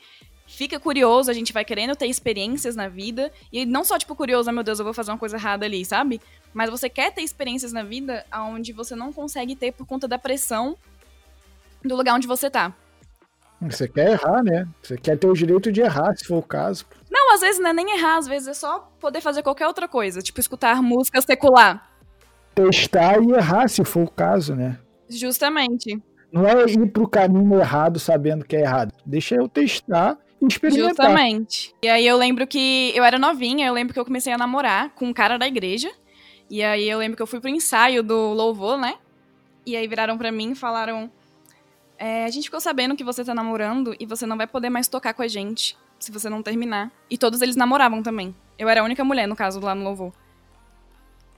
fica 0.48 0.80
curioso, 0.80 1.30
a 1.30 1.34
gente 1.34 1.54
vai 1.54 1.64
querendo 1.64 1.96
ter 1.96 2.08
experiências 2.08 2.76
na 2.76 2.88
vida. 2.88 3.32
E 3.52 3.66
não 3.66 3.84
só, 3.84 3.98
tipo, 3.98 4.16
curioso, 4.16 4.50
ah, 4.50 4.54
meu 4.54 4.64
Deus, 4.64 4.80
eu 4.80 4.86
vou 4.86 4.94
fazer 4.94 5.12
uma 5.12 5.18
coisa 5.18 5.38
errada 5.38 5.66
ali, 5.66 5.86
sabe? 5.86 6.20
Mas 6.54 6.70
você 6.70 6.90
quer 6.90 7.12
ter 7.14 7.22
experiências 7.22 7.72
na 7.72 7.84
vida 7.84 8.26
onde 8.34 8.74
você 8.74 8.96
não 8.96 9.14
consegue 9.14 9.56
ter 9.56 9.72
por 9.72 9.86
conta 9.86 10.08
da 10.08 10.18
pressão 10.18 10.78
do 11.84 11.96
lugar 11.96 12.16
onde 12.16 12.28
você 12.28 12.50
tá. 12.50 12.74
Você 13.70 13.88
quer 13.88 14.12
errar, 14.12 14.44
né? 14.44 14.68
Você 14.82 14.98
quer 14.98 15.18
ter 15.18 15.28
o 15.28 15.34
direito 15.34 15.72
de 15.72 15.82
errar, 15.82 16.16
se 16.16 16.26
for 16.26 16.38
o 16.38 16.44
caso. 16.44 16.86
Não, 17.10 17.34
às 17.34 17.42
vezes 17.42 17.62
não 17.62 17.70
é 17.70 17.74
nem 17.74 17.98
errar, 17.98 18.18
às 18.18 18.28
vezes 18.28 18.48
é 18.48 18.54
só 18.54 18.92
poder 19.00 19.22
fazer 19.22 19.44
qualquer 19.44 19.68
outra 19.68 19.88
coisa, 19.88 20.22
tipo 20.22 20.40
escutar 20.40 20.82
música 20.82 21.22
secular. 21.22 21.92
Testar 22.56 23.22
e 23.22 23.32
errar, 23.32 23.68
se 23.68 23.84
for 23.84 24.04
o 24.04 24.12
caso, 24.12 24.56
né? 24.56 24.78
Justamente. 25.10 26.02
Não 26.32 26.48
é 26.48 26.66
ir 26.66 26.88
pro 26.92 27.08
caminho 27.08 27.60
errado 27.60 28.00
sabendo 28.00 28.44
que 28.44 28.56
é 28.56 28.62
errado. 28.62 28.92
Deixa 29.06 29.36
eu 29.36 29.48
testar 29.48 30.18
e 30.42 30.48
experimentar. 30.48 30.90
Justamente. 30.90 31.76
E 31.84 31.88
aí 31.88 32.08
eu 32.08 32.18
lembro 32.18 32.48
que 32.48 32.92
eu 32.96 33.04
era 33.04 33.20
novinha, 33.20 33.68
eu 33.68 33.74
lembro 33.74 33.94
que 33.94 34.00
eu 34.00 34.06
comecei 34.06 34.34
a 34.34 34.38
namorar 34.38 34.90
com 34.96 35.06
um 35.06 35.14
cara 35.14 35.38
da 35.38 35.48
igreja. 35.48 35.92
E 36.50 36.64
aí 36.64 36.90
eu 36.90 36.98
lembro 36.98 37.16
que 37.16 37.22
eu 37.22 37.28
fui 37.28 37.40
pro 37.40 37.50
ensaio 37.50 38.02
do 38.02 38.34
louvor, 38.34 38.78
né? 38.78 38.96
E 39.66 39.76
aí 39.76 39.88
viraram 39.88 40.18
pra 40.18 40.32
mim 40.32 40.52
e 40.52 40.56
falaram: 40.56 41.10
é, 42.04 42.26
A 42.26 42.30
gente 42.30 42.46
ficou 42.46 42.60
sabendo 42.60 42.96
que 42.96 43.04
você 43.04 43.24
tá 43.24 43.34
namorando 43.34 43.96
e 43.98 44.06
você 44.06 44.26
não 44.26 44.36
vai 44.36 44.46
poder 44.46 44.70
mais 44.70 44.88
tocar 44.90 45.14
com 45.14 45.22
a 45.22 45.28
gente 45.28 45.78
se 45.98 46.12
você 46.12 46.30
não 46.30 46.44
terminar. 46.44 46.92
E 47.10 47.18
todos 47.18 47.42
eles 47.42 47.56
namoravam 47.56 48.04
também. 48.04 48.36
Eu 48.60 48.68
era 48.68 48.82
a 48.82 48.84
única 48.84 49.04
mulher, 49.06 49.26
no 49.26 49.36
caso, 49.36 49.60
lá 49.62 49.74
no 49.74 49.84
louvor. 49.86 50.12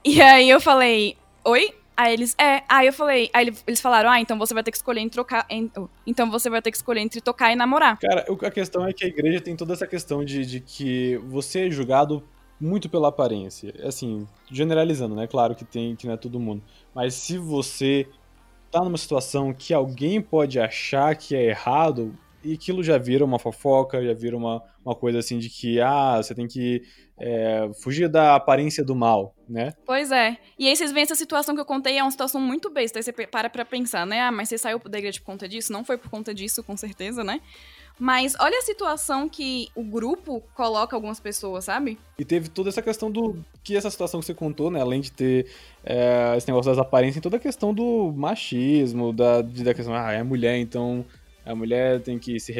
E 0.04 0.20
aí 0.22 0.50
eu 0.50 0.60
falei: 0.60 1.16
Oi? 1.44 1.72
Aí 1.96 2.12
eles, 2.12 2.34
é. 2.38 2.62
Aí 2.68 2.88
eu 2.88 2.92
falei, 2.92 3.30
aí 3.32 3.50
eles 3.66 3.80
falaram, 3.80 4.10
ah, 4.10 4.20
então 4.20 4.36
você 4.36 4.52
vai 4.52 4.62
ter 4.62 4.70
que 4.70 4.76
escolher 4.76 5.00
entre 5.00 5.14
trocar. 5.14 5.46
em- 5.48 5.70
oh, 5.78 5.88
então 6.06 6.30
você 6.30 6.50
vai 6.50 6.60
ter 6.60 6.70
que 6.70 6.76
escolher 6.76 7.00
entre 7.00 7.22
tocar 7.22 7.50
e 7.52 7.56
namorar. 7.56 7.98
Cara, 7.98 8.26
a 8.42 8.50
questão 8.50 8.86
é 8.86 8.92
que 8.92 9.02
a 9.02 9.08
igreja 9.08 9.40
tem 9.40 9.56
toda 9.56 9.72
essa 9.72 9.86
questão 9.86 10.22
de, 10.22 10.44
de 10.44 10.60
que 10.60 11.16
você 11.26 11.68
é 11.68 11.70
julgado 11.70 12.22
muito 12.60 12.90
pela 12.90 13.08
aparência. 13.08 13.72
Assim, 13.82 14.28
generalizando, 14.50 15.14
né? 15.14 15.26
Claro 15.26 15.54
que 15.54 15.64
tem 15.64 15.96
que 15.96 16.06
não 16.06 16.12
é 16.12 16.16
todo 16.18 16.38
mundo. 16.38 16.62
Mas 16.94 17.14
se 17.14 17.38
você 17.38 18.06
tá 18.78 18.84
numa 18.84 18.98
situação 18.98 19.54
que 19.54 19.72
alguém 19.72 20.20
pode 20.20 20.60
achar 20.60 21.16
que 21.16 21.34
é 21.34 21.44
errado, 21.44 22.16
e 22.44 22.52
aquilo 22.52 22.82
já 22.82 22.98
vira 22.98 23.24
uma 23.24 23.38
fofoca, 23.38 24.04
já 24.04 24.12
vira 24.12 24.36
uma, 24.36 24.62
uma 24.84 24.94
coisa 24.94 25.18
assim 25.18 25.38
de 25.38 25.48
que, 25.48 25.80
ah, 25.80 26.18
você 26.18 26.34
tem 26.34 26.46
que 26.46 26.82
é, 27.18 27.70
fugir 27.82 28.08
da 28.08 28.36
aparência 28.36 28.84
do 28.84 28.94
mal, 28.94 29.34
né? 29.48 29.72
Pois 29.84 30.12
é. 30.12 30.36
E 30.58 30.68
aí 30.68 30.76
vocês 30.76 30.92
veem 30.92 31.02
essa 31.02 31.14
situação 31.14 31.54
que 31.54 31.60
eu 31.60 31.64
contei, 31.64 31.96
é 31.98 32.02
uma 32.02 32.10
situação 32.10 32.40
muito 32.40 32.70
besta. 32.70 32.98
Aí 32.98 33.02
você 33.02 33.12
para 33.12 33.48
pra 33.48 33.64
pensar, 33.64 34.06
né? 34.06 34.20
Ah, 34.20 34.30
mas 34.30 34.48
você 34.48 34.58
saiu 34.58 34.78
da 34.78 34.98
igreja 34.98 35.18
por 35.20 35.26
conta 35.26 35.48
disso? 35.48 35.72
Não 35.72 35.84
foi 35.84 35.96
por 35.96 36.10
conta 36.10 36.34
disso, 36.34 36.62
com 36.62 36.76
certeza, 36.76 37.24
né? 37.24 37.40
Mas 37.98 38.34
olha 38.38 38.58
a 38.58 38.62
situação 38.62 39.28
que 39.28 39.70
o 39.74 39.82
grupo 39.82 40.42
coloca 40.54 40.94
algumas 40.94 41.18
pessoas, 41.18 41.64
sabe? 41.64 41.98
E 42.18 42.24
teve 42.24 42.48
toda 42.50 42.68
essa 42.68 42.82
questão 42.82 43.10
do. 43.10 43.38
Que 43.64 43.74
essa 43.76 43.90
situação 43.90 44.20
que 44.20 44.26
você 44.26 44.34
contou, 44.34 44.70
né? 44.70 44.80
Além 44.80 45.00
de 45.00 45.10
ter 45.10 45.46
é, 45.82 46.34
esse 46.36 46.46
negócio 46.46 46.70
das 46.70 46.78
aparências, 46.78 47.22
toda 47.22 47.38
a 47.38 47.40
questão 47.40 47.72
do 47.72 48.12
machismo, 48.14 49.12
da, 49.12 49.40
da 49.40 49.72
questão, 49.72 49.94
ah, 49.94 50.12
é 50.12 50.22
mulher, 50.22 50.58
então 50.58 51.04
a 51.44 51.54
mulher 51.54 52.00
tem 52.00 52.18
que 52.18 52.38
se 52.40 52.52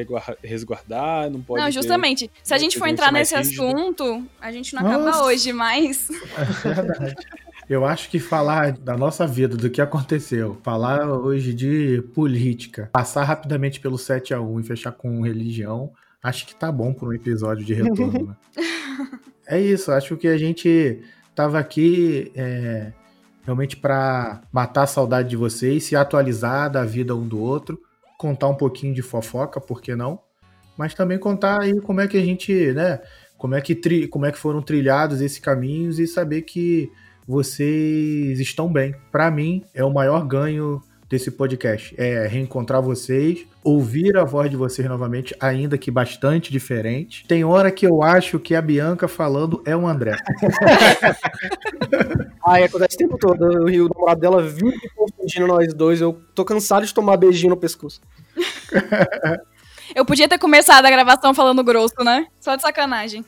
resguardar, 0.43 1.29
não 1.29 1.43
pode. 1.43 1.61
não, 1.61 1.67
ter- 1.69 1.73
justamente. 1.73 2.31
Se 2.43 2.55
a 2.55 2.59
gente 2.59 2.79
for 2.79 2.87
entrar 2.87 3.13
nesse 3.13 3.37
rígido. 3.37 3.67
assunto, 3.67 4.25
a 4.41 4.53
gente 4.53 4.75
não 4.75 4.87
acaba 4.87 5.05
Nossa. 5.07 5.25
hoje, 5.25 5.53
mas. 5.53 6.09
É 6.65 6.73
verdade. 6.73 7.17
Eu 7.69 7.85
acho 7.85 8.09
que 8.09 8.21
falar 8.21 8.73
da 8.73 8.97
nossa 8.97 9.27
vida, 9.27 9.57
do 9.57 9.69
que 9.69 9.81
aconteceu, 9.81 10.57
falar 10.63 11.11
hoje 11.11 11.53
de 11.53 12.01
política, 12.15 12.89
passar 12.93 13.25
rapidamente 13.25 13.81
pelo 13.81 13.99
7 13.99 14.33
a 14.33 14.41
1 14.41 14.61
e 14.61 14.63
fechar 14.63 14.93
com 14.93 15.21
religião, 15.21 15.91
acho 16.23 16.47
que 16.47 16.55
tá 16.55 16.71
bom 16.71 16.93
para 16.93 17.09
um 17.09 17.13
episódio 17.13 17.65
de 17.65 17.75
retorno. 17.75 18.29
né? 18.29 18.37
é 19.49 19.61
isso, 19.61 19.91
acho 19.91 20.17
que 20.17 20.29
a 20.29 20.39
gente 20.39 21.03
tava 21.35 21.59
aqui 21.59 22.31
é, 22.37 22.93
realmente 23.43 23.77
para 23.77 24.43
matar 24.53 24.85
a 24.85 24.87
saudade 24.87 25.29
de 25.29 25.37
vocês, 25.37 25.83
se 25.83 25.97
atualizar 25.97 26.71
da 26.71 26.85
vida 26.85 27.17
um 27.17 27.27
do 27.27 27.41
outro, 27.41 27.81
contar 28.17 28.47
um 28.47 28.55
pouquinho 28.55 28.95
de 28.95 29.03
fofoca, 29.03 29.61
por 29.61 29.83
que 29.83 29.97
não? 29.97 30.21
Mas 30.79 30.95
também 30.95 31.19
contar 31.19 31.63
aí 31.63 31.81
como 31.81 32.01
é 32.01 32.07
que 32.07 32.17
a 32.17 32.25
gente, 32.25 32.73
né, 32.73 33.01
como 33.37 33.57
é 33.57 33.61
que, 33.61 33.75
tri- 33.75 34.07
como 34.07 34.25
é 34.25 34.31
que 34.31 34.39
foram 34.39 34.63
trilhados 34.63 35.21
esses 35.21 35.41
caminhos 35.41 35.99
e 35.99 36.07
saber 36.07 36.43
que 36.43 36.91
vocês 37.27 38.41
estão 38.41 38.73
bem. 38.73 38.95
Para 39.11 39.31
mim, 39.31 39.65
é 39.75 39.85
o 39.85 39.93
maior 39.93 40.27
ganho 40.27 40.83
desse 41.09 41.31
podcast. 41.31 41.95
É 41.97 42.27
reencontrar 42.27 42.83
vocês, 42.83 43.47
ouvir 43.63 44.17
a 44.17 44.25
voz 44.25 44.51
de 44.51 44.57
vocês 44.57 44.89
novamente, 44.89 45.35
ainda 45.41 45.79
que 45.79 45.91
bastante 45.91 46.53
diferente. 46.53 47.27
Tem 47.27 47.45
hora 47.45 47.71
que 47.71 47.87
eu 47.87 48.03
acho 48.03 48.39
que 48.39 48.55
a 48.55 48.63
Bianca 48.63 49.09
falando 49.09 49.63
é 49.65 49.77
o 49.77 49.87
André. 49.87 50.17
Ai, 52.47 52.65
acontece 52.65 52.95
o 52.95 52.99
tempo 52.99 53.19
todo. 53.19 53.69
E 53.69 53.81
o 53.81 53.89
namorado 53.89 54.21
dela 54.21 54.43
vive 54.43 54.89
confundindo 54.95 55.47
nós 55.47 55.73
dois. 55.75 56.01
Eu 56.01 56.21
tô 56.35 56.45
cansado 56.45 56.87
de 56.87 56.95
tomar 56.95 57.17
beijinho 57.17 57.51
no 57.51 57.57
pescoço. 57.57 58.01
Eu 59.95 60.05
podia 60.05 60.29
ter 60.29 60.39
começado 60.39 60.85
a 60.87 60.91
gravação 60.91 61.35
falando 61.35 61.63
grosso, 61.63 62.03
né? 62.05 62.27
Só 62.41 62.57
de 62.57 62.63
sacanagem. 62.63 63.25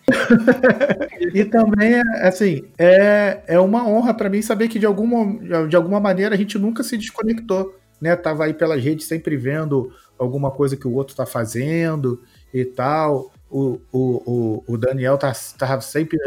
E 1.34 1.44
também, 1.44 1.94
é, 1.94 2.28
assim, 2.28 2.64
é, 2.78 3.40
é 3.46 3.60
uma 3.60 3.86
honra 3.86 4.14
para 4.14 4.28
mim 4.28 4.40
saber 4.40 4.68
que 4.68 4.78
de 4.78 4.86
alguma, 4.86 5.66
de 5.66 5.76
alguma 5.76 6.00
maneira 6.00 6.34
a 6.34 6.38
gente 6.38 6.58
nunca 6.58 6.82
se 6.82 6.96
desconectou, 6.96 7.74
né? 8.00 8.14
Tava 8.16 8.44
aí 8.44 8.54
pelas 8.54 8.82
redes 8.82 9.06
sempre 9.06 9.36
vendo 9.36 9.92
alguma 10.18 10.50
coisa 10.50 10.76
que 10.76 10.86
o 10.86 10.94
outro 10.94 11.14
tá 11.14 11.26
fazendo 11.26 12.20
e 12.52 12.64
tal. 12.64 13.32
O, 13.50 13.80
o, 13.92 14.62
o, 14.66 14.74
o 14.74 14.76
Daniel 14.76 15.16
tá, 15.16 15.32
tava 15.56 15.80
sempre 15.80 16.18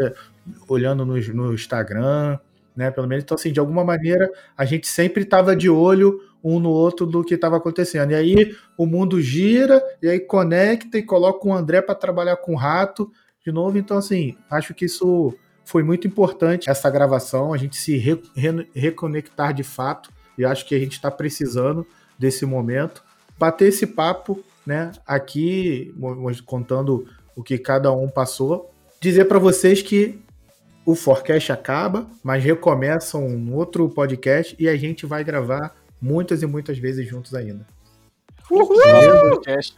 olhando 0.68 1.04
no, 1.06 1.14
no 1.14 1.54
Instagram, 1.54 2.38
né? 2.76 2.90
Pelo 2.90 3.06
menos, 3.06 3.24
então, 3.24 3.34
assim, 3.34 3.52
de 3.52 3.60
alguma 3.60 3.84
maneira 3.84 4.30
a 4.56 4.64
gente 4.64 4.86
sempre 4.86 5.24
tava 5.24 5.54
de 5.54 5.68
olho 5.68 6.20
um 6.42 6.58
no 6.58 6.70
outro 6.70 7.06
do 7.06 7.22
que 7.24 7.34
estava 7.34 7.56
acontecendo. 7.56 8.12
E 8.12 8.14
aí 8.14 8.56
o 8.76 8.86
mundo 8.86 9.20
gira, 9.20 9.82
e 10.02 10.08
aí 10.08 10.20
conecta 10.20 10.98
e 10.98 11.02
coloca 11.02 11.46
o 11.46 11.52
André 11.52 11.80
para 11.80 11.94
trabalhar 11.94 12.36
com 12.36 12.54
o 12.54 12.56
rato 12.56 13.10
de 13.44 13.52
novo. 13.52 13.78
Então, 13.78 13.96
assim, 13.98 14.36
acho 14.50 14.74
que 14.74 14.84
isso 14.86 15.34
foi 15.64 15.82
muito 15.82 16.06
importante, 16.06 16.68
essa 16.68 16.90
gravação, 16.90 17.52
a 17.52 17.56
gente 17.56 17.76
se 17.76 17.96
re- 17.96 18.22
re- 18.34 18.68
reconectar 18.74 19.54
de 19.54 19.62
fato. 19.62 20.10
E 20.36 20.44
acho 20.44 20.66
que 20.66 20.74
a 20.74 20.78
gente 20.78 20.92
está 20.92 21.10
precisando 21.10 21.86
desse 22.18 22.44
momento. 22.44 23.02
Bater 23.38 23.68
esse 23.68 23.86
papo, 23.86 24.42
né, 24.66 24.92
aqui, 25.06 25.94
contando 26.46 27.06
o 27.36 27.42
que 27.42 27.58
cada 27.58 27.92
um 27.92 28.08
passou. 28.08 28.70
Dizer 29.00 29.24
para 29.26 29.38
vocês 29.38 29.82
que 29.82 30.20
o 30.84 30.94
Forecast 30.94 31.52
acaba, 31.52 32.06
mas 32.22 32.42
recomeça 32.42 33.18
um 33.18 33.54
outro 33.54 33.88
podcast 33.88 34.56
e 34.58 34.68
a 34.68 34.76
gente 34.76 35.06
vai 35.06 35.22
gravar 35.22 35.74
muitas 36.02 36.42
e 36.42 36.46
muitas 36.46 36.76
vezes 36.76 37.08
juntos 37.08 37.32
ainda. 37.34 37.66
O 38.50 38.66
próximo 38.66 39.30
podcast- 39.30 39.76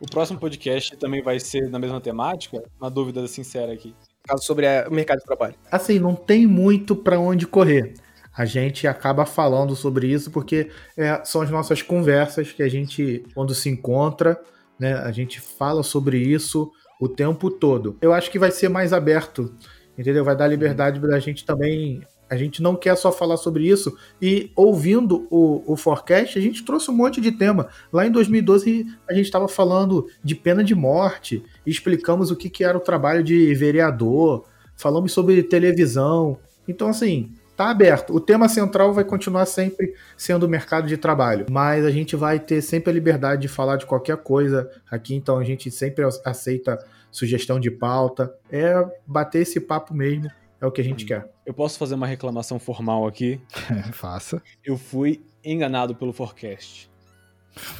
O 0.00 0.06
próximo 0.06 0.38
podcast 0.38 0.96
também 0.96 1.20
vai 1.20 1.40
ser 1.40 1.68
na 1.68 1.78
mesma 1.78 2.00
temática? 2.00 2.62
Uma 2.80 2.88
dúvida 2.88 3.26
sincera 3.26 3.72
aqui. 3.72 3.94
Caso 4.24 4.44
sobre 4.44 4.64
o 4.86 4.92
mercado 4.92 5.18
de 5.18 5.24
trabalho. 5.24 5.54
Assim, 5.72 5.98
não 5.98 6.14
tem 6.14 6.46
muito 6.46 6.94
para 6.94 7.18
onde 7.18 7.46
correr. 7.46 7.94
A 8.36 8.44
gente 8.44 8.86
acaba 8.86 9.26
falando 9.26 9.74
sobre 9.74 10.06
isso 10.06 10.30
porque 10.30 10.70
é, 10.96 11.20
são 11.24 11.40
as 11.42 11.50
nossas 11.50 11.82
conversas 11.82 12.52
que 12.52 12.62
a 12.62 12.68
gente, 12.68 13.24
quando 13.34 13.52
se 13.52 13.68
encontra, 13.68 14.40
né, 14.78 14.94
a 14.94 15.10
gente 15.10 15.40
fala 15.40 15.82
sobre 15.82 16.18
isso 16.18 16.70
o 17.00 17.08
tempo 17.08 17.50
todo. 17.50 17.96
Eu 18.00 18.12
acho 18.12 18.30
que 18.30 18.38
vai 18.38 18.52
ser 18.52 18.68
mais 18.68 18.92
aberto, 18.92 19.52
entendeu? 19.98 20.24
Vai 20.24 20.36
dar 20.36 20.46
liberdade 20.46 21.00
pra 21.00 21.18
gente 21.18 21.44
também. 21.44 22.00
A 22.30 22.36
gente 22.36 22.62
não 22.62 22.76
quer 22.76 22.96
só 22.96 23.10
falar 23.10 23.36
sobre 23.36 23.66
isso. 23.66 23.96
E 24.20 24.50
ouvindo 24.54 25.26
o, 25.30 25.72
o 25.72 25.76
Forecast, 25.76 26.38
a 26.38 26.42
gente 26.42 26.64
trouxe 26.64 26.90
um 26.90 26.94
monte 26.94 27.20
de 27.20 27.32
tema. 27.32 27.68
Lá 27.92 28.06
em 28.06 28.10
2012, 28.10 28.86
a 29.08 29.14
gente 29.14 29.26
estava 29.26 29.48
falando 29.48 30.06
de 30.22 30.34
pena 30.34 30.62
de 30.62 30.74
morte, 30.74 31.42
explicamos 31.66 32.30
o 32.30 32.36
que, 32.36 32.50
que 32.50 32.64
era 32.64 32.76
o 32.76 32.80
trabalho 32.80 33.22
de 33.22 33.54
vereador, 33.54 34.44
falamos 34.76 35.12
sobre 35.12 35.42
televisão. 35.42 36.38
Então, 36.66 36.88
assim, 36.88 37.32
tá 37.58 37.70
aberto. 37.70 38.14
O 38.14 38.20
tema 38.20 38.48
central 38.48 38.92
vai 38.92 39.02
continuar 39.02 39.44
sempre 39.44 39.92
sendo 40.16 40.46
o 40.46 40.48
mercado 40.48 40.86
de 40.86 40.96
trabalho, 40.96 41.46
mas 41.50 41.84
a 41.84 41.90
gente 41.90 42.14
vai 42.14 42.38
ter 42.38 42.62
sempre 42.62 42.90
a 42.90 42.94
liberdade 42.94 43.42
de 43.42 43.48
falar 43.48 43.76
de 43.76 43.84
qualquer 43.84 44.16
coisa 44.18 44.70
aqui, 44.88 45.14
então 45.16 45.38
a 45.38 45.44
gente 45.44 45.68
sempre 45.68 46.04
aceita 46.24 46.78
sugestão 47.10 47.58
de 47.58 47.68
pauta. 47.68 48.32
É 48.48 48.86
bater 49.04 49.42
esse 49.42 49.58
papo 49.58 49.92
mesmo, 49.92 50.30
é 50.60 50.66
o 50.66 50.70
que 50.72 50.80
a 50.80 50.84
gente 50.84 51.04
quer. 51.04 51.28
Eu 51.46 51.54
posso 51.54 51.78
fazer 51.78 51.94
uma 51.94 52.06
reclamação 52.06 52.58
formal 52.58 53.06
aqui? 53.06 53.40
Faça. 53.92 54.42
Eu 54.64 54.76
fui 54.76 55.22
enganado 55.44 55.94
pelo 55.94 56.12
Forecast. 56.12 56.90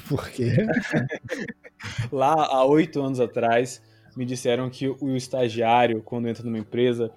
Por 0.09 0.29
quê? 0.31 0.53
Lá 2.11 2.33
há 2.35 2.65
oito 2.65 3.01
anos 3.03 3.21
atrás, 3.21 3.83
me 4.17 4.25
disseram 4.25 4.69
que 4.69 4.89
o 4.89 5.17
estagiário, 5.17 6.03
quando 6.03 6.29
entra 6.29 6.45
numa 6.45 6.59
empresa, 6.59 7.11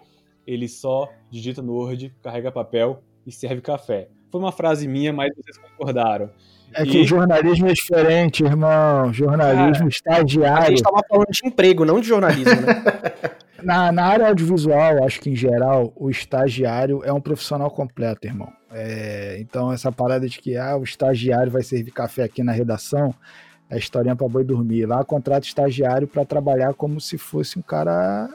ele 0.46 0.68
só 0.68 1.10
digita 1.30 1.62
no 1.62 1.74
Word, 1.74 2.14
carrega 2.22 2.52
papel 2.52 3.02
e 3.26 3.32
serve 3.32 3.62
café. 3.62 4.10
Foi 4.32 4.40
uma 4.40 4.52
frase 4.52 4.88
minha, 4.88 5.12
mas 5.12 5.32
vocês 5.36 5.58
concordaram. 5.58 6.30
É 6.74 6.84
E- 6.84 6.88
que 6.88 7.00
o 7.02 7.06
jornalismo 7.06 7.68
é 7.68 7.74
diferente, 7.74 8.44
irmão. 8.44 9.12
Jornalismo 9.12 9.86
A 9.86 9.90
estagiário. 9.90 10.70
gente 10.70 10.84
tava 10.84 11.02
falando 11.10 11.28
de 11.30 11.46
emprego, 11.48 11.84
não 11.84 12.00
de 12.00 12.08
jornalismo, 12.08 12.62
né? 12.62 12.84
Na, 13.64 13.92
na 13.92 14.06
área 14.06 14.28
audiovisual, 14.28 15.04
acho 15.04 15.20
que 15.20 15.30
em 15.30 15.36
geral, 15.36 15.94
o 15.96 16.10
estagiário 16.10 17.02
é 17.04 17.12
um 17.12 17.22
profissional 17.22 17.70
completo, 17.70 18.28
irmão. 18.28 18.52
É, 18.72 19.38
então, 19.40 19.72
essa 19.72 19.92
parada 19.92 20.28
de 20.28 20.40
que 20.40 20.58
ah, 20.58 20.78
o 20.78 20.84
estagiário 20.84 21.52
vai 21.52 21.62
servir 21.62 21.92
café 21.92 22.24
aqui 22.24 22.42
na 22.44 22.52
redação 22.52 23.14
é 23.70 23.78
historinha 23.78 24.16
pra 24.16 24.28
boi 24.28 24.44
dormir. 24.44 24.86
Lá 24.86 25.04
contrata 25.04 25.46
estagiário 25.46 26.08
para 26.08 26.26
trabalhar 26.26 26.74
como 26.74 27.00
se 27.00 27.18
fosse 27.18 27.58
um 27.58 27.62
cara 27.62 28.30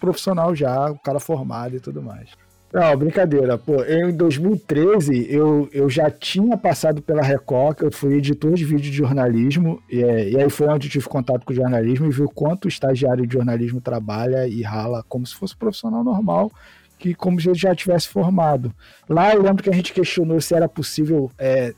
profissional 0.00 0.54
já, 0.54 0.90
um 0.90 0.96
cara 0.96 1.20
formado 1.20 1.76
e 1.76 1.80
tudo 1.80 2.02
mais. 2.02 2.30
Não, 2.72 2.96
brincadeira. 2.96 3.58
Pô, 3.58 3.84
em 3.84 4.10
2013, 4.12 5.26
eu, 5.30 5.68
eu 5.72 5.90
já 5.90 6.10
tinha 6.10 6.56
passado 6.56 7.02
pela 7.02 7.22
que 7.22 7.84
eu 7.84 7.92
fui 7.92 8.14
editor 8.14 8.54
de 8.54 8.64
vídeo 8.64 8.90
de 8.90 8.96
jornalismo, 8.96 9.82
e, 9.90 10.02
é, 10.02 10.30
e 10.30 10.40
aí 10.40 10.48
foi 10.48 10.68
onde 10.68 10.88
tive 10.88 11.06
contato 11.06 11.44
com 11.44 11.52
o 11.52 11.56
jornalismo 11.56 12.06
e 12.06 12.10
vi 12.10 12.22
o 12.22 12.30
quanto 12.30 12.64
o 12.64 12.68
estagiário 12.68 13.26
de 13.26 13.34
jornalismo 13.34 13.78
trabalha 13.78 14.48
e 14.48 14.62
rala 14.62 15.04
como 15.06 15.26
se 15.26 15.34
fosse 15.34 15.54
um 15.54 15.58
profissional 15.58 16.02
normal, 16.02 16.50
que 16.98 17.14
como 17.14 17.38
se 17.38 17.48
ele 17.50 17.58
já 17.58 17.74
tivesse 17.74 18.08
formado. 18.08 18.74
Lá 19.06 19.34
eu 19.34 19.42
lembro 19.42 19.62
que 19.62 19.68
a 19.68 19.74
gente 19.74 19.92
questionou 19.92 20.40
se 20.40 20.54
era 20.54 20.66
possível 20.66 21.30
é, 21.38 21.74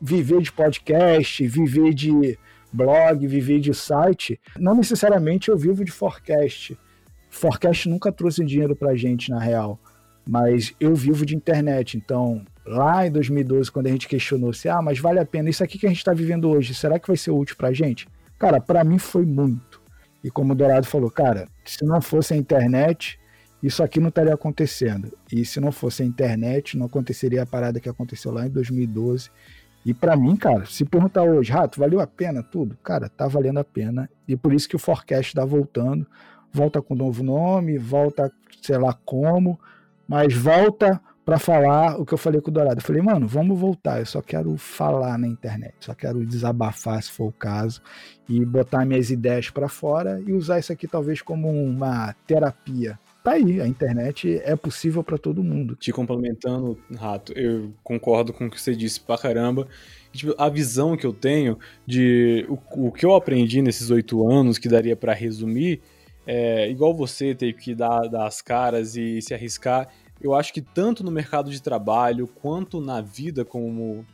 viver 0.00 0.40
de 0.40 0.50
podcast, 0.50 1.46
viver 1.46 1.92
de 1.92 2.38
blog, 2.72 3.26
viver 3.26 3.60
de 3.60 3.74
site. 3.74 4.40
Não 4.58 4.74
necessariamente 4.74 5.50
eu 5.50 5.58
vivo 5.58 5.84
de 5.84 5.92
forecast. 5.92 6.78
Forecast 7.28 7.86
nunca 7.86 8.10
trouxe 8.10 8.42
dinheiro 8.42 8.74
pra 8.74 8.94
gente, 8.94 9.30
na 9.30 9.38
real. 9.38 9.78
Mas 10.28 10.74
eu 10.78 10.94
vivo 10.94 11.24
de 11.24 11.34
internet. 11.34 11.96
Então, 11.96 12.44
lá 12.66 13.06
em 13.06 13.10
2012, 13.10 13.72
quando 13.72 13.86
a 13.86 13.90
gente 13.90 14.06
questionou 14.06 14.52
se, 14.52 14.68
ah, 14.68 14.82
mas 14.82 14.98
vale 14.98 15.18
a 15.18 15.24
pena, 15.24 15.48
isso 15.48 15.64
aqui 15.64 15.78
que 15.78 15.86
a 15.86 15.88
gente 15.88 15.98
está 15.98 16.12
vivendo 16.12 16.50
hoje, 16.50 16.74
será 16.74 16.98
que 16.98 17.08
vai 17.08 17.16
ser 17.16 17.30
útil 17.30 17.56
pra 17.56 17.72
gente? 17.72 18.06
Cara, 18.38 18.60
para 18.60 18.84
mim 18.84 18.98
foi 18.98 19.24
muito. 19.24 19.80
E 20.22 20.30
como 20.30 20.52
o 20.52 20.56
Dourado 20.56 20.86
falou, 20.86 21.10
cara, 21.10 21.48
se 21.64 21.84
não 21.84 22.00
fosse 22.02 22.34
a 22.34 22.36
internet, 22.36 23.18
isso 23.62 23.82
aqui 23.82 23.98
não 23.98 24.08
estaria 24.08 24.34
acontecendo. 24.34 25.16
E 25.32 25.44
se 25.44 25.60
não 25.60 25.72
fosse 25.72 26.02
a 26.02 26.06
internet, 26.06 26.76
não 26.76 26.86
aconteceria 26.86 27.42
a 27.42 27.46
parada 27.46 27.80
que 27.80 27.88
aconteceu 27.88 28.30
lá 28.30 28.46
em 28.46 28.50
2012 28.50 29.30
e 29.88 29.94
para 29.94 30.14
mim, 30.16 30.36
cara, 30.36 30.66
se 30.66 30.84
perguntar 30.84 31.22
hoje, 31.22 31.50
Rato, 31.50 31.80
valeu 31.80 31.98
a 31.98 32.06
pena 32.06 32.42
tudo? 32.42 32.76
Cara, 32.82 33.08
tá 33.08 33.26
valendo 33.26 33.58
a 33.58 33.64
pena. 33.64 34.06
E 34.28 34.36
por 34.36 34.52
isso 34.52 34.68
que 34.68 34.76
o 34.76 34.78
Forecast 34.78 35.34
tá 35.34 35.46
voltando. 35.46 36.06
Volta 36.52 36.82
com 36.82 36.94
novo 36.94 37.22
nome, 37.22 37.78
volta, 37.78 38.30
sei 38.60 38.76
lá 38.76 38.92
como, 39.04 39.58
mas 40.08 40.34
volta 40.34 41.00
para 41.24 41.38
falar 41.38 42.00
o 42.00 42.06
que 42.06 42.14
eu 42.14 42.18
falei 42.18 42.40
com 42.40 42.50
o 42.50 42.52
Dourado. 42.52 42.78
Eu 42.78 42.84
falei, 42.84 43.02
mano, 43.02 43.28
vamos 43.28 43.60
voltar. 43.60 43.98
Eu 44.00 44.06
só 44.06 44.22
quero 44.22 44.56
falar 44.56 45.18
na 45.18 45.28
internet, 45.28 45.74
só 45.80 45.94
quero 45.94 46.24
desabafar, 46.24 47.02
se 47.02 47.12
for 47.12 47.26
o 47.26 47.32
caso, 47.32 47.82
e 48.26 48.42
botar 48.46 48.86
minhas 48.86 49.10
ideias 49.10 49.50
para 49.50 49.68
fora 49.68 50.22
e 50.26 50.32
usar 50.32 50.58
isso 50.58 50.72
aqui 50.72 50.88
talvez 50.88 51.20
como 51.20 51.50
uma 51.50 52.14
terapia 52.26 52.98
tá 53.28 53.32
aí, 53.32 53.60
a 53.60 53.66
internet 53.66 54.40
é 54.42 54.56
possível 54.56 55.04
para 55.04 55.18
todo 55.18 55.42
mundo. 55.42 55.76
Te 55.76 55.92
complementando, 55.92 56.78
Rato, 56.96 57.32
eu 57.32 57.72
concordo 57.82 58.32
com 58.32 58.46
o 58.46 58.50
que 58.50 58.60
você 58.60 58.74
disse 58.74 59.00
pra 59.00 59.18
caramba. 59.18 59.68
Tipo, 60.12 60.34
a 60.38 60.48
visão 60.48 60.96
que 60.96 61.06
eu 61.06 61.12
tenho 61.12 61.58
de 61.86 62.46
o, 62.48 62.86
o 62.88 62.92
que 62.92 63.04
eu 63.04 63.14
aprendi 63.14 63.60
nesses 63.60 63.90
oito 63.90 64.26
anos, 64.26 64.56
que 64.56 64.68
daria 64.68 64.96
para 64.96 65.12
resumir, 65.12 65.80
é 66.30 66.68
igual 66.68 66.92
você 66.92 67.34
teve 67.34 67.54
que 67.54 67.74
dar, 67.74 68.06
dar 68.08 68.26
as 68.26 68.42
caras 68.42 68.96
e 68.96 69.22
se 69.22 69.32
arriscar. 69.32 69.88
Eu 70.20 70.34
acho 70.34 70.52
que 70.52 70.60
tanto 70.60 71.02
no 71.02 71.10
mercado 71.10 71.50
de 71.50 71.62
trabalho 71.62 72.26
quanto 72.26 72.82
na 72.82 73.00
vida 73.00 73.46
como 73.46 74.04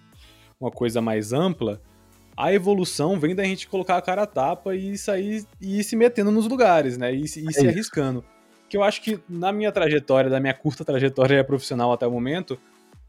uma 0.60 0.70
coisa 0.70 1.00
mais 1.00 1.32
ampla, 1.32 1.82
a 2.36 2.52
evolução 2.52 3.18
vem 3.18 3.34
da 3.34 3.42
gente 3.42 3.66
colocar 3.66 3.96
a 3.96 4.02
cara 4.02 4.22
a 4.22 4.26
tapa 4.26 4.76
e 4.76 4.96
sair 4.96 5.44
e 5.60 5.80
ir 5.80 5.84
se 5.84 5.96
metendo 5.96 6.30
nos 6.30 6.46
lugares, 6.46 6.96
né? 6.96 7.12
E, 7.12 7.22
e 7.22 7.48
é 7.48 7.52
se 7.52 7.66
arriscando 7.66 8.24
que 8.68 8.76
eu 8.76 8.82
acho 8.82 9.02
que 9.02 9.20
na 9.28 9.52
minha 9.52 9.70
trajetória, 9.70 10.30
da 10.30 10.40
minha 10.40 10.54
curta 10.54 10.84
trajetória 10.84 11.44
profissional 11.44 11.92
até 11.92 12.06
o 12.06 12.10
momento, 12.10 12.58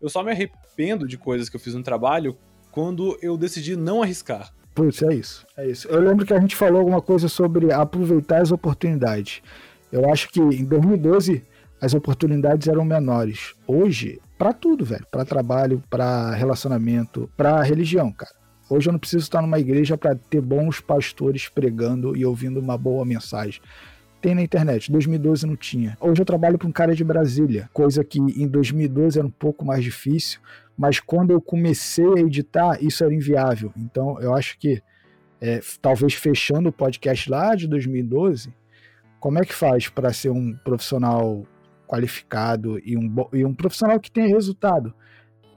eu 0.01 0.10
só 0.10 0.24
me 0.24 0.32
arrependo 0.32 1.08
de 1.08 1.18
coisas 1.18 1.49
que 1.49 1.56
eu 1.56 1.60
fiz 1.60 1.74
no 1.74 1.84
trabalho 1.84 2.38
quando 2.72 3.18
eu 3.22 3.38
decidi 3.38 3.76
não 3.76 4.03
arriscar. 4.03 4.53
Putz, 4.76 5.02
é 5.02 5.14
isso, 5.14 5.48
é 5.56 5.66
isso. 5.66 5.88
Eu 5.88 6.02
lembro 6.02 6.26
que 6.26 6.34
a 6.34 6.40
gente 6.40 6.54
falou 6.54 6.80
alguma 6.80 7.02
coisa 7.02 7.30
sobre 7.30 7.72
aproveitar 7.72 8.42
as 8.42 8.52
oportunidades. 8.52 9.42
Eu 9.90 10.12
acho 10.12 10.30
que 10.30 10.42
em 10.42 10.66
2012 10.66 11.42
as 11.82 11.94
oportunidades 11.94 12.68
eram 12.68 12.84
menores. 12.84 13.54
Hoje, 13.66 14.20
para 14.38 14.52
tudo, 14.52 14.84
velho, 14.84 15.08
para 15.10 15.24
trabalho, 15.24 15.82
para 15.90 16.32
relacionamento, 16.32 17.30
para 17.38 17.64
religião, 17.64 18.12
cara. 18.12 18.34
Hoje 18.70 18.90
eu 18.90 18.92
não 18.92 19.00
preciso 19.00 19.24
estar 19.24 19.42
numa 19.42 19.60
igreja 19.60 19.98
para 19.98 20.14
ter 20.14 20.42
bons 20.42 20.82
pastores 20.82 21.48
pregando 21.48 22.18
e 22.18 22.26
ouvindo 22.26 22.60
uma 22.60 22.78
boa 22.78 23.06
mensagem 23.06 23.62
tem 24.26 24.34
na 24.34 24.42
internet. 24.42 24.92
2012 24.92 25.46
não 25.46 25.56
tinha. 25.56 25.96
Hoje 26.02 26.20
eu 26.20 26.26
trabalho 26.26 26.58
para 26.58 26.68
um 26.68 26.72
cara 26.72 26.96
de 26.96 27.04
Brasília, 27.04 27.70
coisa 27.72 28.04
que 28.04 28.18
em 28.20 28.48
2012 28.48 29.20
era 29.20 29.28
um 29.28 29.32
pouco 29.32 29.64
mais 29.64 29.84
difícil, 29.84 30.40
mas 30.78 31.00
quando 31.00 31.32
eu 31.32 31.42
comecei 31.42 32.06
a 32.06 32.20
editar, 32.20 32.84
isso 32.84 33.04
era 33.04 33.14
inviável. 33.14 33.72
Então 33.78 34.20
eu 34.20 34.34
acho 34.34 34.58
que, 34.60 34.82
é, 35.40 35.60
talvez 35.82 36.14
fechando 36.14 36.70
o 36.70 36.74
podcast 36.74 37.30
lá 37.30 37.56
de 37.56 37.68
2012, 37.68 38.54
como 39.20 39.40
é 39.40 39.46
que 39.46 39.54
faz 39.54 39.88
para 39.88 40.12
ser 40.14 40.30
um 40.30 40.56
profissional 40.64 41.46
qualificado 41.88 42.80
e 42.84 42.98
um, 42.98 43.14
e 43.34 43.46
um 43.46 43.54
profissional 43.54 44.00
que 44.00 44.12
tenha 44.12 44.28
resultado? 44.28 44.94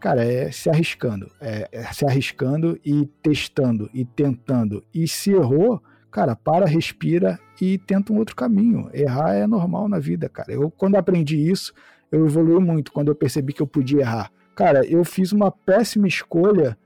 Cara, 0.01 0.25
é 0.25 0.51
se 0.53 0.71
arriscando. 0.71 1.31
É, 1.41 1.69
é 1.73 1.83
se 1.93 2.07
arriscando 2.07 2.79
e 2.85 3.07
testando 3.21 3.91
e 3.93 4.05
tentando. 4.05 4.85
E 4.95 5.09
se 5.09 5.33
errou, 5.33 5.83
cara, 6.11 6.37
para, 6.37 6.67
respira 6.67 7.39
e 7.61 7.79
tenta 7.79 8.13
um 8.13 8.19
outro 8.19 8.37
caminho. 8.37 8.89
Errar 8.93 9.35
é 9.35 9.47
normal 9.47 9.89
na 9.89 9.99
vida, 9.99 10.29
cara. 10.29 10.53
Eu, 10.53 10.71
quando 10.71 10.95
aprendi 10.95 11.37
isso, 11.37 11.75
eu 12.13 12.25
evolui 12.25 12.61
muito 12.61 12.93
quando 12.93 13.09
eu 13.09 13.15
percebi 13.15 13.53
que 13.53 13.61
eu 13.61 13.67
podia 13.67 14.01
errar. 14.01 14.31
Cara, 14.59 14.85
eu 14.85 15.05
fiz 15.05 15.31
uma 15.31 15.53
péssima 15.53 16.09
escolha 16.09 16.77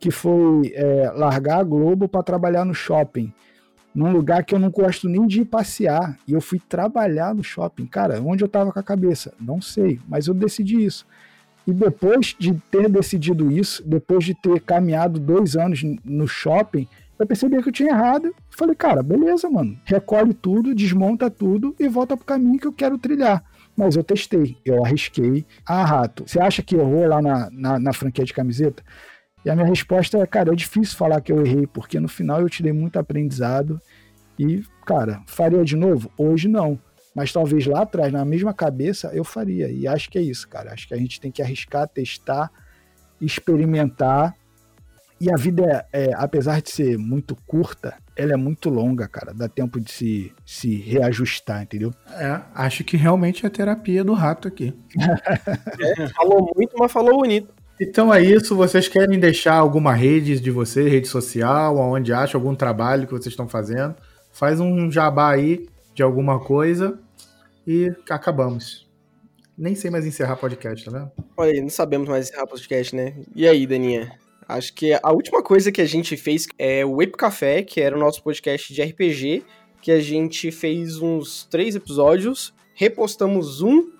que 0.00 0.10
foi 0.10 0.72
é, 0.74 1.12
largar 1.14 1.58
a 1.58 1.62
Globo 1.62 2.08
para 2.08 2.22
trabalhar 2.22 2.64
no 2.64 2.72
shopping, 2.72 3.30
num 3.94 4.10
lugar 4.10 4.42
que 4.42 4.54
eu 4.54 4.58
não 4.58 4.70
gosto 4.70 5.06
nem 5.06 5.26
de 5.26 5.44
passear. 5.44 6.18
E 6.26 6.32
eu 6.32 6.40
fui 6.40 6.58
trabalhar 6.58 7.34
no 7.34 7.44
shopping. 7.44 7.84
Cara, 7.84 8.22
onde 8.22 8.42
eu 8.42 8.48
tava 8.48 8.72
com 8.72 8.78
a 8.78 8.82
cabeça? 8.82 9.34
Não 9.38 9.60
sei, 9.60 10.00
mas 10.08 10.28
eu 10.28 10.32
decidi 10.32 10.82
isso. 10.82 11.06
E 11.66 11.74
depois 11.74 12.34
de 12.38 12.54
ter 12.70 12.88
decidido 12.88 13.52
isso, 13.52 13.86
depois 13.86 14.24
de 14.24 14.32
ter 14.32 14.58
caminhado 14.62 15.20
dois 15.20 15.56
anos 15.56 15.82
no 16.02 16.26
shopping, 16.26 16.88
eu 17.18 17.26
percebi 17.26 17.62
que 17.62 17.68
eu 17.68 17.72
tinha 17.72 17.90
errado. 17.90 18.34
Falei, 18.48 18.74
cara, 18.74 19.02
beleza, 19.02 19.50
mano. 19.50 19.78
Recolhe 19.84 20.32
tudo, 20.32 20.74
desmonta 20.74 21.28
tudo 21.28 21.76
e 21.78 21.86
volta 21.86 22.16
pro 22.16 22.24
caminho 22.24 22.58
que 22.58 22.66
eu 22.66 22.72
quero 22.72 22.96
trilhar. 22.96 23.44
Mas 23.76 23.96
eu 23.96 24.04
testei, 24.04 24.56
eu 24.64 24.84
arrisquei. 24.84 25.44
Ah, 25.66 25.84
rato, 25.84 26.24
você 26.26 26.40
acha 26.40 26.62
que 26.62 26.76
errou 26.76 27.06
lá 27.06 27.20
na, 27.20 27.50
na, 27.50 27.78
na 27.78 27.92
franquia 27.92 28.24
de 28.24 28.32
camiseta? 28.32 28.82
E 29.44 29.50
a 29.50 29.54
minha 29.54 29.66
resposta 29.66 30.18
é, 30.18 30.26
cara, 30.26 30.52
é 30.52 30.56
difícil 30.56 30.96
falar 30.96 31.20
que 31.20 31.30
eu 31.30 31.44
errei, 31.44 31.66
porque 31.66 32.00
no 32.00 32.08
final 32.08 32.40
eu 32.40 32.48
tirei 32.48 32.72
muito 32.72 32.98
aprendizado. 32.98 33.80
E, 34.38 34.62
cara, 34.86 35.22
faria 35.26 35.62
de 35.64 35.76
novo? 35.76 36.10
Hoje 36.16 36.48
não. 36.48 36.78
Mas 37.14 37.32
talvez 37.32 37.66
lá 37.66 37.82
atrás, 37.82 38.12
na 38.12 38.24
mesma 38.24 38.54
cabeça, 38.54 39.10
eu 39.12 39.22
faria. 39.22 39.70
E 39.70 39.86
acho 39.86 40.10
que 40.10 40.18
é 40.18 40.22
isso, 40.22 40.48
cara. 40.48 40.72
Acho 40.72 40.88
que 40.88 40.94
a 40.94 40.96
gente 40.96 41.20
tem 41.20 41.30
que 41.30 41.42
arriscar, 41.42 41.86
testar, 41.86 42.50
experimentar 43.20 44.34
e 45.24 45.32
a 45.32 45.36
vida, 45.36 45.86
é, 45.90 46.04
é, 46.04 46.14
apesar 46.14 46.60
de 46.60 46.70
ser 46.70 46.98
muito 46.98 47.34
curta, 47.46 47.94
ela 48.14 48.34
é 48.34 48.36
muito 48.36 48.68
longa, 48.68 49.08
cara. 49.08 49.32
Dá 49.32 49.48
tempo 49.48 49.80
de 49.80 49.90
se, 49.90 50.32
se 50.44 50.76
reajustar, 50.76 51.62
entendeu? 51.62 51.94
É, 52.10 52.42
acho 52.54 52.84
que 52.84 52.94
realmente 52.94 53.46
é 53.46 53.48
a 53.48 53.50
terapia 53.50 54.04
do 54.04 54.12
rato 54.12 54.46
aqui. 54.46 54.74
é, 55.80 56.08
falou 56.08 56.52
muito, 56.54 56.76
mas 56.78 56.92
falou 56.92 57.16
bonito. 57.20 57.48
Então 57.80 58.12
é 58.12 58.22
isso. 58.22 58.54
Vocês 58.54 58.86
querem 58.86 59.18
deixar 59.18 59.54
alguma 59.54 59.94
rede 59.94 60.38
de 60.38 60.50
vocês, 60.50 60.92
rede 60.92 61.08
social, 61.08 61.78
onde 61.78 62.12
acha 62.12 62.36
algum 62.36 62.54
trabalho 62.54 63.06
que 63.06 63.12
vocês 63.14 63.32
estão 63.32 63.48
fazendo? 63.48 63.94
Faz 64.30 64.60
um 64.60 64.90
jabá 64.90 65.30
aí 65.30 65.66
de 65.94 66.02
alguma 66.02 66.38
coisa 66.38 66.98
e 67.66 67.90
acabamos. 68.10 68.86
Nem 69.56 69.74
sei 69.74 69.90
mais 69.90 70.04
encerrar 70.04 70.36
podcast, 70.36 70.84
tá 70.84 70.90
vendo? 70.90 71.10
Olha 71.34 71.52
aí, 71.52 71.62
não 71.62 71.70
sabemos 71.70 72.08
mais 72.10 72.28
encerrar 72.28 72.46
podcast, 72.46 72.94
né? 72.94 73.14
E 73.34 73.48
aí, 73.48 73.66
Daninha? 73.66 74.12
Acho 74.48 74.74
que 74.74 74.92
a 75.02 75.12
última 75.12 75.42
coisa 75.42 75.72
que 75.72 75.80
a 75.80 75.86
gente 75.86 76.16
fez 76.16 76.46
é 76.58 76.84
o 76.84 77.00
Epo 77.02 77.16
Café, 77.16 77.62
que 77.62 77.80
era 77.80 77.96
o 77.96 77.98
nosso 77.98 78.22
podcast 78.22 78.72
de 78.72 78.82
RPG, 78.82 79.44
que 79.80 79.92
a 79.92 80.00
gente 80.00 80.50
fez 80.50 80.98
uns 80.98 81.44
três 81.50 81.74
episódios, 81.74 82.54
repostamos 82.74 83.60
um 83.62 83.90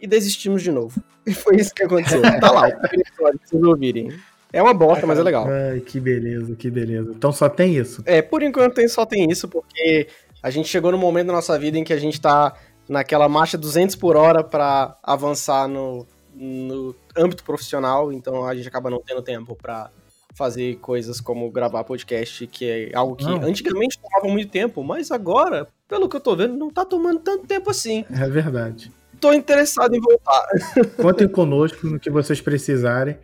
e 0.00 0.06
desistimos 0.06 0.62
de 0.62 0.70
novo. 0.70 1.02
E 1.26 1.34
foi 1.34 1.56
isso 1.56 1.74
que 1.74 1.82
aconteceu. 1.82 2.22
tá 2.38 2.52
lá, 2.52 2.62
o 2.62 2.68
episódio 2.68 3.10
pra 3.16 3.48
vocês 3.48 3.60
ouvirem. 3.60 4.12
É 4.52 4.62
uma 4.62 4.72
bosta, 4.72 5.08
mas 5.08 5.18
é 5.18 5.22
legal. 5.24 5.48
Ai, 5.48 5.80
que 5.80 5.98
beleza, 5.98 6.54
que 6.54 6.70
beleza. 6.70 7.10
Então 7.10 7.32
só 7.32 7.48
tem 7.48 7.74
isso? 7.74 8.00
É, 8.06 8.22
por 8.22 8.44
enquanto 8.44 8.88
só 8.88 9.04
tem 9.04 9.28
isso, 9.28 9.48
porque 9.48 10.06
a 10.40 10.50
gente 10.50 10.68
chegou 10.68 10.92
no 10.92 10.98
momento 10.98 11.26
da 11.26 11.32
nossa 11.32 11.58
vida 11.58 11.76
em 11.76 11.82
que 11.82 11.92
a 11.92 11.98
gente 11.98 12.20
tá 12.20 12.54
naquela 12.88 13.28
marcha 13.28 13.58
200 13.58 13.96
por 13.96 14.16
hora 14.16 14.44
para 14.44 14.96
avançar 15.02 15.66
no, 15.66 16.06
no 16.36 16.94
âmbito 17.16 17.42
profissional, 17.42 18.12
então 18.12 18.44
a 18.44 18.54
gente 18.54 18.68
acaba 18.68 18.90
não 18.90 19.00
tendo 19.00 19.22
tempo 19.22 19.56
para 19.56 19.90
fazer 20.34 20.76
coisas 20.76 21.18
como 21.18 21.50
gravar 21.50 21.82
podcast, 21.82 22.46
que 22.46 22.64
é 22.66 22.90
algo 22.94 23.16
que 23.16 23.24
não. 23.24 23.42
antigamente 23.42 23.98
tomava 23.98 24.30
muito 24.30 24.50
tempo, 24.50 24.84
mas 24.84 25.10
agora, 25.10 25.66
pelo 25.88 26.08
que 26.08 26.16
eu 26.16 26.20
tô 26.20 26.36
vendo, 26.36 26.56
não 26.56 26.70
tá 26.70 26.84
tomando 26.84 27.20
tanto 27.20 27.46
tempo 27.46 27.70
assim. 27.70 28.04
É 28.10 28.28
verdade. 28.28 28.92
Tô 29.18 29.32
interessado 29.32 29.96
em 29.96 30.00
voltar. 30.00 30.46
Contem 31.00 31.26
conosco 31.26 31.86
no 31.86 31.98
que 31.98 32.10
vocês 32.10 32.38
precisarem, 32.38 33.16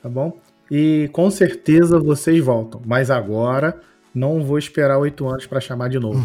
tá 0.00 0.08
bom? 0.08 0.38
E 0.70 1.10
com 1.12 1.28
certeza 1.28 1.98
vocês 1.98 2.42
voltam, 2.42 2.80
mas 2.86 3.10
agora 3.10 3.80
não 4.14 4.44
vou 4.44 4.56
esperar 4.56 4.98
oito 4.98 5.28
anos 5.28 5.46
para 5.46 5.60
chamar 5.60 5.88
de 5.88 5.98
novo. 5.98 6.24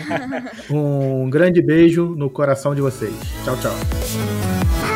um 0.72 1.28
grande 1.28 1.60
beijo 1.60 2.14
no 2.16 2.30
coração 2.30 2.74
de 2.74 2.80
vocês. 2.80 3.14
Tchau, 3.44 3.56
tchau. 3.58 4.89